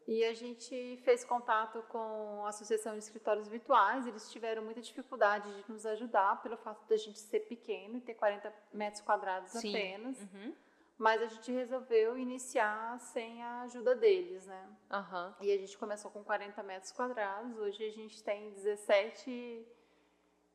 E 0.06 0.24
a 0.24 0.32
gente 0.32 0.96
fez 1.04 1.24
contato 1.24 1.82
com 1.88 2.44
a 2.44 2.50
Associação 2.50 2.92
de 2.92 3.00
Escritórios 3.00 3.48
Virtuais, 3.48 4.06
eles 4.06 4.30
tiveram 4.30 4.62
muita 4.62 4.80
dificuldade 4.80 5.52
de 5.52 5.72
nos 5.72 5.84
ajudar 5.84 6.40
pelo 6.42 6.56
fato 6.56 6.86
da 6.88 6.96
gente 6.96 7.18
ser 7.18 7.40
pequeno 7.40 7.96
e 7.96 8.00
ter 8.00 8.14
40 8.14 8.52
metros 8.72 9.02
quadrados 9.02 9.50
Sim. 9.50 9.70
apenas. 9.70 10.20
Uhum. 10.20 10.54
Mas 10.96 11.20
a 11.20 11.26
gente 11.26 11.50
resolveu 11.50 12.16
iniciar 12.16 12.98
sem 13.00 13.42
a 13.42 13.62
ajuda 13.62 13.96
deles, 13.96 14.46
né? 14.46 14.76
Aham. 14.90 15.36
E 15.40 15.52
a 15.52 15.58
gente 15.58 15.76
começou 15.76 16.10
com 16.10 16.22
40 16.22 16.62
metros 16.62 16.92
quadrados, 16.92 17.58
hoje 17.58 17.84
a 17.84 17.90
gente 17.90 18.22
tem 18.22 18.50
17 18.52 19.66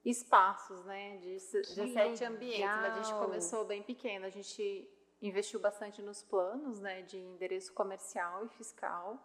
espaços, 0.04 0.84
né? 0.86 1.18
De 1.18 1.34
17 1.34 2.24
ambientes. 2.24 2.64
A 2.64 2.90
gente 2.96 3.06
legal! 3.08 3.26
começou 3.26 3.66
bem 3.66 3.84
pequeno, 3.84 4.26
a 4.26 4.30
gente 4.30 4.90
investiu 5.22 5.60
bastante 5.60 6.02
nos 6.02 6.24
planos, 6.24 6.80
né? 6.80 7.02
De 7.04 7.18
endereço 7.18 7.72
comercial 7.74 8.46
e 8.46 8.50
fiscal. 8.50 9.22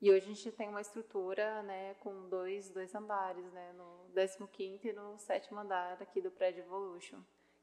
E 0.00 0.10
hoje 0.10 0.24
a 0.24 0.34
gente 0.34 0.52
tem 0.52 0.68
uma 0.68 0.80
estrutura, 0.80 1.62
né? 1.62 1.94
Com 2.00 2.28
dois, 2.28 2.68
dois 2.70 2.94
andares, 2.94 3.50
né? 3.52 3.72
No 3.72 4.10
15º 4.14 4.84
e 4.84 4.92
no 4.92 5.18
sétimo 5.18 5.58
andar 5.58 5.96
aqui 6.00 6.20
do 6.20 6.30
prédio 6.30 6.62
Evolution. 6.62 7.18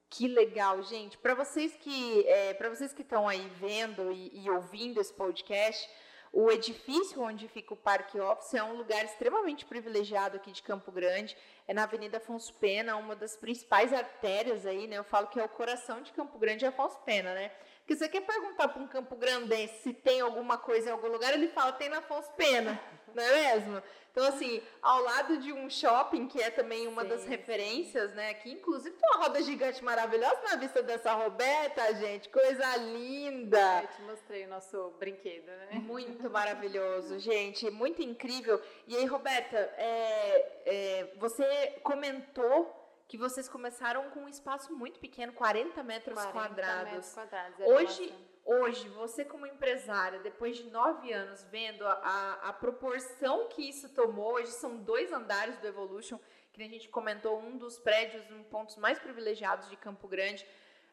Que 0.10 0.28
legal, 0.28 0.82
gente. 0.84 1.18
Para 1.18 1.36
vocês 1.36 1.76
que 1.76 2.28
é, 2.28 2.54
para 2.54 2.70
vocês 2.70 2.94
que 2.94 3.02
estão 3.02 3.28
aí 3.28 3.48
vendo 3.60 4.12
e, 4.12 4.44
e 4.44 4.50
ouvindo 4.50 5.00
esse 5.00 5.14
podcast, 5.14 5.90
o 6.32 6.50
edifício 6.50 7.22
onde 7.22 7.48
fica 7.48 7.76
o 7.76 7.78
Parque 7.78 8.20
Office 8.20 8.56
é 8.56 8.64
um 8.64 8.76
lugar 8.76 9.06
extremamente 9.06 9.66
privilegiado 9.66 10.38
aqui 10.38 10.52
de 10.52 10.64
Campo 10.64 10.92
Grande. 10.92 11.38
É 11.68 11.74
na 11.76 11.84
Avenida 11.84 12.18
Afonso 12.18 12.52
Pena, 12.56 12.96
uma 12.96 13.16
das 13.16 13.36
principais 13.38 13.94
artérias 13.94 14.66
aí, 14.66 14.88
né? 14.88 14.98
Eu 14.98 15.04
falo 15.04 15.28
que 15.28 15.40
é 15.40 15.44
o 15.44 15.50
coração 15.50 16.02
de 16.02 16.12
Campo 16.12 16.40
Grande 16.40 16.66
é 16.66 16.70
Afonso 16.70 16.98
Pena, 17.06 17.36
né? 17.36 17.52
Porque 17.84 17.98
você 17.98 18.08
quer 18.08 18.22
perguntar 18.22 18.70
para 18.70 18.82
um 18.82 18.88
Campo 18.88 19.14
Grandense 19.18 19.76
se 19.84 19.94
tem 19.94 20.22
alguma 20.22 20.58
coisa 20.58 20.90
em 20.90 20.92
algum 20.94 21.08
lugar, 21.08 21.34
ele 21.34 21.50
fala 21.50 21.74
tem 21.74 21.90
na 21.90 21.98
Afonso 21.98 22.32
Pena, 22.32 22.80
não 23.14 23.22
é 23.22 23.54
mesmo? 23.54 23.84
Então, 24.14 24.28
assim, 24.28 24.62
ao 24.80 25.02
lado 25.02 25.38
de 25.38 25.52
um 25.52 25.68
shopping, 25.68 26.28
que 26.28 26.40
é 26.40 26.52
também 26.52 26.88
uma 26.88 27.02
Sim, 27.02 27.08
das 27.10 27.26
referências, 27.26 28.14
né? 28.14 28.30
Aqui, 28.30 28.52
inclusive, 28.52 28.96
tem 28.96 29.10
uma 29.10 29.24
roda 29.24 29.42
gigante 29.42 29.84
maravilhosa 29.84 30.40
na 30.44 30.56
vista 30.56 30.84
dessa 30.84 31.14
Roberta, 31.14 31.96
gente. 31.96 32.30
Coisa 32.30 32.78
linda! 32.78 33.82
Eu 33.82 33.88
te 33.88 34.02
mostrei 34.04 34.46
o 34.46 34.50
nosso 34.50 34.92
brinquedo, 35.00 35.48
né? 35.48 35.70
Muito 35.84 36.30
maravilhoso, 36.30 37.18
gente, 37.18 37.70
muito 37.72 38.04
incrível. 38.04 38.62
E 38.88 38.96
aí, 38.96 39.06
Roberta, 39.06 39.58
é, 39.58 40.62
é, 40.66 41.14
você 41.18 41.80
comentou 41.82 42.83
que 43.14 43.18
vocês 43.18 43.48
começaram 43.48 44.10
com 44.10 44.22
um 44.22 44.28
espaço 44.28 44.74
muito 44.74 45.00
pequeno, 45.00 45.34
40 45.34 45.84
metros 45.84 46.16
40 46.16 46.34
quadrados. 46.34 46.84
metros 46.86 47.14
quadrados. 47.14 47.60
é 47.60 47.66
Hoje, 47.68 48.16
hoje, 48.44 48.90
você 48.90 49.24
como 49.24 49.46
empresária, 49.46 50.18
depois 50.18 50.58
de 50.58 50.64
nove 50.72 51.14
anos, 51.14 51.44
vendo 51.44 51.86
a, 51.86 52.40
a, 52.42 52.54
proporção 52.54 53.50
que 53.50 53.70
isso 53.70 53.88
tomou, 53.90 54.34
hoje 54.34 54.50
são 54.54 54.78
dois 54.78 55.12
andares 55.12 55.60
do 55.60 55.68
Evolution, 55.68 56.20
que 56.52 56.64
a 56.64 56.68
gente 56.68 56.90
comentou, 56.90 57.40
um 57.40 57.56
dos 57.56 57.78
prédios, 57.78 58.28
um 58.32 58.44
pontos 58.46 58.78
mais 58.78 58.98
privilegiados 58.98 59.70
de 59.70 59.78
Campo 59.78 60.08
Grande. 60.08 60.44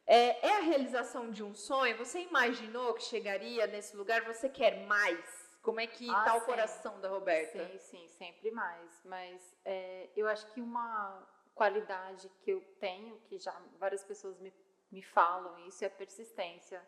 É, 0.07 0.47
é 0.47 0.57
a 0.59 0.61
realização 0.61 1.31
de 1.31 1.43
um 1.43 1.55
sonho? 1.55 1.97
Você 1.97 2.21
imaginou 2.21 2.93
que 2.93 3.03
chegaria 3.03 3.67
nesse 3.67 3.97
lugar? 3.97 4.25
Você 4.25 4.47
quer 4.47 4.87
mais? 4.87 5.25
Como 5.63 5.81
é 5.81 5.87
que 5.87 6.11
Ah, 6.11 6.25
tá 6.25 6.37
o 6.37 6.41
sim. 6.41 6.45
coração 6.45 7.01
da 7.01 7.09
Roberta? 7.09 7.67
Sim, 7.67 7.79
sim, 7.79 8.09
sempre 8.09 8.51
mais. 8.51 9.01
Mas 9.07 9.57
é, 9.65 10.11
eu 10.15 10.29
acho 10.29 10.47
que 10.53 10.61
uma 10.61 11.27
qualidade 11.61 12.27
que 12.41 12.53
eu 12.53 12.63
tenho, 12.79 13.21
que 13.27 13.37
já 13.37 13.53
várias 13.79 14.03
pessoas 14.03 14.41
me, 14.41 14.51
me 14.91 15.03
falam 15.03 15.59
isso, 15.67 15.85
é 15.85 15.91
persistência. 15.91 16.83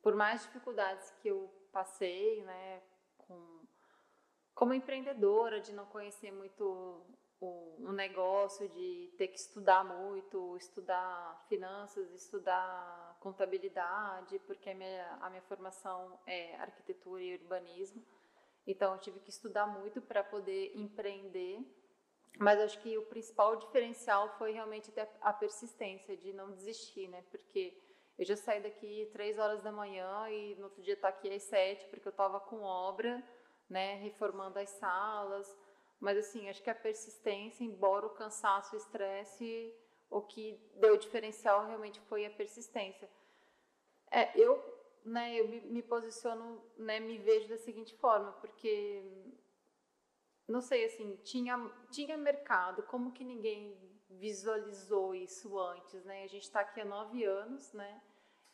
Por 0.00 0.14
mais 0.14 0.42
dificuldades 0.42 1.10
que 1.20 1.26
eu 1.26 1.50
passei, 1.72 2.40
né, 2.44 2.80
com, 3.16 3.66
como 4.54 4.72
empreendedora, 4.72 5.60
de 5.60 5.72
não 5.72 5.84
conhecer 5.86 6.30
muito 6.30 6.62
o, 7.40 7.88
o 7.88 7.90
negócio, 7.90 8.68
de 8.68 9.12
ter 9.18 9.26
que 9.26 9.40
estudar 9.40 9.84
muito, 9.84 10.56
estudar 10.56 11.44
finanças, 11.48 12.08
estudar 12.12 13.16
contabilidade, 13.18 14.38
porque 14.46 14.70
a 14.70 14.74
minha, 14.76 15.18
a 15.20 15.28
minha 15.28 15.42
formação 15.42 16.20
é 16.24 16.54
arquitetura 16.54 17.20
e 17.20 17.34
urbanismo. 17.34 18.00
Então, 18.64 18.92
eu 18.92 19.00
tive 19.00 19.18
que 19.18 19.30
estudar 19.30 19.66
muito 19.66 20.00
para 20.00 20.22
poder 20.22 20.70
empreender. 20.76 21.58
Mas 22.38 22.60
acho 22.60 22.80
que 22.80 22.96
o 22.96 23.02
principal 23.06 23.56
diferencial 23.56 24.28
foi 24.38 24.52
realmente 24.52 24.92
a 25.20 25.32
persistência 25.32 26.16
de 26.16 26.32
não 26.32 26.52
desistir, 26.52 27.08
né? 27.08 27.24
Porque 27.32 27.76
eu 28.16 28.24
já 28.24 28.36
saí 28.36 28.60
daqui 28.60 29.10
três 29.12 29.38
horas 29.38 29.60
da 29.60 29.72
manhã 29.72 30.30
e 30.30 30.54
no 30.54 30.64
outro 30.64 30.80
dia 30.80 30.94
estar 30.94 31.08
aqui 31.08 31.28
às 31.34 31.42
sete, 31.42 31.84
porque 31.86 32.06
eu 32.06 32.10
estava 32.10 32.38
com 32.38 32.62
obra, 32.62 33.20
né? 33.68 33.96
Reformando 33.96 34.56
as 34.60 34.70
salas. 34.70 35.52
Mas 35.98 36.16
assim, 36.16 36.48
acho 36.48 36.62
que 36.62 36.70
a 36.70 36.74
persistência, 36.76 37.64
embora 37.64 38.06
o 38.06 38.10
cansaço, 38.10 38.76
o 38.76 38.78
estresse, 38.78 39.74
o 40.08 40.20
que 40.20 40.60
deu 40.76 40.96
diferencial 40.96 41.66
realmente 41.66 42.00
foi 42.02 42.24
a 42.24 42.30
persistência. 42.30 43.10
É, 44.12 44.30
eu, 44.40 44.62
né, 45.04 45.34
eu 45.34 45.48
me, 45.48 45.60
me 45.60 45.82
posiciono, 45.82 46.62
né, 46.76 47.00
me 47.00 47.18
vejo 47.18 47.48
da 47.48 47.58
seguinte 47.58 47.94
forma, 47.96 48.30
porque 48.34 49.02
não 50.48 50.60
sei 50.60 50.86
assim, 50.86 51.16
tinha 51.22 51.56
tinha 51.90 52.16
mercado, 52.16 52.82
como 52.84 53.12
que 53.12 53.22
ninguém 53.22 53.76
visualizou 54.10 55.14
isso 55.14 55.58
antes, 55.58 56.04
né? 56.04 56.24
A 56.24 56.26
gente 56.26 56.44
está 56.44 56.60
aqui 56.60 56.80
há 56.80 56.84
nove 56.84 57.24
anos, 57.24 57.72
né? 57.72 58.00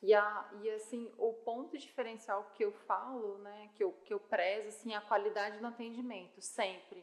E, 0.03 0.13
a, 0.13 0.51
e 0.61 0.71
assim, 0.71 1.11
o 1.17 1.33
ponto 1.33 1.79
diferencial 1.79 2.51
que 2.55 2.63
eu 2.63 2.73
falo, 2.73 3.39
né, 3.39 3.71
que 3.75 3.83
eu, 3.83 3.91
que 4.05 4.13
eu 4.13 4.21
prezo, 4.21 4.69
assim, 4.69 4.93
é 4.93 4.97
a 4.97 5.01
qualidade 5.01 5.59
do 5.59 5.67
atendimento, 5.67 6.43
sempre. 6.43 7.03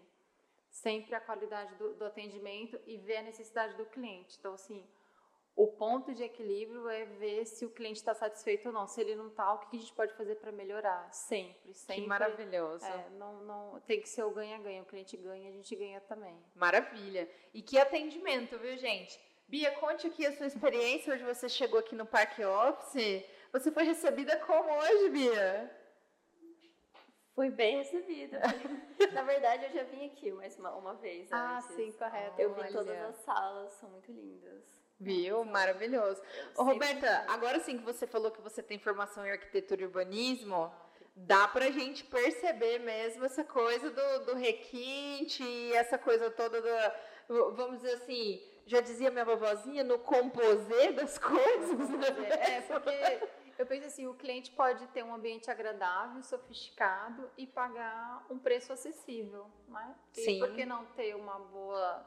sempre 0.69 1.15
a 1.15 1.19
qualidade 1.19 1.73
do, 1.75 1.95
do 1.95 2.05
atendimento 2.05 2.79
e 2.85 2.97
ver 2.97 3.17
a 3.17 3.23
necessidade 3.23 3.75
do 3.75 3.85
cliente. 3.85 4.37
Então, 4.39 4.53
assim, 4.53 4.87
o 5.61 5.67
ponto 5.67 6.11
de 6.11 6.23
equilíbrio 6.23 6.89
é 6.89 7.05
ver 7.05 7.45
se 7.45 7.63
o 7.65 7.69
cliente 7.69 7.99
está 7.99 8.15
satisfeito 8.15 8.69
ou 8.69 8.73
não. 8.73 8.87
Se 8.87 8.99
ele 8.99 9.15
não 9.15 9.27
está, 9.27 9.53
o 9.53 9.59
que 9.59 9.77
a 9.77 9.79
gente 9.79 9.93
pode 9.93 10.11
fazer 10.13 10.35
para 10.35 10.51
melhorar? 10.51 11.07
Sempre, 11.13 11.73
sempre. 11.75 12.01
Que 12.01 12.07
maravilhoso. 12.07 12.83
É, 12.83 13.09
não, 13.11 13.43
não, 13.43 13.79
tem 13.81 14.01
que 14.01 14.09
ser 14.09 14.23
o 14.23 14.31
ganha-ganha. 14.31 14.81
O 14.81 14.85
cliente 14.85 15.15
ganha, 15.17 15.49
a 15.49 15.51
gente 15.51 15.75
ganha 15.75 16.01
também. 16.01 16.35
Maravilha. 16.55 17.29
E 17.53 17.61
que 17.61 17.77
atendimento, 17.77 18.57
viu, 18.57 18.75
gente? 18.75 19.19
Bia, 19.47 19.71
conte 19.73 20.07
aqui 20.07 20.25
a 20.25 20.35
sua 20.35 20.47
experiência. 20.47 21.13
Hoje 21.13 21.23
você 21.23 21.47
chegou 21.47 21.79
aqui 21.79 21.93
no 21.95 22.07
Parque 22.07 22.43
Office. 22.43 23.23
Você 23.53 23.71
foi 23.71 23.83
recebida 23.83 24.37
como 24.39 24.71
hoje, 24.71 25.09
Bia? 25.09 25.80
Fui 27.35 27.49
bem 27.49 27.77
recebida. 27.77 28.39
Na 29.13 29.23
verdade, 29.23 29.65
eu 29.65 29.71
já 29.71 29.83
vim 29.83 30.05
aqui 30.07 30.31
mais 30.31 30.57
uma, 30.57 30.71
uma 30.75 30.93
vez 30.95 31.31
Ah, 31.31 31.57
antes. 31.57 31.75
sim, 31.75 31.91
correto. 31.93 32.39
Eu 32.41 32.53
vi 32.53 32.61
Olha. 32.61 32.71
todas 32.71 32.97
as 33.01 33.15
salas, 33.23 33.73
são 33.73 33.89
muito 33.89 34.11
lindas. 34.11 34.63
Viu? 34.99 35.43
Maravilhoso. 35.45 36.21
Ô, 36.57 36.63
Roberta, 36.63 37.25
agora 37.29 37.59
sim 37.61 37.77
que 37.77 37.83
você 37.83 38.05
falou 38.05 38.31
que 38.31 38.41
você 38.41 38.61
tem 38.61 38.77
formação 38.77 39.25
em 39.25 39.31
arquitetura 39.31 39.81
e 39.81 39.85
urbanismo, 39.85 40.71
dá 41.15 41.47
pra 41.47 41.71
gente 41.71 42.03
perceber 42.03 42.79
mesmo 42.79 43.25
essa 43.25 43.43
coisa 43.43 43.89
do, 43.89 44.25
do 44.25 44.35
requinte, 44.35 45.41
e 45.43 45.73
essa 45.73 45.97
coisa 45.97 46.29
toda 46.29 46.61
da, 46.61 46.95
vamos 47.55 47.77
dizer 47.81 47.93
assim, 47.95 48.41
já 48.67 48.79
dizia 48.79 49.09
minha 49.09 49.25
vovozinha, 49.25 49.83
no 49.83 49.97
composer 49.99 50.93
das 50.93 51.17
coisas, 51.19 51.89
né? 51.89 52.07
É, 52.57 52.61
porque 52.61 53.27
eu 53.61 53.65
penso 53.67 53.85
assim, 53.87 54.07
o 54.07 54.13
cliente 54.13 54.51
pode 54.51 54.87
ter 54.87 55.03
um 55.03 55.13
ambiente 55.13 55.49
agradável, 55.51 56.21
sofisticado 56.23 57.29
e 57.37 57.45
pagar 57.45 58.25
um 58.29 58.39
preço 58.39 58.73
acessível, 58.73 59.45
né? 59.67 59.95
E 60.17 60.21
Sim. 60.21 60.39
por 60.39 60.51
que 60.53 60.65
não 60.65 60.85
ter 60.87 61.15
uma 61.15 61.37
boa, 61.37 62.05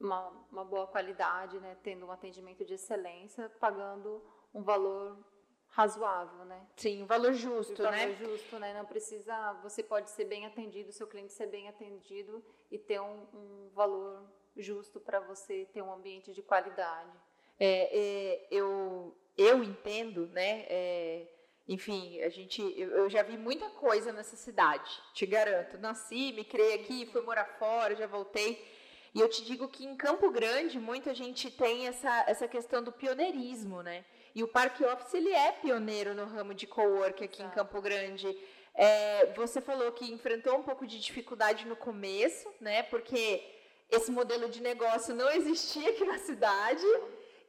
uma, 0.00 0.28
uma 0.52 0.64
boa 0.64 0.86
qualidade, 0.86 1.58
né? 1.58 1.76
Tendo 1.82 2.06
um 2.06 2.12
atendimento 2.12 2.64
de 2.64 2.74
excelência, 2.74 3.48
pagando 3.60 4.22
um 4.54 4.62
valor 4.62 5.18
razoável, 5.68 6.44
né? 6.44 6.64
Sim, 6.76 7.02
um 7.02 7.06
valor 7.06 7.32
Um 7.32 7.34
justo, 7.34 7.82
valor 7.82 7.96
né? 7.96 8.14
justo, 8.14 8.58
né? 8.60 8.72
Não 8.72 8.86
precisa, 8.86 9.52
você 9.54 9.82
pode 9.82 10.10
ser 10.10 10.24
bem 10.26 10.46
atendido, 10.46 10.92
seu 10.92 11.08
cliente 11.08 11.32
ser 11.32 11.48
bem 11.48 11.68
atendido 11.68 12.44
e 12.70 12.78
ter 12.78 13.00
um, 13.00 13.26
um 13.34 13.70
valor 13.74 14.22
justo 14.56 15.00
para 15.00 15.18
você 15.18 15.66
ter 15.72 15.82
um 15.82 15.92
ambiente 15.92 16.32
de 16.32 16.42
qualidade. 16.42 17.18
É, 17.58 17.98
é, 17.98 18.48
eu, 18.50 19.16
eu 19.36 19.62
entendo, 19.62 20.26
né? 20.28 20.64
é, 20.68 21.28
enfim, 21.66 22.20
a 22.20 22.28
gente, 22.28 22.60
eu, 22.76 22.90
eu 22.90 23.10
já 23.10 23.22
vi 23.22 23.38
muita 23.38 23.68
coisa 23.70 24.12
nessa 24.12 24.36
cidade, 24.36 24.90
te 25.14 25.24
garanto. 25.24 25.78
Nasci, 25.78 26.32
me 26.32 26.44
criei 26.44 26.74
aqui, 26.74 27.06
fui 27.06 27.22
morar 27.22 27.46
fora, 27.58 27.96
já 27.96 28.06
voltei. 28.06 28.62
E 29.14 29.20
eu 29.20 29.28
te 29.28 29.44
digo 29.44 29.68
que 29.68 29.84
em 29.84 29.96
Campo 29.96 30.30
Grande 30.30 30.78
muita 30.78 31.14
gente 31.14 31.50
tem 31.50 31.86
essa, 31.86 32.24
essa 32.26 32.46
questão 32.48 32.82
do 32.82 32.92
pioneirismo, 32.92 33.80
né? 33.82 34.04
E 34.34 34.42
o 34.42 34.48
Parque 34.48 34.84
Office 34.84 35.14
ele 35.14 35.30
é 35.30 35.52
pioneiro 35.52 36.14
no 36.14 36.24
ramo 36.24 36.52
de 36.52 36.66
cowork 36.66 37.22
aqui 37.24 37.40
em 37.40 37.46
Exato. 37.46 37.60
Campo 37.60 37.80
Grande. 37.80 38.36
É, 38.74 39.32
você 39.34 39.60
falou 39.60 39.92
que 39.92 40.12
enfrentou 40.12 40.58
um 40.58 40.64
pouco 40.64 40.86
de 40.86 40.98
dificuldade 40.98 41.64
no 41.64 41.76
começo, 41.76 42.52
né? 42.60 42.82
Porque 42.82 43.42
esse 43.88 44.10
modelo 44.10 44.50
de 44.50 44.60
negócio 44.60 45.14
não 45.14 45.30
existia 45.30 45.90
aqui 45.90 46.04
na 46.04 46.18
cidade. 46.18 46.84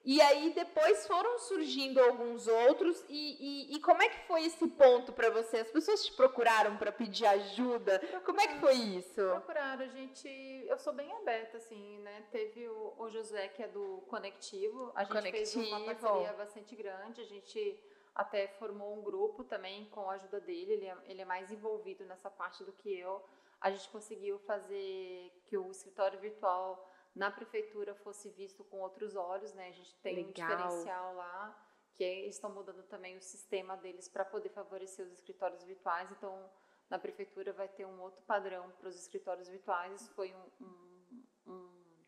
E 0.06 0.22
aí 0.22 0.54
depois 0.54 1.08
foram 1.08 1.40
surgindo 1.40 2.00
alguns 2.00 2.48
outros. 2.48 3.04
E, 3.10 3.72
e, 3.72 3.76
e 3.76 3.80
como 3.80 4.04
é 4.04 4.08
que 4.08 4.28
foi 4.28 4.46
esse 4.46 4.68
ponto 4.68 5.12
para 5.12 5.32
você? 5.32 5.58
As 5.58 5.72
pessoas 5.72 6.06
te 6.06 6.14
procuraram 6.14 6.78
para 6.78 6.92
pedir 6.92 7.26
ajuda? 7.26 8.00
Como 8.24 8.40
é 8.40 8.48
que 8.48 8.60
foi 8.60 8.76
isso? 8.76 9.16
Procuraram, 9.16 9.84
a 9.84 9.88
gente. 9.88 10.30
Eu 10.68 10.78
sou 10.78 10.94
bem 10.94 11.12
aberta, 11.14 11.58
assim, 11.58 11.98
né? 12.00 12.24
Teve 12.32 12.70
o, 12.70 12.94
o 13.00 13.10
Josué, 13.10 13.48
que 13.48 13.64
é 13.64 13.68
do 13.68 14.04
Conectivo. 14.08 14.92
A 14.94 15.04
gente 15.04 15.32
fez 15.32 15.56
uma 15.56 15.80
Conectivo. 15.80 16.08
parceria 16.08 16.34
bastante 16.34 16.76
grande. 16.76 17.22
A 17.22 17.26
gente 17.26 17.84
até 18.14 18.48
formou 18.48 18.98
um 18.98 19.02
grupo 19.02 19.44
também 19.44 19.86
com 19.86 20.08
a 20.10 20.14
ajuda 20.14 20.40
dele. 20.40 20.74
Ele 20.74 20.86
é, 20.86 20.98
ele 21.06 21.22
é 21.24 21.26
mais 21.26 21.52
envolvido 21.52 22.06
nessa 22.06 22.30
parte 22.30 22.64
do 22.64 22.72
que 22.72 22.96
eu. 22.96 23.24
A 23.60 23.72
gente 23.72 23.90
conseguiu 23.90 24.38
fazer 24.40 25.32
que 25.46 25.58
o 25.58 25.72
escritório 25.72 26.20
virtual 26.20 26.88
na 27.16 27.32
prefeitura 27.32 27.96
fosse 27.96 28.30
visto 28.30 28.64
com 28.66 28.82
outros 28.82 29.16
olhos, 29.16 29.54
né? 29.54 29.70
A 29.70 29.72
gente 29.72 29.96
tem 30.02 30.14
um 30.24 30.28
Legal. 30.28 30.50
diferencial 30.50 31.16
lá, 31.16 31.68
que 31.94 32.04
é- 32.04 32.28
estão 32.28 32.50
mudando 32.54 32.84
também 32.84 33.16
o 33.18 33.22
sistema 33.22 33.78
deles 33.78 34.10
para 34.10 34.26
poder 34.26 34.50
favorecer 34.50 35.06
os 35.06 35.14
escritórios 35.14 35.64
virtuais. 35.64 36.12
Então, 36.12 36.52
na 36.90 37.00
prefeitura 37.00 37.54
vai 37.54 37.70
ter 37.70 37.86
um 37.86 38.02
outro 38.02 38.22
padrão 38.24 38.70
para 38.72 38.90
os 38.90 38.96
escritórios 39.00 39.48
virtuais. 39.48 40.02
Isso 40.02 40.12
foi 40.12 40.34
um, 40.36 40.66
um- 40.66 41.24
um- 41.48 42.06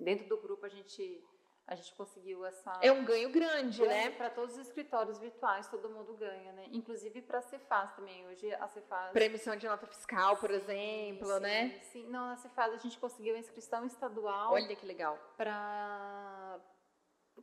dentro 0.00 0.26
do 0.28 0.36
grupo 0.36 0.66
a 0.66 0.68
gente 0.68 1.24
a 1.66 1.74
gente 1.74 1.94
conseguiu 1.94 2.44
essa 2.44 2.78
É 2.82 2.90
um 2.90 3.04
ganho 3.04 3.30
grande, 3.30 3.80
né? 3.86 4.10
para 4.10 4.28
todos 4.30 4.56
os 4.56 4.66
escritórios 4.66 5.18
virtuais, 5.18 5.68
todo 5.68 5.88
mundo 5.88 6.14
ganha, 6.16 6.52
né? 6.52 6.66
Inclusive 6.72 7.22
para 7.22 7.38
a 7.38 7.42
Cefaz 7.42 7.92
também. 7.94 8.26
Hoje 8.26 8.52
a 8.54 8.66
Cefaz 8.68 9.12
Para 9.12 9.24
emissão 9.24 9.54
de 9.56 9.66
nota 9.66 9.86
fiscal, 9.86 10.36
por 10.36 10.50
Sim, 10.50 10.56
exemplo, 10.56 11.26
sim, 11.28 11.40
né? 11.40 11.80
Sim, 11.92 12.06
não, 12.08 12.26
na 12.26 12.36
Cefaz 12.36 12.72
a 12.74 12.76
gente 12.76 12.98
conseguiu 12.98 13.36
a 13.36 13.38
inscrição 13.38 13.84
estadual 13.84 14.52
Olha 14.52 14.74
que 14.74 14.84
legal. 14.86 15.16
para 15.36 16.60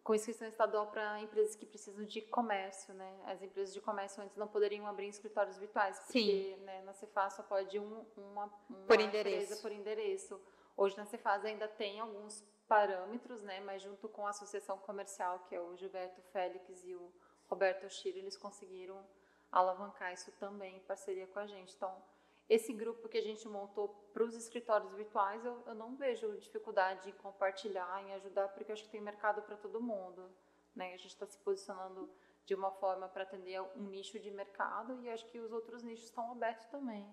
com 0.03 0.13
inscrição 0.13 0.47
estadual 0.47 0.88
para 0.88 1.20
empresas 1.22 1.55
que 1.55 1.65
precisam 1.65 2.05
de 2.05 2.22
comércio, 2.22 2.93
né? 2.93 3.20
As 3.26 3.41
empresas 3.41 3.74
de 3.74 3.82
comércio 3.82 4.22
antes 4.22 4.38
não 4.38 4.47
poderiam 4.47 4.86
abrir 4.86 5.07
escritórios 5.07 5.57
virtuais, 5.57 5.97
porque 5.99 6.20
Sim. 6.20 6.55
né, 6.63 6.82
na 6.84 6.93
Cefaz 6.93 7.34
só 7.34 7.43
pode 7.43 7.80
um, 7.80 8.05
uma, 8.15 8.45
uma 8.70 8.86
Por 8.86 8.99
endereço. 8.99 9.43
empresa 9.45 9.61
por 9.61 9.72
endereço. 9.72 10.41
Hoje 10.76 10.95
na 10.95 11.05
Cefaz 11.05 11.43
ainda 11.43 11.68
tem 11.68 11.99
alguns 11.99 12.43
parâmetros, 12.68 13.41
né? 13.43 13.59
Mas 13.61 13.82
junto 13.82 14.07
com 14.09 14.26
a 14.26 14.30
associação 14.30 14.78
comercial, 14.80 15.39
que 15.47 15.55
é 15.55 15.61
o 15.61 15.76
Gilberto 15.76 16.22
Félix 16.34 16.84
e 16.84 16.95
o 16.95 17.11
Roberto 17.47 17.86
Oshiro, 17.86 18.18
eles 18.18 18.38
conseguiram 18.38 19.03
alavancar 19.51 20.13
isso 20.13 20.32
também 20.34 20.78
em 20.78 20.82
parceria 20.82 21.28
com 21.28 21.39
a 21.39 21.47
gente. 21.47 21.74
Então, 21.76 22.03
esse 22.49 22.74
grupo 22.74 23.09
que 23.09 23.18
a 23.18 23.22
gente 23.22 23.47
montou 23.47 23.89
para 24.13 24.24
os 24.24 24.36
escritórios 24.36 24.93
virtuais, 24.93 25.43
eu, 25.43 25.63
eu 25.65 25.76
não 25.76 25.95
vejo 25.95 26.38
dificuldade 26.38 27.09
em 27.09 27.13
compartilhar, 27.13 28.01
em 28.03 28.13
ajudar, 28.13 28.49
porque 28.49 28.72
eu 28.72 28.74
acho 28.74 28.84
que 28.84 28.89
tem 28.89 29.01
mercado 29.01 29.41
para 29.41 29.57
todo 29.57 29.82
mundo. 29.82 30.30
Né? 30.76 30.93
A 30.93 30.97
gente 30.97 31.07
está 31.07 31.26
se 31.26 31.38
posicionando 31.39 32.09
de 32.45 32.55
uma 32.55 32.72
forma 32.72 33.09
para 33.09 33.24
atender 33.24 33.59
um 33.61 33.84
nicho 33.84 34.18
de 34.20 34.32
mercado 34.32 35.01
e 35.03 35.09
acho 35.09 35.28
que 35.30 35.39
os 35.39 35.51
outros 35.51 35.84
nichos 35.84 36.05
estão 36.05 36.32
abertos 36.32 36.65
também. 36.68 37.05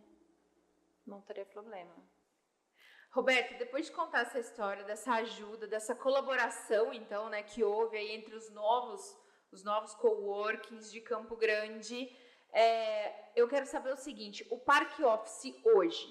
Não 1.04 1.20
teria 1.20 1.44
problema. 1.44 1.94
Roberto, 3.14 3.56
depois 3.58 3.86
de 3.86 3.92
contar 3.92 4.22
essa 4.22 4.40
história, 4.40 4.82
dessa 4.82 5.12
ajuda, 5.12 5.68
dessa 5.68 5.94
colaboração, 5.94 6.92
então, 6.92 7.28
né, 7.28 7.44
que 7.44 7.62
houve 7.62 7.96
aí 7.96 8.10
entre 8.10 8.34
os 8.34 8.50
novos, 8.50 9.16
os 9.52 9.62
novos 9.62 9.94
coworkings 9.94 10.90
de 10.90 11.00
Campo 11.00 11.36
Grande, 11.36 12.10
é, 12.52 13.30
eu 13.36 13.46
quero 13.46 13.66
saber 13.66 13.92
o 13.92 13.96
seguinte: 13.96 14.44
o 14.50 14.58
Parque 14.58 15.04
Office 15.04 15.54
hoje, 15.64 16.04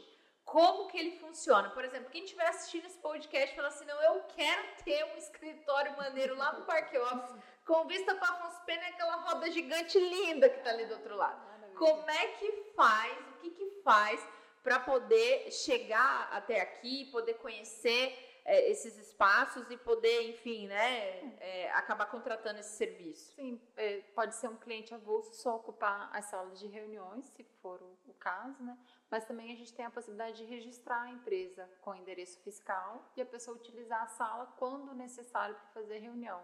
como 0.45 0.87
que 0.87 0.97
ele 0.97 1.19
funciona? 1.19 1.69
Por 1.71 1.83
exemplo, 1.83 2.09
quem 2.09 2.23
estiver 2.23 2.47
assistindo 2.47 2.85
esse 2.85 2.99
podcast 2.99 3.51
e 3.51 3.55
falar 3.57 3.67
assim, 3.67 3.85
não, 3.85 4.01
eu 4.01 4.23
quero 4.23 4.63
ter 4.85 5.03
um 5.13 5.17
escritório 5.17 5.97
maneiro 5.97 6.37
lá 6.37 6.53
no 6.53 6.65
Parque 6.65 6.97
Office, 6.97 7.35
com 7.65 7.85
vista 7.85 8.15
para 8.15 8.29
Afonso 8.29 8.63
Pena 8.65 8.87
aquela 8.87 9.17
roda 9.17 9.51
gigante 9.51 9.99
linda 9.99 10.49
que 10.49 10.61
tá 10.61 10.69
ali 10.69 10.85
do 10.85 10.93
outro 10.93 11.17
lado. 11.17 11.51
Como 11.75 12.09
é 12.09 12.27
que 12.27 12.73
faz, 12.77 13.17
o 13.27 13.33
que 13.39 13.49
que 13.49 13.81
faz 13.83 14.25
para 14.63 14.79
poder 14.79 15.51
chegar 15.51 16.29
até 16.31 16.61
aqui, 16.61 17.05
poder 17.11 17.33
conhecer 17.35 18.17
é, 18.45 18.69
esses 18.69 18.97
espaços 18.97 19.69
e 19.69 19.77
poder, 19.77 20.29
enfim, 20.29 20.67
né, 20.67 21.35
é, 21.39 21.71
acabar 21.71 22.05
contratando 22.07 22.59
esse 22.59 22.77
serviço? 22.77 23.33
Sim, 23.35 23.61
é, 23.75 24.01
pode 24.15 24.35
ser 24.35 24.47
um 24.47 24.57
cliente 24.57 24.93
avulso 24.93 25.33
só 25.33 25.57
ocupar 25.57 26.09
as 26.13 26.25
salas 26.25 26.59
de 26.59 26.67
reuniões, 26.67 27.25
se 27.25 27.43
for 27.61 27.81
o, 27.81 27.97
o 28.07 28.13
caso, 28.13 28.61
né? 28.63 28.77
Mas 29.09 29.25
também 29.25 29.53
a 29.53 29.55
gente 29.55 29.73
tem 29.73 29.85
a 29.85 29.91
possibilidade 29.91 30.37
de 30.37 30.45
registrar 30.45 31.03
a 31.03 31.09
empresa 31.09 31.69
com 31.81 31.93
endereço 31.93 32.39
fiscal 32.41 33.11
e 33.15 33.21
a 33.21 33.25
pessoa 33.25 33.55
utilizar 33.55 34.01
a 34.01 34.07
sala 34.07 34.47
quando 34.57 34.93
necessário 34.95 35.55
para 35.55 35.81
fazer 35.81 35.99
reunião 35.99 36.41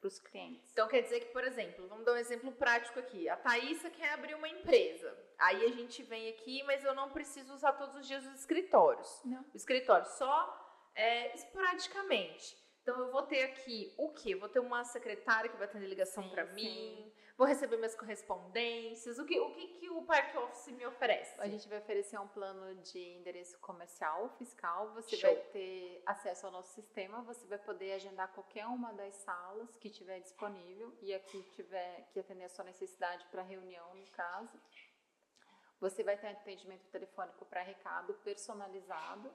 para 0.00 0.08
os 0.08 0.18
clientes. 0.18 0.72
Então 0.72 0.88
quer 0.88 1.02
dizer 1.02 1.20
que, 1.20 1.32
por 1.32 1.44
exemplo, 1.44 1.86
vamos 1.86 2.04
dar 2.04 2.12
um 2.12 2.16
exemplo 2.16 2.50
prático 2.52 2.98
aqui. 2.98 3.28
A 3.28 3.36
Thaísa 3.36 3.90
quer 3.90 4.14
abrir 4.14 4.34
uma 4.34 4.48
empresa. 4.48 5.16
Aí 5.38 5.64
a 5.64 5.68
gente 5.68 6.02
vem 6.02 6.30
aqui, 6.30 6.62
mas 6.64 6.82
eu 6.82 6.94
não 6.94 7.10
preciso 7.10 7.52
usar 7.52 7.74
todos 7.74 7.94
os 7.96 8.06
dias 8.06 8.24
os 8.26 8.40
escritórios. 8.40 9.20
Não. 9.24 9.42
O 9.52 9.56
escritório 9.56 10.06
só 10.06 10.90
é, 10.94 11.34
esporadicamente. 11.34 12.56
Então 12.82 12.98
eu 12.98 13.12
vou 13.12 13.22
ter 13.22 13.44
aqui 13.44 13.94
o 13.98 14.12
quê? 14.12 14.34
Vou 14.34 14.48
ter 14.48 14.60
uma 14.60 14.82
secretária 14.84 15.50
que 15.50 15.56
vai 15.56 15.66
atender 15.66 15.86
ligação 15.86 16.28
para 16.30 16.44
mim. 16.46 17.09
Vou 17.40 17.48
receber 17.48 17.78
minhas 17.78 17.94
correspondências. 17.94 19.18
O 19.18 19.24
que, 19.24 19.40
o 19.40 19.50
que, 19.54 19.68
que 19.68 19.88
o 19.88 20.02
Parque 20.02 20.36
Office 20.36 20.66
me 20.74 20.84
oferece? 20.84 21.40
A 21.40 21.48
gente 21.48 21.66
vai 21.70 21.78
oferecer 21.78 22.18
um 22.20 22.28
plano 22.28 22.74
de 22.82 22.98
endereço 22.98 23.58
comercial, 23.60 24.28
fiscal. 24.36 24.92
Você 24.92 25.16
Show. 25.16 25.32
vai 25.32 25.42
ter 25.44 26.02
acesso 26.04 26.44
ao 26.44 26.52
nosso 26.52 26.74
sistema. 26.74 27.22
Você 27.22 27.46
vai 27.46 27.56
poder 27.56 27.92
agendar 27.92 28.30
qualquer 28.34 28.66
uma 28.66 28.92
das 28.92 29.14
salas 29.14 29.74
que 29.78 29.88
tiver 29.88 30.20
disponível 30.20 30.94
e 31.00 31.14
aqui 31.14 31.42
tiver 31.52 32.10
que 32.12 32.20
atender 32.20 32.44
a 32.44 32.50
sua 32.50 32.66
necessidade 32.66 33.24
para 33.30 33.40
reunião, 33.40 33.94
no 33.94 34.06
caso. 34.10 34.60
Você 35.80 36.04
vai 36.04 36.18
ter 36.18 36.26
atendimento 36.26 36.90
telefônico 36.90 37.46
para 37.46 37.62
recado 37.62 38.12
personalizado. 38.22 39.32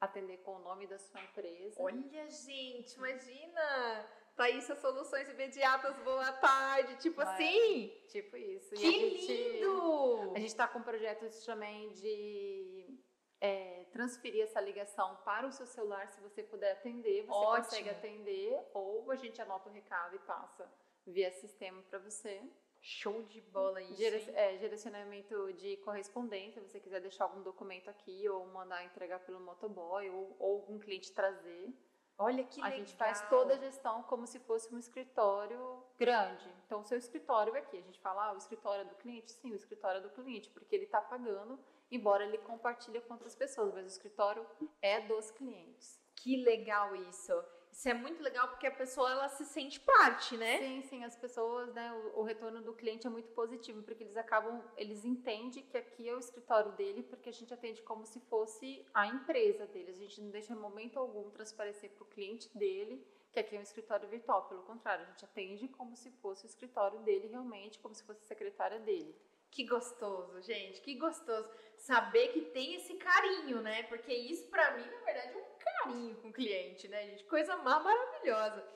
atender 0.00 0.38
com 0.38 0.56
o 0.56 0.58
nome 0.58 0.88
da 0.88 0.98
sua 0.98 1.22
empresa. 1.22 1.80
Olha, 1.80 2.28
gente, 2.28 2.96
imagina! 2.96 4.23
Thaísa 4.36 4.74
Soluções 4.74 5.28
Imediatas, 5.28 5.96
boa 5.98 6.32
tarde. 6.32 6.96
Tipo 6.96 7.18
Mas- 7.18 7.28
assim. 7.28 7.88
Tipo 8.08 8.36
isso. 8.36 8.74
Que 8.74 8.86
a 8.86 8.90
gente- 8.90 9.32
lindo! 9.52 10.32
A 10.34 10.38
gente 10.40 10.48
está 10.48 10.66
com 10.66 10.82
projetos 10.82 11.44
também 11.44 11.90
de 11.92 12.98
é, 13.40 13.84
transferir 13.92 14.42
essa 14.42 14.60
ligação 14.60 15.16
para 15.24 15.46
o 15.46 15.52
seu 15.52 15.66
celular, 15.66 16.08
se 16.08 16.20
você 16.20 16.42
puder 16.42 16.72
atender, 16.72 17.22
você 17.26 17.30
Ótimo. 17.44 17.64
consegue 17.64 17.90
atender, 17.90 18.58
ou 18.72 19.10
a 19.10 19.16
gente 19.16 19.40
anota 19.42 19.68
o 19.68 19.72
recado 19.72 20.16
e 20.16 20.18
passa 20.20 20.66
via 21.06 21.30
sistema 21.30 21.82
para 21.82 21.98
você. 21.98 22.42
Show 22.80 23.22
de 23.24 23.40
bola 23.42 23.82
isso. 23.82 23.94
Dire- 23.96 24.30
é, 24.34 24.56
direcionamento 24.56 25.52
de 25.54 25.76
correspondência, 25.78 26.60
se 26.62 26.68
você 26.70 26.80
quiser 26.80 27.00
deixar 27.00 27.24
algum 27.24 27.42
documento 27.42 27.88
aqui, 27.90 28.28
ou 28.28 28.46
mandar 28.46 28.82
entregar 28.84 29.20
pelo 29.20 29.40
motoboy, 29.40 30.08
ou, 30.10 30.36
ou 30.38 30.52
algum 30.60 30.78
cliente 30.78 31.12
trazer. 31.12 31.68
Olha 32.16 32.44
que 32.44 32.60
a 32.60 32.64
legal. 32.64 32.78
gente 32.78 32.94
faz 32.94 33.28
toda 33.28 33.54
a 33.54 33.58
gestão 33.58 34.02
como 34.04 34.26
se 34.26 34.38
fosse 34.38 34.72
um 34.72 34.78
escritório 34.78 35.82
grande. 35.98 36.48
Então, 36.64 36.80
o 36.80 36.84
seu 36.84 36.96
escritório 36.96 37.54
é 37.56 37.58
aqui. 37.58 37.76
A 37.76 37.82
gente 37.82 38.00
fala, 38.00 38.26
ah, 38.26 38.32
o 38.32 38.36
escritório 38.36 38.82
é 38.82 38.84
do 38.84 38.94
cliente? 38.94 39.32
Sim, 39.32 39.52
o 39.52 39.56
escritório 39.56 39.98
é 39.98 40.00
do 40.00 40.10
cliente, 40.10 40.48
porque 40.50 40.76
ele 40.76 40.84
está 40.84 41.00
pagando, 41.00 41.58
embora 41.90 42.24
ele 42.24 42.38
compartilhe 42.38 43.00
com 43.00 43.14
outras 43.14 43.34
pessoas, 43.34 43.74
mas 43.74 43.84
o 43.84 43.88
escritório 43.88 44.46
é 44.80 45.00
dos 45.00 45.30
clientes. 45.32 46.00
Que 46.14 46.42
legal 46.42 46.94
isso. 46.94 47.32
Isso 47.74 47.88
é 47.88 47.92
muito 47.92 48.22
legal 48.22 48.46
porque 48.46 48.68
a 48.68 48.70
pessoa 48.70 49.10
ela 49.10 49.28
se 49.28 49.44
sente 49.44 49.80
parte, 49.80 50.36
né? 50.36 50.58
Sim, 50.58 50.82
sim, 50.82 51.04
as 51.04 51.16
pessoas, 51.16 51.74
né, 51.74 51.92
o, 51.92 52.20
o 52.20 52.22
retorno 52.22 52.62
do 52.62 52.72
cliente 52.72 53.04
é 53.04 53.10
muito 53.10 53.28
positivo, 53.30 53.82
porque 53.82 54.04
eles 54.04 54.16
acabam, 54.16 54.62
eles 54.76 55.04
entendem 55.04 55.64
que 55.64 55.76
aqui 55.76 56.08
é 56.08 56.14
o 56.14 56.18
escritório 56.20 56.70
dele, 56.72 57.02
porque 57.02 57.30
a 57.30 57.32
gente 57.32 57.52
atende 57.52 57.82
como 57.82 58.06
se 58.06 58.20
fosse 58.20 58.86
a 58.94 59.08
empresa 59.08 59.66
dele. 59.66 59.90
A 59.90 59.94
gente 59.94 60.20
não 60.20 60.30
deixa 60.30 60.52
em 60.52 60.56
momento 60.56 61.00
algum 61.00 61.28
transparecer 61.30 61.90
para 61.90 62.04
o 62.04 62.06
cliente 62.06 62.48
dele 62.56 63.04
que 63.32 63.40
aqui 63.40 63.56
é 63.56 63.58
um 63.58 63.62
escritório 63.62 64.08
virtual. 64.08 64.46
Pelo 64.48 64.62
contrário, 64.62 65.04
a 65.04 65.08
gente 65.08 65.24
atende 65.24 65.66
como 65.66 65.96
se 65.96 66.12
fosse 66.22 66.44
o 66.44 66.46
escritório 66.46 67.00
dele 67.00 67.26
realmente, 67.26 67.80
como 67.80 67.92
se 67.92 68.04
fosse 68.04 68.22
a 68.22 68.26
secretária 68.26 68.78
dele. 68.78 69.12
Que 69.54 69.64
gostoso, 69.64 70.42
gente. 70.42 70.80
Que 70.80 70.96
gostoso 70.96 71.48
saber 71.76 72.28
que 72.28 72.40
tem 72.40 72.74
esse 72.74 72.94
carinho, 72.94 73.62
né? 73.62 73.84
Porque 73.84 74.12
isso 74.12 74.50
pra 74.50 74.72
mim, 74.72 74.84
na 74.84 74.98
verdade, 75.04 75.32
é 75.32 75.36
um 75.36 75.58
carinho 75.58 76.16
com 76.16 76.28
o 76.28 76.32
cliente, 76.32 76.88
né, 76.88 77.06
gente? 77.06 77.22
Coisa 77.24 77.56
maravilhosa. 77.58 78.66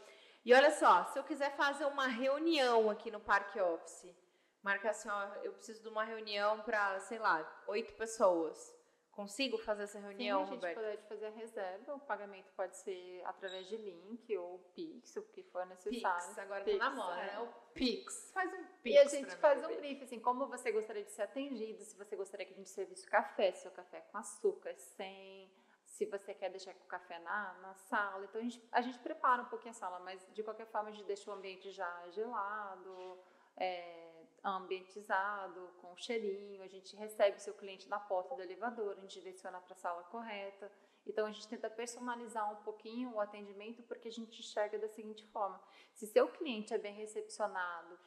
E 0.45 0.55
olha 0.55 0.71
só, 0.71 1.05
se 1.07 1.19
eu 1.19 1.25
quiser 1.25 1.57
fazer 1.57 1.85
uma 1.87 2.07
reunião 2.07 2.89
aqui 2.89 3.11
no 3.11 3.19
Parque 3.19 3.61
Office, 3.61 4.15
marca 4.63 4.91
assim, 4.91 5.09
ó, 5.09 5.35
eu 5.43 5.53
preciso 5.53 5.83
de 5.83 5.89
uma 5.89 6.05
reunião 6.05 6.61
pra, 6.61 7.01
sei 7.01 7.19
lá, 7.19 7.45
oito 7.67 7.93
pessoas. 7.95 8.78
Consigo 9.19 9.59
fazer 9.59 9.83
essa 9.83 9.99
reunião, 9.99 10.39
Sim, 10.39 10.45
a 10.45 10.55
gente 10.55 10.61
Roberto? 10.61 10.81
pode 10.81 11.09
fazer 11.09 11.27
a 11.27 11.31
reserva, 11.31 11.93
o 11.93 11.99
pagamento 11.99 12.53
pode 12.53 12.77
ser 12.77 13.21
através 13.25 13.67
de 13.67 13.77
link 13.77 14.37
ou 14.37 14.61
Pix, 14.77 15.17
o 15.17 15.23
que 15.23 15.43
for 15.43 15.67
necessário. 15.67 16.29
Pix, 16.29 16.39
agora 16.39 16.63
Pix, 16.63 16.79
tá 16.79 16.89
na 16.89 16.95
moda, 16.95 17.21
é. 17.21 17.27
né? 17.27 17.41
O 17.41 17.73
Pix. 17.75 18.31
Faz 18.33 18.55
um 18.55 18.65
Pix. 18.81 18.95
E 18.95 18.97
a 18.97 19.05
gente 19.07 19.35
faz 19.39 19.65
um 19.65 19.75
brief, 19.75 20.05
assim, 20.05 20.21
como 20.21 20.47
você 20.47 20.71
gostaria 20.71 21.03
de 21.03 21.11
ser 21.11 21.23
atendido, 21.23 21.83
se 21.83 21.97
você 21.97 22.15
gostaria 22.15 22.47
que 22.47 22.53
a 22.53 22.57
gente 22.57 22.71
servisse 22.71 23.09
o 23.09 23.11
café, 23.11 23.51
se 23.51 23.67
o 23.67 23.73
café 23.73 23.97
é 23.97 24.01
com 24.03 24.19
açúcar, 24.19 24.73
sem, 24.77 25.51
se 25.85 26.07
você 26.07 26.33
quer 26.33 26.51
deixar 26.51 26.73
com 26.75 26.85
o 26.85 26.89
café 26.89 27.19
na, 27.19 27.55
na 27.55 27.75
sala. 27.75 28.25
Então 28.25 28.41
a 28.41 28.45
gente, 28.45 28.69
a 28.71 28.81
gente 28.81 29.01
prepara 29.01 29.43
um 29.43 29.47
pouquinho 29.47 29.73
a 29.73 29.75
sala, 29.75 29.99
mas 29.99 30.25
de 30.33 30.45
qualquer 30.45 30.67
forma 30.67 30.91
a 30.91 30.93
gente 30.93 31.05
deixa 31.07 31.29
o 31.29 31.35
ambiente 31.35 31.73
já 31.73 32.09
gelado, 32.11 33.19
é, 33.57 34.08
ambientizado, 34.57 35.69
com 35.81 35.97
cheirinho, 35.97 36.63
a 36.63 36.67
gente 36.67 36.95
recebe 36.97 37.37
o 37.37 37.41
seu 37.41 37.55
cliente 37.55 37.89
na 37.89 37.99
porta 37.99 38.35
do 38.35 38.43
elevador, 38.43 38.93
a 38.93 39.01
gente 39.01 39.21
direciona 39.21 39.61
para 39.61 39.73
a 39.75 39.77
sala 39.77 40.03
correta. 40.05 40.71
Então 41.07 41.27
a 41.27 41.31
gente 41.33 41.49
tenta 41.49 41.71
personalizar 41.71 42.53
um 42.53 42.63
pouquinho 42.63 43.15
o 43.15 43.21
atendimento 43.21 43.83
porque 43.85 44.09
a 44.09 44.13
gente 44.13 44.41
enxerga 44.41 44.79
da 44.79 44.89
seguinte 44.89 45.25
forma: 45.29 45.61
se 45.95 46.07
seu 46.07 46.29
cliente 46.29 46.75
é 46.75 46.79
bem 46.79 46.95
recepcionado, 46.95 47.99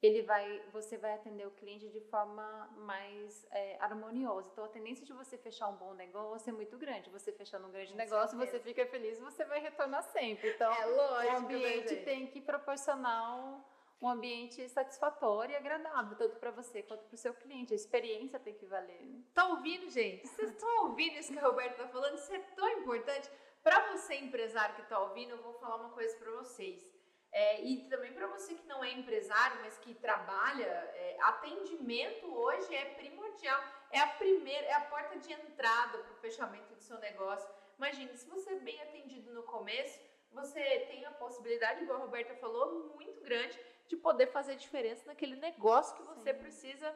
ele 0.00 0.22
vai, 0.22 0.62
você 0.72 0.96
vai 0.96 1.12
atender 1.14 1.46
o 1.46 1.50
cliente 1.50 1.88
de 1.88 2.00
forma 2.02 2.68
mais 2.76 3.44
é, 3.50 3.76
harmoniosa. 3.80 4.48
Então 4.52 4.64
a 4.64 4.68
tendência 4.68 5.04
de 5.04 5.12
você 5.12 5.36
fechar 5.36 5.68
um 5.68 5.76
bom 5.76 5.92
negócio 5.94 6.48
é 6.48 6.52
muito 6.52 6.78
grande. 6.78 7.10
Você 7.10 7.32
fechando 7.32 7.66
um 7.66 7.70
grande 7.72 7.92
Com 7.92 7.98
negócio, 7.98 8.38
certeza. 8.38 8.58
você 8.58 8.64
fica 8.64 8.86
feliz, 8.86 9.18
você 9.18 9.44
vai 9.44 9.60
retornar 9.60 10.02
sempre. 10.04 10.50
Então 10.50 10.72
É 10.72 10.86
o 10.86 10.96
lógico, 10.96 11.36
ambiente 11.38 11.94
né, 11.96 12.02
tem 12.02 12.26
que 12.28 12.40
proporcionar 12.40 13.38
um, 13.38 13.62
um 14.00 14.08
ambiente 14.08 14.68
satisfatório 14.68 15.52
e 15.52 15.56
agradável, 15.56 16.16
tanto 16.16 16.36
para 16.36 16.50
você 16.50 16.82
quanto 16.82 17.04
para 17.04 17.14
o 17.14 17.18
seu 17.18 17.34
cliente. 17.34 17.72
A 17.72 17.76
experiência 17.76 18.38
tem 18.38 18.54
que 18.54 18.66
valer. 18.66 19.00
Tá 19.34 19.46
ouvindo, 19.48 19.90
gente? 19.90 20.26
Vocês 20.26 20.50
estão 20.50 20.84
ouvindo 20.84 21.18
isso 21.18 21.32
que 21.32 21.38
a 21.38 21.42
Roberta 21.42 21.82
tá 21.82 21.88
falando? 21.88 22.14
Isso 22.14 22.32
é 22.32 22.38
tão 22.38 22.68
importante. 22.68 23.28
Para 23.62 23.92
você, 23.92 24.14
empresário 24.14 24.76
que 24.76 24.82
tá 24.82 24.98
ouvindo, 25.00 25.30
eu 25.30 25.42
vou 25.42 25.54
falar 25.54 25.76
uma 25.76 25.90
coisa 25.90 26.16
para 26.16 26.30
vocês. 26.30 26.86
É, 27.30 27.60
e 27.62 27.88
também 27.88 28.12
para 28.12 28.26
você 28.28 28.54
que 28.54 28.66
não 28.66 28.82
é 28.82 28.92
empresário, 28.92 29.60
mas 29.60 29.76
que 29.78 29.92
trabalha, 29.94 30.64
é, 30.64 31.18
atendimento 31.20 32.26
hoje 32.26 32.74
é 32.74 32.84
primordial. 32.94 33.62
É 33.90 33.98
a 33.98 34.06
primeira, 34.06 34.66
é 34.66 34.74
a 34.74 34.80
porta 34.82 35.18
de 35.18 35.32
entrada 35.32 35.98
para 35.98 36.12
o 36.12 36.16
fechamento 36.16 36.72
do 36.72 36.80
seu 36.80 36.98
negócio. 36.98 37.48
Imagine, 37.76 38.16
se 38.16 38.28
você 38.28 38.52
é 38.52 38.60
bem 38.60 38.80
atendido 38.82 39.32
no 39.34 39.42
começo, 39.42 40.00
você 40.30 40.60
tem 40.88 41.04
a 41.04 41.10
possibilidade, 41.12 41.82
igual 41.82 41.98
a 41.98 42.02
Roberta 42.02 42.34
falou, 42.36 42.94
muito 42.94 43.20
grande 43.22 43.58
de 43.88 43.96
poder 43.96 44.28
fazer 44.28 44.56
diferença 44.56 45.04
naquele 45.06 45.36
negócio 45.36 45.96
que 45.96 46.02
você 46.02 46.32
Sim. 46.32 46.38
precisa 46.38 46.94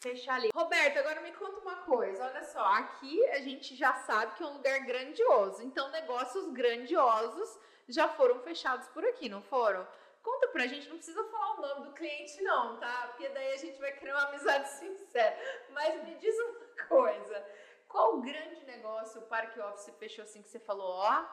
fechar 0.00 0.34
ali. 0.36 0.50
Roberto, 0.54 0.98
agora 0.98 1.20
me 1.20 1.32
conta 1.32 1.60
uma 1.60 1.76
coisa. 1.82 2.24
Olha 2.24 2.44
só, 2.44 2.64
aqui 2.74 3.26
a 3.30 3.40
gente 3.40 3.74
já 3.74 3.94
sabe 3.94 4.34
que 4.36 4.42
é 4.42 4.46
um 4.46 4.54
lugar 4.54 4.80
grandioso. 4.84 5.62
Então, 5.62 5.90
negócios 5.90 6.52
grandiosos 6.52 7.58
já 7.88 8.08
foram 8.08 8.38
fechados 8.40 8.86
por 8.88 9.04
aqui, 9.04 9.28
não 9.28 9.42
foram? 9.42 9.86
Conta 10.22 10.48
pra 10.48 10.66
gente, 10.66 10.88
não 10.88 10.96
precisa 10.96 11.24
falar 11.24 11.54
o 11.54 11.60
nome 11.60 11.86
do 11.86 11.94
cliente, 11.94 12.42
não, 12.42 12.78
tá? 12.78 13.08
Porque 13.08 13.28
daí 13.30 13.54
a 13.54 13.56
gente 13.56 13.78
vai 13.78 13.92
criar 13.92 14.14
uma 14.14 14.28
amizade 14.28 14.68
sincera. 14.78 15.36
Mas 15.70 16.04
me 16.04 16.14
diz 16.16 16.34
uma 16.38 16.86
coisa: 16.88 17.46
qual 17.88 18.20
grande 18.20 18.64
negócio 18.64 19.20
o 19.20 19.26
Parque 19.26 19.58
Office 19.60 19.94
fechou 19.98 20.24
assim 20.24 20.42
que 20.42 20.48
você 20.48 20.60
falou, 20.60 20.90
ó, 20.90 21.24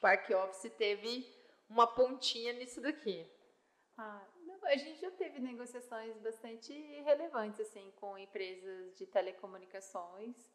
Parque 0.00 0.32
Office 0.34 0.72
teve 0.78 1.26
uma 1.68 1.86
pontinha 1.86 2.52
nisso 2.52 2.80
daqui? 2.80 3.28
Ah, 3.98 4.20
a 4.74 4.76
gente 4.76 5.00
já 5.00 5.10
teve 5.12 5.38
negociações 5.38 6.18
bastante 6.18 6.72
relevantes 7.02 7.60
assim 7.60 7.92
com 7.92 8.18
empresas 8.18 8.92
de 8.96 9.06
telecomunicações 9.06 10.50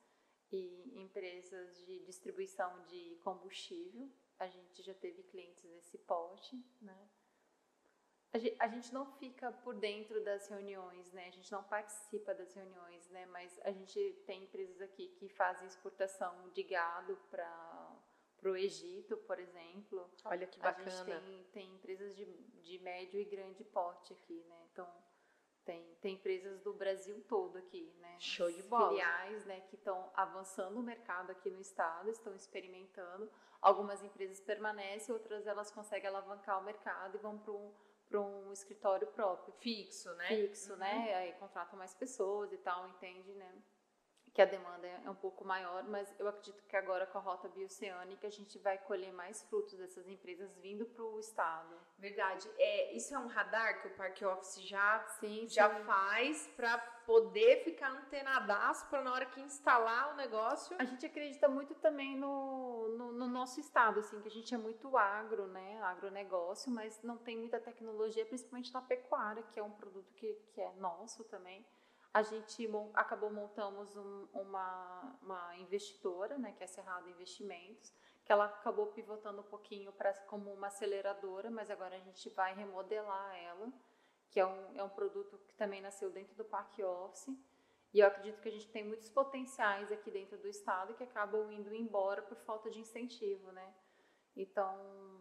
e 0.52 0.92
empresas 1.02 1.86
de 1.86 2.00
distribuição 2.00 2.84
de 2.84 3.18
combustível. 3.24 4.12
A 4.38 4.48
gente 4.48 4.84
já 4.84 4.94
teve 4.94 5.24
clientes 5.24 5.64
nesse 5.64 5.98
porte, 6.00 6.62
né? 6.82 7.10
A 8.60 8.68
gente 8.68 8.94
não 8.94 9.06
fica 9.14 9.54
por 9.64 9.74
dentro 9.74 10.22
das 10.24 10.50
reuniões, 10.50 11.12
né? 11.14 11.28
A 11.28 11.32
gente 11.32 11.52
não 11.52 11.64
participa 11.64 12.36
das 12.36 12.54
reuniões, 12.54 13.10
né? 13.10 13.26
Mas 13.28 13.58
a 13.64 13.72
gente 13.72 14.22
tem 14.26 14.44
empresas 14.44 14.82
aqui 14.82 15.08
que 15.18 15.30
fazem 15.30 15.66
exportação 15.66 16.50
de 16.50 16.64
gado 16.64 17.16
para 17.32 17.79
o 18.48 18.56
Egito, 18.56 19.18
por 19.18 19.40
exemplo. 19.40 20.10
Olha 20.24 20.48
que 20.48 20.60
A 20.60 20.64
bacana. 20.64 20.90
gente 20.90 21.06
tem, 21.06 21.44
tem 21.52 21.74
empresas 21.76 22.16
de, 22.16 22.26
de 22.26 22.80
médio 22.80 23.20
e 23.20 23.26
grande 23.26 23.64
porte 23.64 24.14
aqui, 24.14 24.44
né? 24.48 24.68
Então, 24.72 24.88
tem, 25.66 25.84
tem 26.02 26.16
empresas 26.16 26.62
do 26.62 26.74
Brasil 26.74 27.22
todo 27.28 27.58
aqui, 27.58 27.94
né? 28.00 28.16
Show 28.20 28.52
de 28.52 28.64
bola. 28.64 28.90
Filiais, 28.90 29.46
né, 29.46 29.62
que 29.62 29.76
estão 29.76 30.12
avançando 30.16 30.80
o 30.80 30.84
mercado 30.84 31.32
aqui 31.32 31.50
no 31.50 31.60
estado, 31.60 32.10
estão 32.10 32.34
experimentando. 32.36 33.30
Algumas 33.62 34.02
empresas 34.04 34.40
permanecem, 34.40 35.14
outras 35.14 35.46
elas 35.46 35.70
conseguem 35.70 36.08
alavancar 36.08 36.60
o 36.60 36.64
mercado 36.64 37.18
e 37.18 37.20
vão 37.20 37.38
para 37.38 37.52
um, 37.52 37.74
para 38.08 38.22
um 38.22 38.52
escritório 38.54 39.08
próprio 39.08 39.54
Fixo, 39.60 40.14
né? 40.16 40.28
fixo, 40.28 40.76
né? 40.78 41.14
Aí 41.16 41.34
contratam 41.34 41.78
mais 41.78 41.94
pessoas 41.94 42.52
e 42.54 42.58
tal, 42.58 42.88
entende, 42.88 43.34
né? 43.34 43.62
Que 44.34 44.42
a 44.42 44.46
demanda 44.46 44.88
é 44.88 45.10
um 45.10 45.16
pouco 45.16 45.44
maior, 45.44 45.84
mas 45.84 46.14
eu 46.20 46.28
acredito 46.28 46.64
que 46.64 46.76
agora 46.76 47.06
com 47.08 47.18
a 47.18 47.22
rota 47.22 47.48
bioceânica 47.50 48.28
a 48.28 48.32
gente 48.32 48.58
vai 48.60 48.78
colher 48.78 49.12
mais 49.12 49.42
frutos 49.44 49.74
dessas 49.78 50.08
empresas 50.08 50.56
vindo 50.58 50.86
para 50.86 51.04
o 51.04 51.20
estado. 51.20 51.76
Verdade. 51.98 52.50
É, 52.58 52.94
isso 52.94 53.14
é 53.14 53.20
um 53.20 53.28
radar 53.28 53.82
que 53.82 53.88
o 53.88 53.92
Parque 53.96 54.24
Office 54.24 54.62
já, 54.62 55.04
Sim, 55.20 55.48
já 55.48 55.70
sim. 55.70 55.84
faz 55.84 56.48
para 56.56 56.78
poder 57.06 57.64
ficar 57.64 57.90
antenadaço 57.90 58.88
para 58.88 59.02
na 59.02 59.12
hora 59.12 59.26
que 59.26 59.42
instalar 59.42 60.14
o 60.14 60.16
negócio. 60.16 60.76
A 60.80 60.86
gente 60.86 61.06
acredita 61.06 61.50
muito 61.50 61.74
também 61.76 62.16
no, 62.16 62.88
no, 62.98 63.12
no 63.12 63.28
nosso 63.28 63.60
estado, 63.60 64.00
assim, 64.00 64.22
que 64.22 64.28
a 64.28 64.32
gente 64.32 64.54
é 64.54 64.58
muito 64.58 64.96
agro, 64.96 65.48
né? 65.48 65.82
Agronegócio, 65.82 66.72
mas 66.72 67.02
não 67.02 67.18
tem 67.18 67.36
muita 67.36 67.60
tecnologia, 67.60 68.26
principalmente 68.26 68.72
na 68.72 68.82
pecuária, 68.82 69.44
que 69.52 69.60
é 69.60 69.64
um 69.64 69.72
produto 69.72 70.14
que, 70.14 70.34
que 70.54 70.62
é 70.62 70.72
nosso 70.74 71.24
também. 71.24 71.66
A 72.14 72.24
gente 72.24 72.68
acabou 72.94 73.32
montamos 73.32 73.96
um- 73.96 74.28
uma, 74.34 75.18
uma 75.22 75.58
investidora, 75.58 76.38
né, 76.38 76.54
que 76.54 76.64
é 76.64 76.68
Cerrado 76.68 77.08
Investimentos, 77.10 77.94
que 78.26 78.32
ela 78.32 78.46
acabou 78.46 78.88
pivotando 78.88 79.42
um 79.42 79.44
pouquinho 79.44 79.92
para 79.94 80.14
como 80.22 80.52
uma 80.52 80.68
aceleradora, 80.68 81.50
mas 81.52 81.70
agora 81.70 81.96
a 81.96 82.00
gente 82.00 82.30
vai 82.30 82.54
remodelar 82.56 83.36
ela, 83.38 83.72
que 84.30 84.40
é 84.40 84.46
um, 84.46 84.78
é 84.80 84.84
um 84.84 84.90
produto 84.90 85.38
que 85.48 85.54
também 85.56 85.82
nasceu 85.82 86.10
dentro 86.12 86.36
do 86.36 86.46
Parque 86.46 86.84
Office. 86.84 87.30
E 87.94 88.00
eu 88.00 88.08
acredito 88.08 88.40
que 88.42 88.50
a 88.50 88.52
gente 88.52 88.70
tem 88.70 88.84
muitos 88.84 89.10
potenciais 89.10 89.92
aqui 89.92 90.12
dentro 90.12 90.38
do 90.38 90.48
estado 90.48 90.94
que 90.94 91.04
acabam 91.04 91.52
indo 91.52 91.74
embora 91.74 92.22
por 92.22 92.38
falta 92.38 92.70
de 92.70 92.80
incentivo, 92.80 93.52
né? 93.52 93.74
Então, 94.36 95.19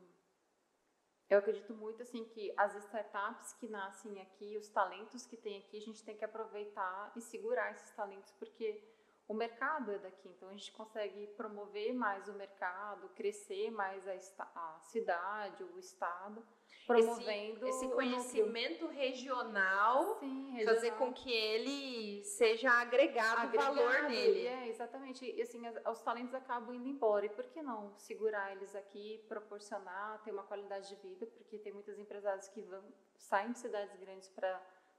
eu 1.28 1.38
acredito 1.38 1.74
muito 1.74 2.02
assim 2.02 2.24
que 2.24 2.52
as 2.56 2.74
startups 2.76 3.52
que 3.54 3.68
nascem 3.68 4.20
aqui, 4.20 4.56
os 4.56 4.68
talentos 4.68 5.26
que 5.26 5.36
tem 5.36 5.58
aqui, 5.58 5.76
a 5.76 5.80
gente 5.80 6.02
tem 6.02 6.16
que 6.16 6.24
aproveitar 6.24 7.12
e 7.14 7.20
segurar 7.20 7.70
esses 7.72 7.90
talentos 7.90 8.32
porque 8.32 8.82
o 9.28 9.34
mercado 9.34 9.92
é 9.92 9.98
daqui, 9.98 10.26
então 10.26 10.48
a 10.48 10.52
gente 10.52 10.72
consegue 10.72 11.26
promover 11.36 11.92
mais 11.92 12.26
o 12.28 12.32
mercado, 12.32 13.10
crescer 13.10 13.70
mais 13.70 14.08
a, 14.08 14.14
a 14.54 14.80
cidade, 14.80 15.62
o 15.62 15.78
estado, 15.78 16.42
promovendo 16.86 17.68
esse, 17.68 17.84
esse 17.84 17.94
conhecimento 17.94 18.86
regional, 18.86 20.18
Sim, 20.18 20.52
regional, 20.52 20.74
fazer 20.74 20.92
com 20.92 21.12
que 21.12 21.30
ele 21.30 22.24
seja 22.24 22.70
agregado, 22.70 23.42
agregado 23.42 23.76
valor 23.76 24.02
nele. 24.04 24.46
É, 24.46 24.68
exatamente. 24.68 25.30
E 25.30 25.42
assim, 25.42 25.66
as, 25.66 25.76
os 25.86 26.00
talentos 26.00 26.34
acabam 26.34 26.74
indo 26.74 26.88
embora. 26.88 27.26
E 27.26 27.28
por 27.28 27.44
que 27.44 27.60
não 27.60 27.94
segurar 27.98 28.52
eles 28.52 28.74
aqui, 28.74 29.22
proporcionar, 29.28 30.22
ter 30.22 30.30
uma 30.30 30.44
qualidade 30.44 30.88
de 30.88 30.96
vida? 31.06 31.26
Porque 31.26 31.58
tem 31.58 31.74
muitas 31.74 31.98
empresários 31.98 32.48
que 32.48 32.62
vão, 32.62 32.82
saem 33.18 33.52
de 33.52 33.58
cidades 33.58 33.94
grandes 33.96 34.30
para 34.30 34.58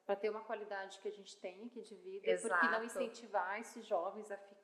para 0.10 0.16
ter 0.16 0.32
uma 0.32 0.42
qualidade 0.42 0.98
que 0.98 1.08
a 1.08 1.12
gente 1.12 1.38
tem 1.38 1.66
aqui 1.66 1.84
de 1.84 1.94
vida, 1.98 2.32
Exato. 2.32 2.60
porque 2.60 2.76
não 2.76 2.84
incentivar 2.84 3.62
esses 3.62 3.86
jovens 3.86 4.32
a 4.32 4.38
ficar. 4.38 4.59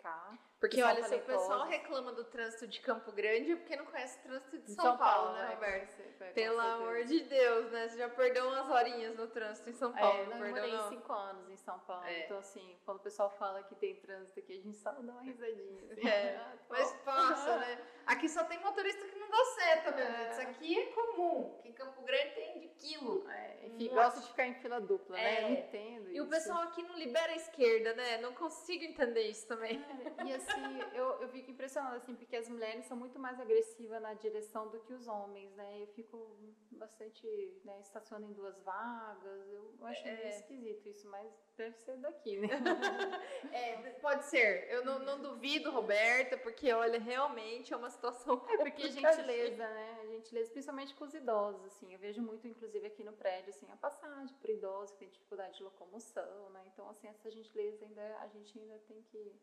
Porque 0.59 0.77
que 0.77 0.81
são 0.81 0.89
olha, 0.91 1.03
se 1.03 1.15
o 1.15 1.19
pessoal 1.21 1.65
reclama 1.67 2.11
do 2.13 2.23
trânsito 2.23 2.65
de 2.67 2.79
Campo 2.79 3.11
Grande, 3.11 3.51
é 3.51 3.55
porque 3.55 3.75
não 3.75 3.85
conhece 3.85 4.17
o 4.19 4.23
trânsito 4.23 4.57
de 4.59 4.71
Em 4.71 4.75
São, 4.75 4.97
Paulo, 4.97 5.33
né, 5.33 5.49
é, 5.51 5.53
Roberto? 5.53 6.01
é, 6.21 6.31
Pelo 6.31 6.59
amor 6.59 7.03
de 7.03 7.19
Deus, 7.21 7.71
né? 7.71 7.87
Você 7.89 7.97
já 7.97 8.09
perdeu 8.09 8.47
umas 8.47 8.67
horinhas 8.69 9.15
no 9.15 9.27
trânsito 9.27 9.69
em 9.69 9.73
São 9.73 9.91
Paulo, 9.93 10.21
É, 10.21 10.25
não 10.25 10.45
eu 10.45 10.55
morei 10.55 10.71
não? 10.71 10.89
cinco 10.89 11.13
anos 11.13 11.49
em 11.49 11.57
São 11.57 11.77
Paulo, 11.79 12.05
É. 12.05 12.25
então 12.25 12.37
assim, 12.39 12.77
quando 12.85 12.97
o 12.97 13.01
pessoal 13.01 13.29
fala 13.37 13.61
que 13.63 13.75
tem 13.75 13.95
trânsito 13.97 14.39
aqui, 14.39 14.53
a 14.53 14.61
gente 14.61 14.77
só 14.77 14.91
dá 14.93 15.11
uma 15.11 15.21
risadinha. 15.21 15.83
Assim. 15.91 16.07
É, 16.07 16.35
Ah, 16.37 16.53
Mas 16.69 16.91
top. 16.91 17.03
passa, 17.03 17.57
né? 17.57 17.81
Aqui 18.07 18.29
só 18.29 18.43
tem 18.45 18.59
motorista 18.59 19.05
que 19.07 19.19
não 19.19 19.29
dá 19.29 19.45
seta 19.45 19.91
mesmo. 19.91 20.15
É. 20.15 20.31
Isso 20.31 20.41
aqui 20.41 20.79
é 20.79 20.85
comum. 20.87 21.59
Que 21.61 21.69
em 21.69 21.73
Campo 21.73 22.01
Grande 22.03 22.31
tem 22.35 22.59
de 22.59 22.67
quilo. 22.69 23.27
É, 23.29 23.65
enfim, 23.65 23.89
Nossa. 23.89 23.95
gosta 24.03 24.21
de 24.21 24.27
ficar 24.27 24.45
em 24.47 24.53
fila 24.55 24.79
dupla, 24.79 25.15
né? 25.15 25.35
É. 25.35 25.37
Eu 25.39 25.41
não 25.49 25.51
entendo 25.57 26.09
E 26.11 26.21
o 26.21 26.23
isso. 26.23 26.29
pessoal 26.29 26.61
aqui 26.63 26.81
não 26.83 26.95
libera 26.95 27.31
a 27.33 27.35
esquerda, 27.35 27.93
né? 27.95 28.17
Não 28.19 28.33
consigo 28.33 28.83
entender 28.83 29.23
isso 29.23 29.47
também. 29.47 29.83
E 30.25 30.33
assim, 30.33 30.79
eu, 30.93 31.21
eu 31.21 31.29
fico 31.29 31.51
impressionada, 31.51 31.97
assim, 31.97 32.15
porque 32.15 32.35
as 32.35 32.47
mulheres 32.49 32.85
são 32.85 32.97
muito 32.97 33.17
mais 33.19 33.39
agressivas 33.39 34.01
na 34.01 34.13
direção 34.13 34.69
do 34.69 34.79
que 34.79 34.93
os 34.93 35.07
homens, 35.07 35.53
né? 35.55 35.81
Eu 35.81 35.87
fico 35.87 36.35
bastante, 36.71 37.25
né, 37.63 37.79
estaciono 37.81 38.25
em 38.25 38.33
duas 38.33 38.59
vagas, 38.61 39.47
eu 39.53 39.75
acho 39.85 40.05
É. 40.07 40.11
meio 40.15 40.27
esquisito 40.29 40.89
isso, 40.89 41.07
mas 41.09 41.31
deve 41.57 41.77
ser 41.77 41.97
daqui, 41.97 42.37
né? 42.39 42.47
É, 43.53 43.75
pode 44.01 44.25
ser. 44.25 44.67
Eu 44.69 44.83
não, 44.83 44.99
não 44.99 45.21
duvido, 45.21 45.71
Roberta, 45.71 46.37
porque 46.37 46.71
olha, 46.73 46.99
realmente 46.99 47.73
é 47.73 47.77
uma 47.77 47.89
situação. 47.89 48.35
É 48.35 48.57
porque 48.57 48.71
complicadíssima. 48.83 49.11
gentileza, 49.13 49.67
né? 49.69 49.99
A 50.01 50.05
gentileza, 50.07 50.51
principalmente 50.51 50.93
com 50.95 51.05
os 51.05 51.13
idosos, 51.13 51.63
assim. 51.65 51.93
Eu 51.93 51.99
vejo 51.99 52.21
muito, 52.21 52.45
inclusive, 52.47 52.85
aqui 52.85 53.03
no 53.03 53.13
prédio, 53.13 53.49
assim, 53.51 53.71
a 53.71 53.77
passagem 53.77 54.35
para 54.41 54.51
idosos 54.51 54.91
que 54.91 54.97
tem 54.99 55.09
dificuldade 55.09 55.57
de 55.57 55.63
locomoção, 55.63 56.49
né? 56.49 56.63
Então, 56.67 56.89
assim, 56.89 57.07
essa 57.07 57.31
gentileza 57.31 57.85
ainda, 57.85 58.17
a 58.19 58.27
gente 58.27 58.59
ainda 58.59 58.77
tem 58.79 59.01
que... 59.03 59.33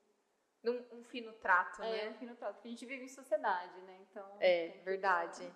Um, 0.64 0.98
um 0.98 1.04
fino 1.04 1.32
trato, 1.32 1.82
É, 1.82 1.90
né? 1.90 2.08
no 2.10 2.14
fim 2.14 2.26
no 2.26 2.36
trato, 2.36 2.54
porque 2.54 2.68
a 2.68 2.70
gente 2.70 2.86
vive 2.86 3.04
em 3.04 3.08
sociedade, 3.08 3.80
né? 3.80 3.98
Então... 4.08 4.24
É, 4.40 4.68
que 4.68 4.78
verdade. 4.78 5.52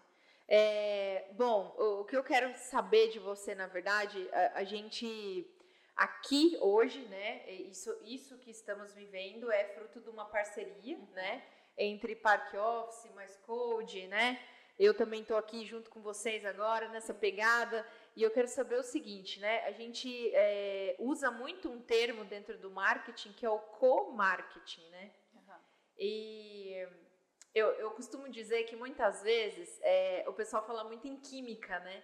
É, 0.49 1.29
bom, 1.33 1.75
o, 1.79 2.01
o 2.01 2.05
que 2.05 2.17
eu 2.17 2.25
quero 2.25 2.53
saber 2.57 3.09
de 3.09 3.19
você, 3.19 3.55
na 3.55 3.67
verdade, 3.67 4.29
a, 4.33 4.59
a 4.59 4.65
gente 4.65 5.49
aqui 5.97 6.57
hoje, 6.61 7.01
né? 7.07 7.43
e 7.49 7.71
Isso, 7.71 7.97
isso 8.05 8.39
que 8.39 8.51
estamos 8.51 8.93
vivendo 8.93 9.51
é 9.51 9.65
fruto 9.65 10.01
de 10.01 10.11
uma 10.11 10.27
parceria, 10.27 10.99
né? 11.15 11.43
Entre 11.79 12.15
Park 12.15 12.55
Office, 12.55 13.11
Mais 13.15 13.37
Code, 13.39 14.07
né? 14.07 14.41
Eu 14.79 14.93
também 14.93 15.23
estou 15.23 15.37
aqui 15.37 15.65
junto 15.65 15.89
com 15.89 16.01
vocês 16.03 16.45
agora 16.45 16.89
nessa 16.89 17.15
pegada 17.15 17.87
e 18.17 18.23
eu 18.23 18.31
quero 18.31 18.49
saber 18.49 18.77
o 18.77 18.83
seguinte, 18.83 19.39
né? 19.39 19.63
A 19.67 19.73
gente 19.73 20.35
é, 20.35 20.97
usa 20.99 21.31
muito 21.31 21.71
um 21.71 21.83
termo 21.83 22.25
dentro 22.25 22.57
do 22.57 22.71
marketing 22.71 23.33
que 23.35 23.45
é 23.45 23.51
o 23.51 23.59
co-marketing, 23.59 24.89
né? 24.89 25.13
Aham. 25.37 25.61
E 25.99 26.89
eu, 27.55 27.69
eu 27.73 27.91
costumo 27.91 28.29
dizer 28.31 28.65
que 28.65 28.75
muitas 28.75 29.23
vezes 29.23 29.79
é, 29.83 30.25
o 30.27 30.33
pessoal 30.33 30.67
fala 30.67 30.83
muito 30.85 31.07
em 31.07 31.17
química, 31.17 31.79
né? 31.81 32.03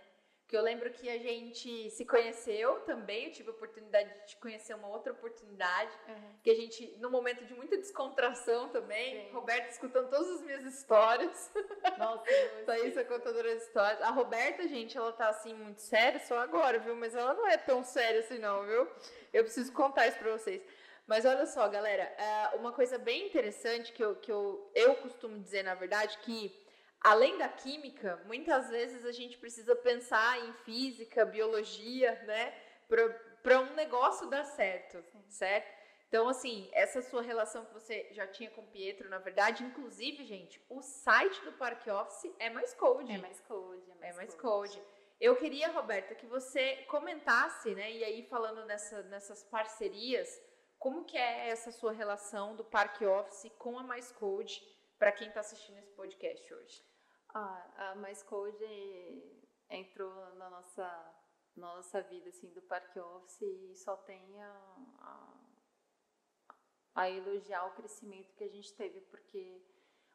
Que 0.53 0.57
eu 0.59 0.63
lembro 0.63 0.91
que 0.91 1.09
a 1.09 1.17
gente 1.17 1.89
se 1.89 2.05
conheceu 2.05 2.81
também, 2.81 3.25
eu 3.25 3.33
tive 3.33 3.49
a 3.49 3.53
oportunidade 3.53 4.13
de 4.13 4.27
te 4.27 4.37
conhecer 4.37 4.75
uma 4.75 4.87
outra 4.87 5.11
oportunidade, 5.11 5.91
Aham. 6.07 6.35
que 6.43 6.51
a 6.51 6.55
gente, 6.55 6.95
num 6.99 7.09
momento 7.09 7.43
de 7.47 7.55
muita 7.55 7.75
descontração 7.79 8.69
também, 8.69 9.29
Sim. 9.29 9.33
Roberta 9.33 9.71
escutando 9.71 10.11
todas 10.11 10.29
as 10.29 10.43
minhas 10.43 10.63
histórias, 10.65 11.51
Nossa, 11.97 12.25
eu 12.31 12.67
Thaís 12.67 12.95
é 12.99 13.03
contadora 13.03 13.49
de 13.51 13.63
histórias. 13.63 14.03
A 14.03 14.11
Roberta, 14.11 14.69
gente, 14.69 14.95
ela 14.95 15.11
tá 15.11 15.31
assim 15.31 15.55
muito 15.55 15.81
séria 15.81 16.21
só 16.21 16.39
agora, 16.41 16.79
viu? 16.81 16.95
Mas 16.97 17.15
ela 17.15 17.33
não 17.33 17.49
é 17.49 17.57
tão 17.57 17.83
séria 17.83 18.21
assim 18.21 18.37
não, 18.37 18.67
viu? 18.67 18.87
Eu 19.33 19.45
preciso 19.45 19.73
contar 19.73 20.07
isso 20.07 20.19
pra 20.19 20.33
vocês. 20.33 20.61
Mas 21.07 21.25
olha 21.25 21.47
só, 21.47 21.67
galera, 21.67 22.03
é, 22.03 22.57
uma 22.57 22.73
coisa 22.73 22.99
bem 22.99 23.27
interessante 23.27 23.91
que, 23.91 24.05
eu, 24.05 24.17
que 24.17 24.31
eu, 24.31 24.71
eu 24.75 24.97
costumo 24.97 25.39
dizer, 25.39 25.63
na 25.63 25.75
verdade, 25.75 26.19
que 26.19 26.62
além 27.03 27.37
da 27.39 27.49
química, 27.49 28.23
muitas 28.27 28.69
vezes 28.71 29.05
a 29.05 29.13
gente 29.13 29.37
precisa 29.39 29.75
pensar 29.75 30.39
em 30.39 30.53
física, 30.65 31.25
biologia, 31.25 32.13
né? 32.27 32.55
Para 33.43 33.61
um 33.61 33.75
negócio 33.75 34.29
dar 34.29 34.45
certo, 34.45 35.03
certo? 35.29 35.83
Então, 36.09 36.29
assim, 36.29 36.69
essa 36.73 37.01
sua 37.01 37.23
relação 37.23 37.65
que 37.65 37.73
você 37.73 38.07
já 38.11 38.27
tinha 38.27 38.51
com 38.51 38.61
o 38.61 38.67
Pietro, 38.67 39.09
na 39.09 39.19
verdade, 39.19 39.65
inclusive, 39.65 40.25
gente, 40.25 40.63
o 40.69 40.83
site 40.83 41.43
do 41.43 41.53
Park 41.53 41.87
Office 41.87 42.31
é 42.39 42.51
mais 42.51 42.75
code. 42.75 43.11
É 43.11 43.19
mais 43.19 43.41
code, 43.41 43.91
é 43.91 43.95
mais, 43.95 44.15
É 44.15 44.17
mais 44.17 44.35
code. 44.35 44.83
Eu 45.19 45.37
queria, 45.37 45.69
Roberta, 45.69 46.15
que 46.15 46.27
você 46.27 46.85
comentasse, 46.89 47.75
né? 47.75 47.91
E 47.91 48.05
aí, 48.05 48.27
falando 48.29 48.67
nessa, 48.67 49.03
nessas 49.05 49.43
parcerias, 49.45 50.39
como 50.79 51.05
que 51.05 51.17
é 51.17 51.49
essa 51.49 51.73
sua 51.73 51.93
relação 51.93 52.57
do 52.57 52.65
Park 52.65 53.01
Office 53.03 53.51
com 53.57 53.79
a 53.79 53.83
Mais 53.83 54.13
Code 54.13 54.61
para 54.99 55.13
quem 55.13 55.29
está 55.29 55.41
assistindo 55.41 55.79
esse 55.79 55.93
podcast 55.93 56.53
hoje? 56.53 56.92
Ah, 57.35 57.93
a 57.93 57.95
Mais 57.95 58.23
Code 58.23 58.63
entrou 59.71 60.13
na 60.35 60.51
nossa, 60.51 61.15
na 61.57 61.77
nossa 61.77 62.03
vida, 62.03 62.29
assim, 62.29 62.53
do 62.53 62.61
Parque 62.63 62.99
Office 62.99 63.41
e 63.41 63.75
só 63.77 63.97
tem 63.97 64.43
a, 64.43 64.77
a, 64.99 66.55
a 66.95 67.11
elogiar 67.11 67.67
o 67.67 67.75
crescimento 67.75 68.35
que 68.35 68.45
a 68.45 68.49
gente 68.49 68.75
teve, 68.75 69.01
porque 69.03 69.65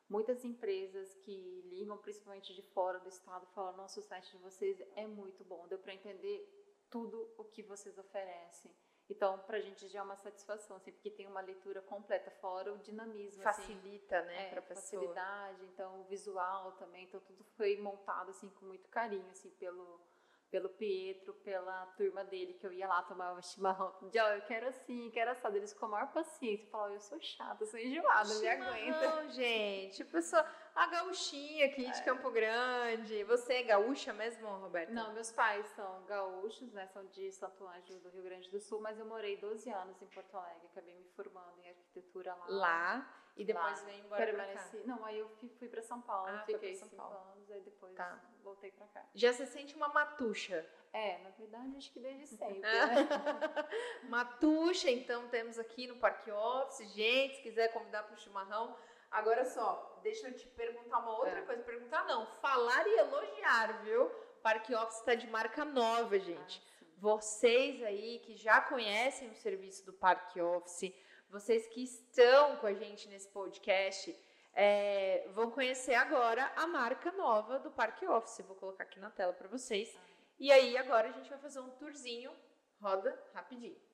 muitas 0.08 0.46
empresas 0.46 1.16
que 1.16 1.62
ligam, 1.70 1.98
principalmente 1.98 2.54
de 2.54 2.62
fora 2.62 3.00
do 3.00 3.10
estado, 3.10 3.48
falam, 3.48 3.76
nossa, 3.76 4.00
o 4.00 4.04
site 4.04 4.32
de 4.32 4.38
vocês 4.38 4.80
é 4.96 5.08
muito 5.08 5.44
bom, 5.44 5.68
deu 5.68 5.80
para 5.80 5.96
entender 5.96 6.48
tudo 6.88 7.34
o 7.36 7.46
que 7.46 7.64
vocês 7.64 7.98
oferecem. 7.98 8.72
Então, 9.10 9.40
pra 9.40 9.60
gente 9.62 9.88
já 9.88 10.00
é 10.00 10.02
uma 10.02 10.18
satisfação, 10.18 10.76
assim, 10.76 10.92
porque 10.92 11.10
tem 11.10 11.28
uma 11.28 11.40
leitura 11.40 11.82
completa, 11.82 12.30
fora 12.30 12.74
o 12.74 12.78
dinamismo, 12.78 13.48
assim, 13.48 13.62
Facilita, 13.62 14.22
né, 14.24 14.48
é, 14.48 14.50
para 14.50 14.62
pessoa. 14.62 15.02
facilidade, 15.02 15.66
então 15.66 16.02
o 16.02 16.04
visual 16.06 16.74
também, 16.74 17.06
então 17.06 17.20
tudo 17.22 17.44
foi 17.56 17.78
montado 17.78 18.32
assim 18.32 18.50
com 18.50 18.66
muito 18.66 18.90
carinho, 18.90 19.30
assim, 19.32 19.50
pelo 19.52 20.02
pelo 20.50 20.70
Pietro, 20.70 21.34
pela 21.36 21.86
turma 21.98 22.24
dele, 22.24 22.54
que 22.54 22.66
eu 22.66 22.72
ia 22.72 22.88
lá 22.88 23.02
tomar 23.04 23.42
chimarrão. 23.42 23.94
De, 24.10 24.20
ó, 24.20 24.30
eu 24.30 24.42
quero 24.44 24.68
assim, 24.68 25.10
quero 25.12 25.32
assado. 25.32 25.58
Eles 25.58 25.74
com 25.74 25.86
a 25.86 25.90
maior 25.90 26.12
paciência. 26.14 26.68
Falavam, 26.70 26.94
eu 26.94 27.02
sou 27.02 27.20
chata, 27.20 27.66
sou 27.66 27.80
enjoada, 27.80 28.34
me 28.36 28.48
aguenta. 28.48 29.16
Não, 29.16 29.30
gente, 29.30 30.02
a 30.02 30.06
pessoa, 30.06 30.46
a 30.74 30.88
gauchinha 30.88 31.66
aqui 31.66 31.90
de 31.92 32.04
Campo 32.04 32.32
Grande. 32.32 33.24
Você 33.26 33.54
é 33.54 33.64
gaúcha 33.64 34.14
mesmo, 34.14 34.48
Roberta? 34.48 34.94
Não, 34.94 35.14
meus 35.14 35.32
pais 35.32 35.68
são 35.76 36.06
gaúchos, 36.06 36.72
né? 36.72 36.88
São 36.88 37.06
de 37.08 37.32
Santo 37.32 37.68
Ângelo, 37.68 38.00
do 38.00 38.10
Rio 38.10 38.24
Grande 38.24 38.50
do 38.50 38.60
Sul, 38.60 38.80
mas 38.80 38.98
eu 38.98 39.06
morei 39.06 39.38
12 39.38 39.70
anos 39.70 40.02
em 40.02 40.08
Porto 40.08 40.36
Alegre. 40.36 40.68
Acabei 40.72 40.96
me 40.96 41.10
formando 41.16 41.60
em 41.60 41.70
arquitetura 41.70 42.34
lá. 42.36 42.46
Lá 42.48 43.27
e 43.38 43.46
depois 43.46 43.82
vem 43.84 44.00
embora. 44.00 44.26
Permaneci. 44.26 44.78
Não, 44.86 45.06
aí 45.06 45.20
eu 45.20 45.30
fui, 45.30 45.48
fui 45.60 45.68
pra 45.70 45.82
São 45.82 46.02
Paulo, 46.02 46.28
Ah, 46.30 46.44
fiquei 46.46 46.76
São 46.76 46.90
cinco 46.90 47.02
Paulo. 47.02 47.16
anos, 47.34 47.52
aí 47.52 47.62
depois 47.62 47.94
Tá. 47.96 48.20
voltei 48.44 48.72
pra 48.72 48.88
cá. 48.88 49.06
Já 49.14 49.32
se 49.32 49.46
sente 49.46 49.76
uma 49.76 49.88
matucha. 49.90 50.66
É, 50.92 51.18
na 51.20 51.30
verdade, 51.30 51.78
acho 51.78 51.92
que 51.94 52.00
desde 52.00 52.26
sempre. 52.28 52.62
Ah. 52.66 52.88
né? 52.88 52.96
Matuxa, 54.10 54.90
então 54.90 55.28
temos 55.30 55.60
aqui 55.60 55.88
no 55.88 55.98
Parque 55.98 56.32
Office. 56.32 56.92
Gente, 56.94 57.36
se 57.36 57.42
quiser 57.44 57.72
convidar 57.74 58.04
para 58.04 58.16
o 58.16 58.18
chimarrão. 58.18 58.76
Agora 59.12 59.46
só, 59.46 60.00
deixa 60.04 60.28
eu 60.28 60.34
te 60.36 60.48
perguntar 60.50 61.00
uma 61.00 61.12
outra 61.18 61.40
É. 61.40 61.42
coisa. 61.44 61.64
Perguntar 61.64 62.06
não, 62.06 62.26
falar 62.42 62.86
e 62.88 62.98
elogiar, 63.00 63.82
viu? 63.84 64.10
Parque 64.42 64.74
Office 64.76 65.00
está 65.00 65.16
de 65.16 65.28
marca 65.30 65.64
nova, 65.66 66.18
gente. 66.20 66.62
Ah. 66.66 66.86
Vocês 67.00 67.84
aí 67.84 68.20
que 68.20 68.36
já 68.36 68.60
conhecem 68.62 69.30
o 69.30 69.36
serviço 69.36 69.86
do 69.86 69.94
Parque 69.94 70.42
Office, 70.42 70.92
vocês 71.30 71.68
que 71.68 71.84
estão 71.84 72.58
com 72.58 72.68
a 72.68 72.74
gente 72.74 73.08
nesse 73.10 73.28
podcast, 73.30 74.16
é, 74.54 75.28
vão 75.34 75.52
conhecer 75.52 75.94
agora 75.94 76.52
a 76.56 76.66
marca 76.68 77.12
nova 77.12 77.60
do 77.60 77.70
Parque 77.70 78.06
Office. 78.08 78.46
Vou 78.46 78.56
colocar 78.56 78.84
aqui 78.84 79.00
na 79.00 79.10
tela 79.10 79.34
para 79.34 79.48
vocês. 79.48 79.96
E 80.40 80.52
aí, 80.52 80.78
agora 80.78 81.10
a 81.10 81.12
gente 81.12 81.30
vai 81.30 81.40
fazer 81.40 81.60
um 81.60 81.70
tourzinho. 81.72 82.32
Roda 82.80 83.18
rapidinho. 83.34 83.87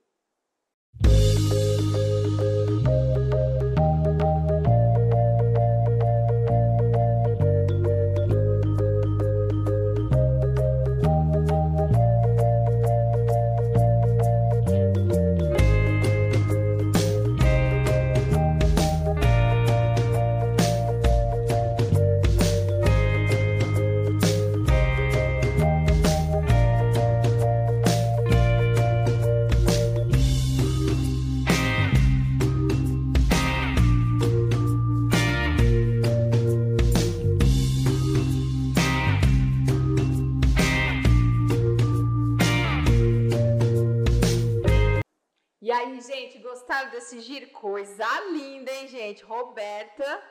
Desse 46.94 47.20
giro? 47.20 47.50
Coisa 47.52 48.08
linda, 48.32 48.72
hein, 48.72 48.88
gente? 48.88 49.24
Roberta, 49.24 50.24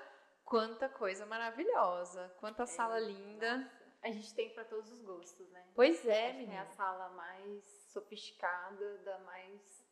quanta 0.44 0.88
coisa 0.88 1.26
maravilhosa. 1.26 2.34
Quanta 2.38 2.64
sala 2.66 2.98
linda. 2.98 3.70
A 4.02 4.10
gente 4.10 4.34
tem 4.34 4.50
para 4.54 4.64
todos 4.64 4.90
os 4.90 5.02
gostos, 5.02 5.48
né? 5.50 5.64
Pois 5.74 6.06
é, 6.06 6.30
A 6.30 6.34
menina. 6.34 6.62
a 6.62 6.66
sala 6.66 7.08
mais 7.10 7.64
sofisticada, 7.92 8.98
da 8.98 9.18
mais 9.20 9.84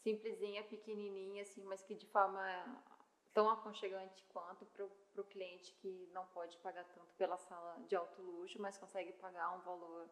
simplesinha, 0.00 0.62
pequenininha, 0.64 1.42
assim, 1.42 1.64
mas 1.64 1.82
que 1.82 1.94
de 1.94 2.06
forma 2.06 2.42
tão 3.32 3.48
aconchegante 3.50 4.24
quanto 4.28 4.64
para 4.66 4.84
o 5.22 5.24
cliente 5.24 5.72
que 5.80 6.08
não 6.12 6.26
pode 6.26 6.56
pagar 6.58 6.84
tanto 6.84 7.14
pela 7.14 7.38
sala 7.38 7.76
de 7.88 7.96
alto 7.96 8.20
luxo, 8.20 8.60
mas 8.60 8.76
consegue 8.76 9.12
pagar 9.14 9.56
um 9.56 9.60
valor 9.62 10.08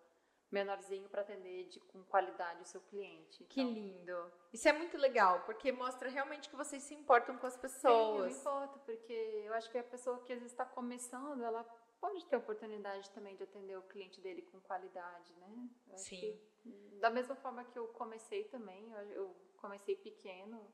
menorzinho 0.50 1.08
para 1.08 1.22
atender 1.22 1.66
de, 1.68 1.80
com 1.80 2.02
qualidade 2.04 2.62
o 2.62 2.66
seu 2.66 2.80
cliente. 2.80 3.44
Que 3.44 3.60
Então, 3.60 3.72
lindo. 3.72 4.32
Isso 4.52 4.68
é 4.68 4.72
muito 4.72 4.96
legal, 4.98 5.44
porque 5.44 5.70
mostra 5.70 6.08
realmente 6.08 6.48
que 6.48 6.56
vocês 6.56 6.82
se 6.82 6.94
importam 6.94 7.36
com 7.38 7.46
as 7.46 7.54
Sim, 7.54 7.60
pessoas. 7.60 8.32
não 8.32 8.40
importa, 8.40 8.78
porque 8.80 9.12
eu 9.46 9.54
acho 9.54 9.70
que 9.70 9.78
a 9.78 9.84
pessoa 9.84 10.18
que 10.22 10.32
às 10.32 10.38
vezes 10.38 10.52
está 10.52 10.64
começando, 10.64 11.42
ela 11.42 11.62
pode 12.00 12.24
ter 12.26 12.36
oportunidade 12.36 13.10
também 13.10 13.36
de 13.36 13.44
atender 13.44 13.76
o 13.76 13.82
cliente 13.82 14.20
dele 14.20 14.42
com 14.42 14.60
qualidade, 14.60 15.32
né? 15.34 15.68
Eu 15.88 15.98
Sim. 15.98 16.16
que, 16.62 16.98
da 16.98 17.10
mesma 17.10 17.36
forma 17.36 17.64
que 17.64 17.78
eu 17.78 17.88
comecei 17.88 18.44
também, 18.44 18.90
eu, 18.90 18.98
eu 19.10 19.36
comecei 19.58 19.94
pequeno, 19.96 20.66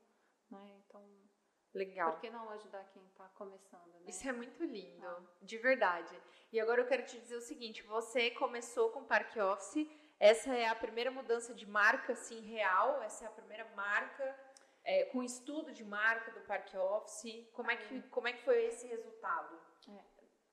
né? 0.49 0.81
Então, 0.85 1.03
Legal. 1.77 2.11
por 2.11 2.19
que 2.21 2.29
não 2.29 2.49
ajudar 2.51 2.83
quem 2.93 3.03
está 3.05 3.27
começando, 3.29 3.87
né? 3.93 4.05
Isso 4.07 4.27
é 4.27 4.31
muito 4.31 4.63
lindo, 4.63 5.05
Ah. 5.05 5.21
de 5.41 5.57
verdade. 5.57 6.19
E 6.51 6.59
agora 6.59 6.81
eu 6.81 6.87
quero 6.87 7.05
te 7.05 7.19
dizer 7.19 7.35
o 7.37 7.41
seguinte: 7.41 7.83
você 7.83 8.31
começou 8.31 8.89
com 8.91 9.03
Park 9.03 9.35
Office, 9.37 9.87
essa 10.19 10.53
é 10.55 10.67
a 10.67 10.75
primeira 10.75 11.11
mudança 11.11 11.53
de 11.53 11.65
marca, 11.65 12.13
assim, 12.13 12.39
real, 12.41 13.01
essa 13.01 13.25
é 13.25 13.27
a 13.27 13.31
primeira 13.31 13.65
marca 13.75 14.39
é, 14.83 15.05
com 15.05 15.21
estudo 15.21 15.71
de 15.73 15.83
marca 15.83 16.31
do 16.31 16.41
Park 16.41 16.73
Office. 16.75 17.47
Como 17.53 17.69
é 17.69 17.75
que, 17.77 18.01
como 18.03 18.27
é 18.27 18.33
que 18.33 18.43
foi 18.43 18.65
esse 18.65 18.87
resultado? 18.87 19.59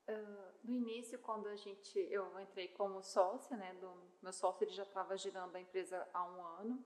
Ah, 0.07 0.51
no 0.63 0.73
início, 0.73 1.17
quando 1.19 1.47
a 1.47 1.55
gente, 1.55 1.97
eu 2.11 2.39
entrei 2.39 2.67
como 2.67 3.01
sócia, 3.01 3.57
né, 3.57 3.73
do 3.75 3.89
meu 4.21 4.31
sócio 4.33 4.63
ele 4.63 4.71
já 4.71 4.83
estava 4.83 5.17
girando 5.17 5.55
a 5.55 5.59
empresa 5.59 6.07
há 6.13 6.23
um 6.23 6.43
ano 6.59 6.85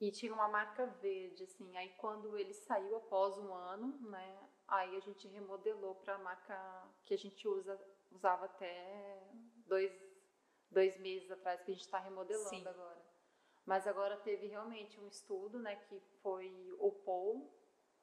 e 0.00 0.10
tinha 0.12 0.32
uma 0.32 0.48
marca 0.48 0.86
verde, 0.86 1.44
assim. 1.44 1.76
Aí 1.76 1.90
quando 1.98 2.36
ele 2.36 2.54
saiu 2.54 2.96
após 2.96 3.36
um 3.38 3.52
ano, 3.52 3.98
né, 4.08 4.48
aí 4.66 4.96
a 4.96 5.00
gente 5.00 5.26
remodelou 5.28 5.96
para 5.96 6.14
a 6.14 6.18
marca 6.18 6.88
que 7.04 7.14
a 7.14 7.18
gente 7.18 7.46
usa, 7.48 7.78
usava 8.10 8.46
até 8.46 9.28
dois, 9.66 9.92
dois 10.70 10.96
meses 10.98 11.30
atrás 11.30 11.60
que 11.62 11.70
a 11.70 11.74
gente 11.74 11.84
está 11.84 11.98
remodelando 11.98 12.48
Sim. 12.48 12.66
agora. 12.66 13.06
Mas 13.66 13.86
agora 13.86 14.16
teve 14.18 14.46
realmente 14.46 14.98
um 15.00 15.06
estudo, 15.08 15.58
né, 15.58 15.76
que 15.76 16.00
foi 16.22 16.74
o 16.78 16.90
Paul, 16.90 17.52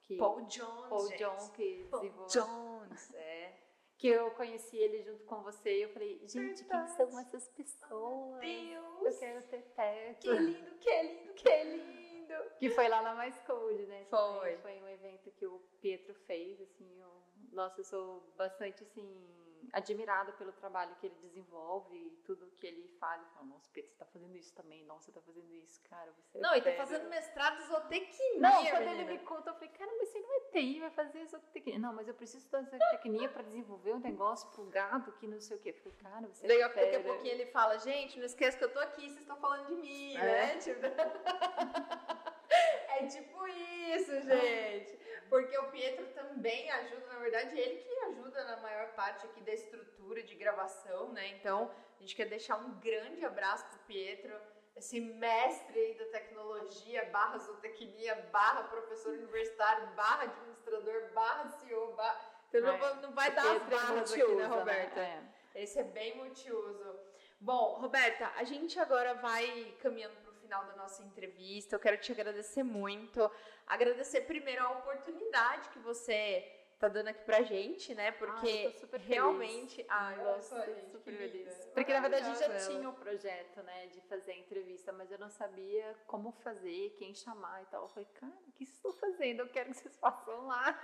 que 0.03 0.17
Paul 0.17 0.41
Jones. 0.45 0.89
Paul. 0.89 1.09
John 1.17 1.51
que 1.53 1.83
desenvolveu 1.91 2.27
Jones, 2.27 3.13
é. 3.15 3.57
que 3.97 4.07
eu 4.07 4.29
conheci 4.31 4.77
ele 4.77 5.01
junto 5.01 5.23
com 5.23 5.41
você 5.41 5.79
e 5.79 5.81
eu 5.83 5.89
falei, 5.89 6.19
gente, 6.27 6.63
quem 6.63 6.77
Verdade. 6.77 6.95
são 6.95 7.19
essas 7.19 7.47
pessoas? 7.47 8.41
Deus! 8.41 8.94
Eu 9.05 9.17
quero 9.19 9.43
ter 9.43 9.61
perto. 9.75 10.21
Que 10.21 10.31
lindo, 10.31 10.75
que 10.79 11.01
lindo, 11.03 11.33
que 11.33 11.63
lindo! 11.63 12.33
Que 12.59 12.69
foi 12.71 12.87
lá 12.87 13.03
na 13.03 13.13
Mais 13.13 13.37
Code, 13.45 13.85
né? 13.85 14.05
Foi. 14.09 14.57
Foi 14.57 14.81
um 14.81 14.87
evento 14.87 15.31
que 15.31 15.45
o 15.45 15.59
Pietro 15.79 16.15
fez, 16.25 16.59
assim, 16.59 16.99
eu, 16.99 17.21
nossa, 17.51 17.81
eu 17.81 17.85
sou 17.85 18.33
bastante, 18.35 18.83
assim, 18.83 19.44
admirada 19.75 20.31
pelo 20.33 20.53
trabalho 20.53 20.95
que 20.95 21.07
ele 21.07 21.15
desenvolve 21.21 21.95
e 21.97 22.09
tudo 22.25 22.47
que 22.55 22.65
ele 22.65 22.87
faz. 22.99 23.21
Eu 23.21 23.27
falo, 23.29 23.47
nossa, 23.47 23.69
Pietro, 23.71 23.91
você 23.91 23.97
tá 23.97 24.05
fazendo 24.05 24.35
isso 24.37 24.53
também, 24.55 24.83
nossa, 24.85 25.05
você 25.05 25.11
tá 25.11 25.21
fazendo 25.21 25.53
isso, 25.53 25.81
cara, 25.89 26.11
você 26.13 26.37
é 26.37 26.41
Não, 26.41 26.55
e 26.55 26.59
tá 26.59 26.63
fera." 26.71 26.77
fazendo 26.77 27.09
mestrado 27.09 27.61
em 27.61 27.65
zootecnia, 27.65 28.39
Não, 28.39 28.65
quando 28.67 28.79
menina. 28.85 29.01
ele 29.01 29.05
me 29.05 29.19
conta, 29.25 29.49
eu 29.49 29.53
falei, 29.55 29.69
cara, 29.69 29.91
mas 29.97 30.09
você 30.09 30.19
não 30.19 30.33
é 30.33 30.39
TI, 30.51 30.79
vai 30.79 30.89
fazer 30.91 31.25
zootecnia. 31.25 31.79
Não, 31.79 31.93
mas 31.93 32.07
eu 32.07 32.13
preciso 32.13 32.49
da 32.49 32.61
zootecnia 32.61 33.29
para 33.29 33.43
desenvolver 33.43 33.93
um 33.93 33.99
negócio 33.99 34.49
pro 34.51 34.63
gado 34.65 35.11
que 35.13 35.27
não 35.27 35.41
sei 35.41 35.57
o 35.57 35.59
quê. 35.59 35.69
Eu 35.71 35.75
falei, 35.91 35.97
cara, 35.97 36.27
você 36.27 36.47
Legal 36.47 36.69
é 36.69 36.73
que 36.73 36.79
daqui 36.79 36.95
a 36.95 36.99
fera. 37.01 37.13
pouquinho 37.13 37.33
ele 37.33 37.45
fala, 37.47 37.77
gente, 37.77 38.17
não 38.17 38.25
esqueça 38.25 38.57
que 38.57 38.63
eu 38.63 38.71
tô 38.73 38.79
aqui, 38.79 39.01
vocês 39.01 39.19
estão 39.19 39.37
falando 39.37 39.67
de 39.67 39.75
mim, 39.75 40.15
É. 40.15 40.21
né? 40.23 40.57
Tipo... 40.57 40.79
é 42.89 43.05
tipo 43.07 43.47
isso, 43.47 44.11
gente. 44.21 45.04
Porque 45.29 45.57
o 45.57 45.71
Pietro 45.71 46.05
também 46.13 46.69
ajuda, 46.71 47.07
na 47.07 47.19
verdade, 47.19 47.59
ele 47.59 47.77
que 47.81 47.97
ajuda 48.05 48.43
na 48.43 48.57
maior 48.57 48.89
parte 48.93 49.25
aqui 49.25 49.41
da 49.41 49.53
estrutura 49.53 50.21
de 50.23 50.35
gravação, 50.35 51.11
né? 51.13 51.27
Então, 51.29 51.71
a 51.97 52.01
gente 52.01 52.15
quer 52.15 52.25
deixar 52.25 52.57
um 52.57 52.79
grande 52.79 53.25
abraço 53.25 53.65
pro 53.67 53.79
Pietro, 53.79 54.33
esse 54.75 54.99
mestre 54.99 55.79
aí 55.79 55.93
da 55.95 56.05
tecnologia, 56.05 57.05
barra 57.05 57.37
zootecnia, 57.37 58.15
barra 58.31 58.63
professor 58.63 59.13
universitário, 59.13 59.87
barra 59.95 60.23
administrador, 60.23 61.11
barra 61.13 61.47
CEO, 61.49 61.93
barra... 61.95 62.33
Você 62.49 62.59
não, 62.61 62.73
É. 62.73 62.77
vai- 62.77 62.95
não 63.01 63.11
vai 63.13 63.31
dar 63.31 63.41
as 63.55 63.61
é 63.61 63.65
barras 63.65 64.11
aqui, 64.11 64.19
multiuso, 64.23 64.35
né, 64.35 64.45
Roberta? 64.45 64.99
É. 64.99 65.23
Esse 65.55 65.79
é 65.79 65.83
bem 65.83 66.15
multiuso. 66.17 66.99
Bom, 67.39 67.79
Roberta, 67.79 68.31
a 68.35 68.43
gente 68.43 68.79
agora 68.79 69.13
vai 69.15 69.75
caminhando 69.81 70.15
final 70.45 70.63
da 70.65 70.75
nossa 70.75 71.01
entrevista. 71.03 71.75
Eu 71.75 71.79
quero 71.79 71.97
te 71.97 72.11
agradecer 72.11 72.63
muito. 72.63 73.29
Agradecer 73.65 74.21
primeiro 74.21 74.63
a 74.63 74.69
oportunidade 74.71 75.69
que 75.69 75.79
você 75.79 76.51
tá 76.77 76.87
dando 76.87 77.07
aqui 77.07 77.23
pra 77.23 77.41
gente, 77.41 77.95
né? 77.95 78.11
Porque 78.11 78.67
Ah, 78.83 78.87
feliz. 78.87 79.07
realmente. 79.07 79.83
Ai, 79.89 80.17
Nossa, 80.17 80.61
gente, 80.65 80.91
super 80.91 81.11
que 81.13 81.17
feliz. 81.17 81.53
Porque 81.73 81.91
na 81.93 81.99
verdade 82.01 82.25
a 82.25 82.29
gente 82.33 82.39
já 82.39 82.67
tinha 82.67 82.79
ela. 82.81 82.89
um 82.89 82.93
projeto, 82.93 83.63
né, 83.63 83.87
de 83.87 84.01
fazer 84.01 84.33
a 84.33 84.37
entrevista, 84.37 84.91
mas 84.91 85.09
eu 85.11 85.17
não 85.17 85.29
sabia 85.29 85.95
como 86.05 86.31
fazer, 86.43 86.93
quem 86.99 87.15
chamar 87.15 87.63
e 87.63 87.65
tal. 87.67 87.83
Eu 87.83 87.89
falei, 87.89 88.07
cara, 88.19 88.33
o 88.47 88.51
que 88.51 88.65
estão 88.65 88.91
fazendo? 88.93 89.39
Eu 89.39 89.47
quero 89.49 89.69
que 89.71 89.77
vocês 89.77 89.95
façam 89.97 90.45
lá. 90.47 90.79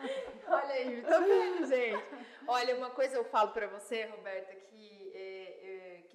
Olha 0.48 0.74
aí, 0.74 1.02
tá 1.04 1.20
vendo, 1.20 1.68
gente? 1.68 2.04
Olha, 2.48 2.76
uma 2.78 2.90
coisa 2.92 3.18
eu 3.18 3.26
falo 3.26 3.52
pra 3.52 3.68
você, 3.68 4.06
Roberta, 4.06 4.56
que 4.56 5.01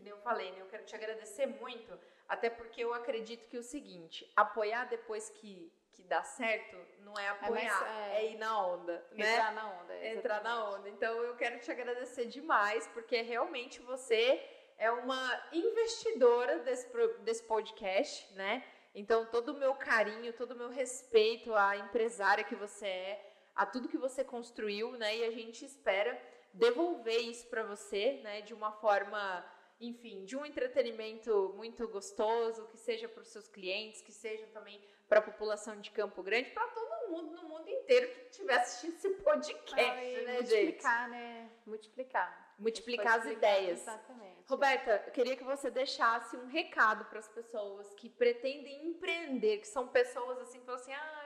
nem 0.06 0.12
eu 0.12 0.20
falei, 0.20 0.52
né? 0.52 0.60
Eu 0.60 0.66
quero 0.66 0.84
te 0.84 0.94
agradecer 0.94 1.46
muito, 1.46 1.98
até 2.28 2.48
porque 2.48 2.82
eu 2.82 2.94
acredito 2.94 3.48
que 3.48 3.56
é 3.56 3.60
o 3.60 3.62
seguinte, 3.62 4.30
apoiar 4.36 4.84
depois 4.84 5.28
que, 5.30 5.72
que 5.92 6.04
dá 6.04 6.22
certo 6.22 6.76
não 7.00 7.14
é 7.14 7.28
apoiar, 7.28 8.08
é, 8.10 8.24
é, 8.24 8.32
ir 8.32 8.36
na 8.36 8.64
onda, 8.64 9.04
né? 9.10 9.32
Entrar 9.32 9.52
na 9.52 9.80
onda. 9.80 10.06
Entrar 10.06 10.42
na 10.42 10.50
exatamente. 10.50 10.78
onda. 10.78 10.88
Então 10.90 11.22
eu 11.24 11.36
quero 11.36 11.58
te 11.58 11.70
agradecer 11.70 12.26
demais, 12.26 12.86
porque 12.88 13.20
realmente 13.20 13.80
você 13.82 14.42
é 14.78 14.90
uma 14.90 15.48
investidora 15.52 16.58
desse, 16.60 16.88
desse 17.20 17.42
podcast, 17.42 18.32
né? 18.34 18.64
Então 18.94 19.26
todo 19.26 19.50
o 19.50 19.58
meu 19.58 19.74
carinho, 19.74 20.32
todo 20.32 20.52
o 20.52 20.56
meu 20.56 20.68
respeito 20.68 21.52
à 21.54 21.76
empresária 21.76 22.44
que 22.44 22.54
você 22.54 22.86
é, 22.86 23.32
a 23.54 23.66
tudo 23.66 23.88
que 23.88 23.98
você 23.98 24.22
construiu, 24.22 24.92
né? 24.92 25.16
E 25.16 25.24
a 25.24 25.30
gente 25.30 25.64
espera 25.64 26.20
devolver 26.52 27.20
isso 27.20 27.46
para 27.48 27.62
você, 27.62 28.20
né? 28.22 28.40
De 28.40 28.54
uma 28.54 28.72
forma, 28.72 29.44
enfim, 29.80 30.24
de 30.24 30.36
um 30.36 30.44
entretenimento 30.44 31.52
muito 31.56 31.86
gostoso, 31.88 32.66
que 32.66 32.76
seja 32.76 33.08
para 33.08 33.22
os 33.22 33.28
seus 33.28 33.46
clientes, 33.48 34.00
que 34.00 34.12
seja 34.12 34.46
também 34.48 34.80
para 35.08 35.20
a 35.20 35.22
população 35.22 35.80
de 35.80 35.90
Campo 35.90 36.22
Grande, 36.22 36.50
para 36.50 36.66
todo 36.68 37.10
mundo 37.10 37.32
no 37.42 37.48
mundo 37.48 37.68
inteiro 37.68 38.08
que 38.08 38.30
estiver 38.30 38.56
assistindo 38.56 38.96
esse 38.96 39.10
podcast, 39.22 40.22
né, 40.24 40.42
gente? 40.42 40.48
multiplicar, 40.48 41.08
né? 41.08 41.50
Multiplicar. 41.64 42.54
Multiplicar 42.58 43.18
as 43.18 43.24
Multiplicar, 43.24 43.52
ideias. 43.54 43.80
Exatamente. 43.82 44.44
Roberta, 44.48 45.04
eu 45.06 45.12
queria 45.12 45.36
que 45.36 45.44
você 45.44 45.70
deixasse 45.70 46.36
um 46.36 46.46
recado 46.46 47.04
para 47.04 47.18
as 47.18 47.28
pessoas 47.28 47.92
que 47.94 48.08
pretendem 48.08 48.86
empreender, 48.86 49.58
que 49.58 49.68
são 49.68 49.86
pessoas 49.88 50.38
assim, 50.38 50.58
que 50.60 50.64
falam 50.64 50.80
assim, 50.80 50.92
ai, 50.92 51.25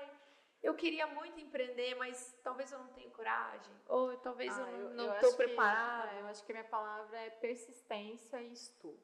eu 0.63 0.75
queria 0.75 1.07
muito 1.07 1.39
empreender, 1.41 1.95
mas 1.97 2.37
talvez 2.43 2.71
eu 2.73 2.79
não 2.79 2.89
tenha 2.89 3.11
coragem, 3.11 3.75
ou 3.89 4.17
talvez 4.19 4.57
Ah, 4.59 4.71
eu 4.73 4.91
não 4.91 5.15
estou 5.15 5.31
que- 5.31 5.37
preparada. 5.37 6.13
é, 6.13 6.21
eu 6.21 6.27
acho 6.27 6.45
que 6.45 6.53
a 6.53 6.55
minha 6.57 6.69
palavra 6.69 7.19
é 7.19 7.31
persistência 7.31 8.41
e 8.43 8.53
estudo. 8.53 9.01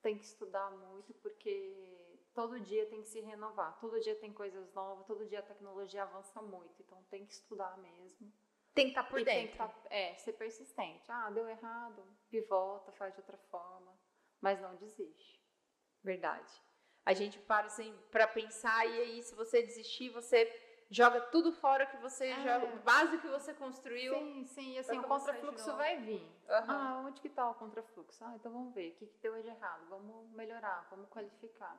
Tem 0.00 0.18
que 0.18 0.24
estudar 0.24 0.70
muito 0.70 1.12
porque 1.14 2.18
todo 2.34 2.58
dia 2.60 2.86
tem 2.86 3.02
que 3.02 3.08
se 3.08 3.20
renovar, 3.20 3.78
todo 3.80 4.00
dia 4.00 4.14
tem 4.16 4.32
coisas 4.32 4.72
novas, 4.74 5.06
todo 5.06 5.26
dia 5.26 5.38
a 5.40 5.42
tecnologia 5.42 6.02
avança 6.02 6.40
muito, 6.42 6.74
então 6.82 7.02
tem 7.10 7.24
que 7.26 7.32
estudar 7.34 7.76
mesmo. 7.78 8.32
Tem 8.74 8.86
que 8.86 8.92
estar 8.92 9.04
por 9.04 9.20
e 9.20 9.24
tem 9.24 9.48
que 9.48 9.58
dentro. 9.58 9.58
tá- 9.74 9.86
é, 9.90 10.14
ser 10.16 10.32
persistente. 10.32 11.04
Ah, 11.10 11.30
deu 11.30 11.46
errado, 11.48 12.02
pivota, 12.30 12.90
faz 12.92 13.12
de 13.14 13.20
outra 13.20 13.36
forma, 13.50 13.92
mas 14.40 14.60
não 14.60 14.74
desiste. 14.76 15.40
Verdade. 16.02 16.50
A 17.04 17.12
gente 17.12 17.38
para 17.40 17.66
assim 17.66 17.94
para 18.10 18.26
pensar 18.26 18.86
e 18.86 18.98
aí 19.02 19.22
se 19.22 19.34
você 19.34 19.62
desistir, 19.62 20.08
você 20.08 20.46
joga 20.92 21.20
tudo 21.22 21.50
fora 21.52 21.86
que 21.86 21.96
você 21.96 22.26
É. 22.26 22.36
joga, 22.42 22.66
base 22.84 23.18
que 23.18 23.26
você 23.26 23.54
construiu. 23.54 24.14
Sim, 24.14 24.44
sim, 24.44 24.72
e 24.74 24.78
assim, 24.78 24.98
o 24.98 25.02
contrafluxo 25.04 25.74
vai 25.76 25.96
vir. 25.98 26.24
Aham. 26.48 26.66
Ah, 26.68 27.02
onde 27.06 27.20
que 27.20 27.28
tá 27.28 27.48
o 27.50 27.54
contrafluxo? 27.54 28.22
Ah, 28.24 28.34
então 28.36 28.52
vamos 28.52 28.74
ver, 28.74 28.90
o 28.90 28.94
que, 28.96 29.06
que 29.06 29.18
deu 29.20 29.40
de 29.42 29.48
errado? 29.48 29.86
Vamos 29.88 30.30
melhorar, 30.32 30.86
vamos 30.90 31.08
qualificar. 31.08 31.76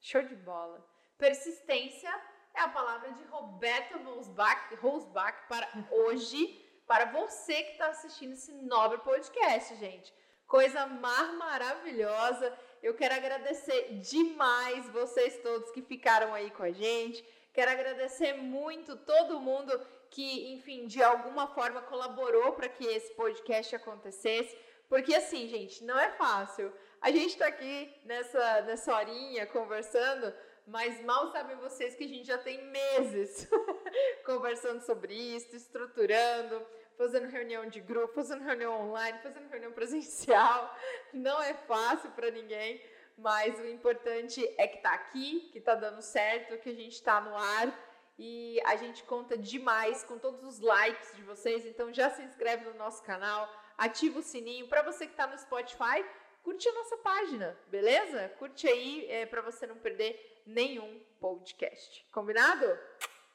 Show 0.00 0.22
de 0.22 0.36
bola. 0.36 0.86
Persistência 1.16 2.10
é 2.54 2.60
a 2.60 2.68
palavra 2.68 3.12
de 3.12 3.24
Roberta 3.24 3.96
Rosbach, 3.98 4.74
Rosbach 4.76 5.48
para 5.48 5.66
hoje, 5.90 6.60
para 6.86 7.06
você 7.06 7.62
que 7.62 7.72
está 7.72 7.86
assistindo 7.88 8.34
esse 8.34 8.52
nobre 8.52 8.98
podcast, 8.98 9.74
gente. 9.76 10.12
Coisa 10.46 10.84
mais 10.86 11.32
maravilhosa. 11.38 12.56
Eu 12.82 12.94
quero 12.94 13.14
agradecer 13.14 13.98
demais 14.00 14.86
vocês 14.90 15.38
todos 15.38 15.70
que 15.70 15.80
ficaram 15.80 16.34
aí 16.34 16.50
com 16.50 16.62
a 16.62 16.70
gente. 16.70 17.24
Quero 17.54 17.70
agradecer 17.70 18.32
muito 18.34 18.96
todo 18.96 19.38
mundo 19.38 19.72
que, 20.10 20.52
enfim, 20.52 20.86
de 20.86 21.00
alguma 21.00 21.46
forma 21.46 21.80
colaborou 21.82 22.52
para 22.52 22.68
que 22.68 22.84
esse 22.84 23.14
podcast 23.14 23.76
acontecesse. 23.76 24.58
Porque 24.88 25.14
assim, 25.14 25.46
gente, 25.48 25.84
não 25.84 25.96
é 25.96 26.10
fácil. 26.10 26.72
A 27.00 27.12
gente 27.12 27.38
tá 27.38 27.46
aqui 27.46 27.94
nessa, 28.04 28.62
nessa 28.62 28.92
horinha 28.92 29.46
conversando, 29.46 30.34
mas 30.66 31.00
mal 31.04 31.30
sabem 31.30 31.56
vocês 31.56 31.94
que 31.94 32.04
a 32.04 32.08
gente 32.08 32.26
já 32.26 32.38
tem 32.38 32.60
meses 32.64 33.48
conversando 34.26 34.80
sobre 34.80 35.14
isso, 35.14 35.54
estruturando, 35.54 36.60
fazendo 36.96 37.28
reunião 37.28 37.66
de 37.66 37.80
grupo, 37.80 38.14
fazendo 38.14 38.42
reunião 38.42 38.88
online, 38.88 39.18
fazendo 39.22 39.48
reunião 39.48 39.72
presencial. 39.72 40.76
Não 41.12 41.40
é 41.40 41.54
fácil 41.54 42.10
para 42.10 42.30
ninguém, 42.32 42.82
mas 43.16 43.58
o 43.60 43.66
importante 43.68 44.44
é 44.58 44.66
que 44.66 44.78
tá 44.78 44.92
aqui, 44.92 45.48
que 45.52 45.60
tá 45.60 45.74
dando 45.74 46.02
certo, 46.02 46.58
que 46.58 46.70
a 46.70 46.74
gente 46.74 47.02
tá 47.02 47.20
no 47.20 47.36
ar 47.36 47.84
e 48.18 48.60
a 48.64 48.76
gente 48.76 49.02
conta 49.04 49.36
demais 49.36 50.04
com 50.04 50.18
todos 50.18 50.42
os 50.44 50.60
likes 50.60 51.16
de 51.16 51.22
vocês, 51.22 51.66
então 51.66 51.92
já 51.92 52.10
se 52.10 52.22
inscreve 52.22 52.64
no 52.64 52.74
nosso 52.74 53.02
canal, 53.02 53.48
ativa 53.76 54.18
o 54.18 54.22
sininho 54.22 54.68
para 54.68 54.82
você 54.82 55.06
que 55.06 55.12
está 55.12 55.26
no 55.26 55.38
Spotify, 55.38 56.04
curte 56.42 56.68
a 56.68 56.72
nossa 56.72 56.96
página, 56.98 57.58
beleza? 57.68 58.28
Curte 58.38 58.68
aí 58.68 59.10
é, 59.10 59.26
para 59.26 59.42
você 59.42 59.66
não 59.66 59.76
perder 59.76 60.42
nenhum 60.46 61.00
podcast. 61.20 62.06
Combinado? 62.12 62.78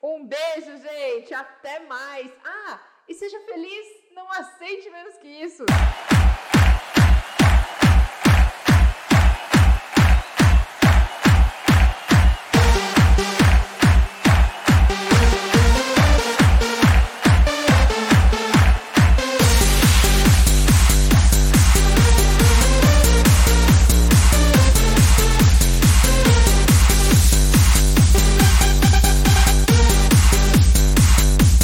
Um 0.01 0.25
beijo, 0.25 0.77
gente. 0.77 1.33
Até 1.33 1.81
mais. 1.81 2.31
Ah, 2.43 2.81
e 3.07 3.13
seja 3.13 3.39
feliz, 3.41 3.87
não 4.11 4.31
aceite 4.31 4.89
menos 4.89 5.17
que 5.17 5.27
isso. 5.27 5.65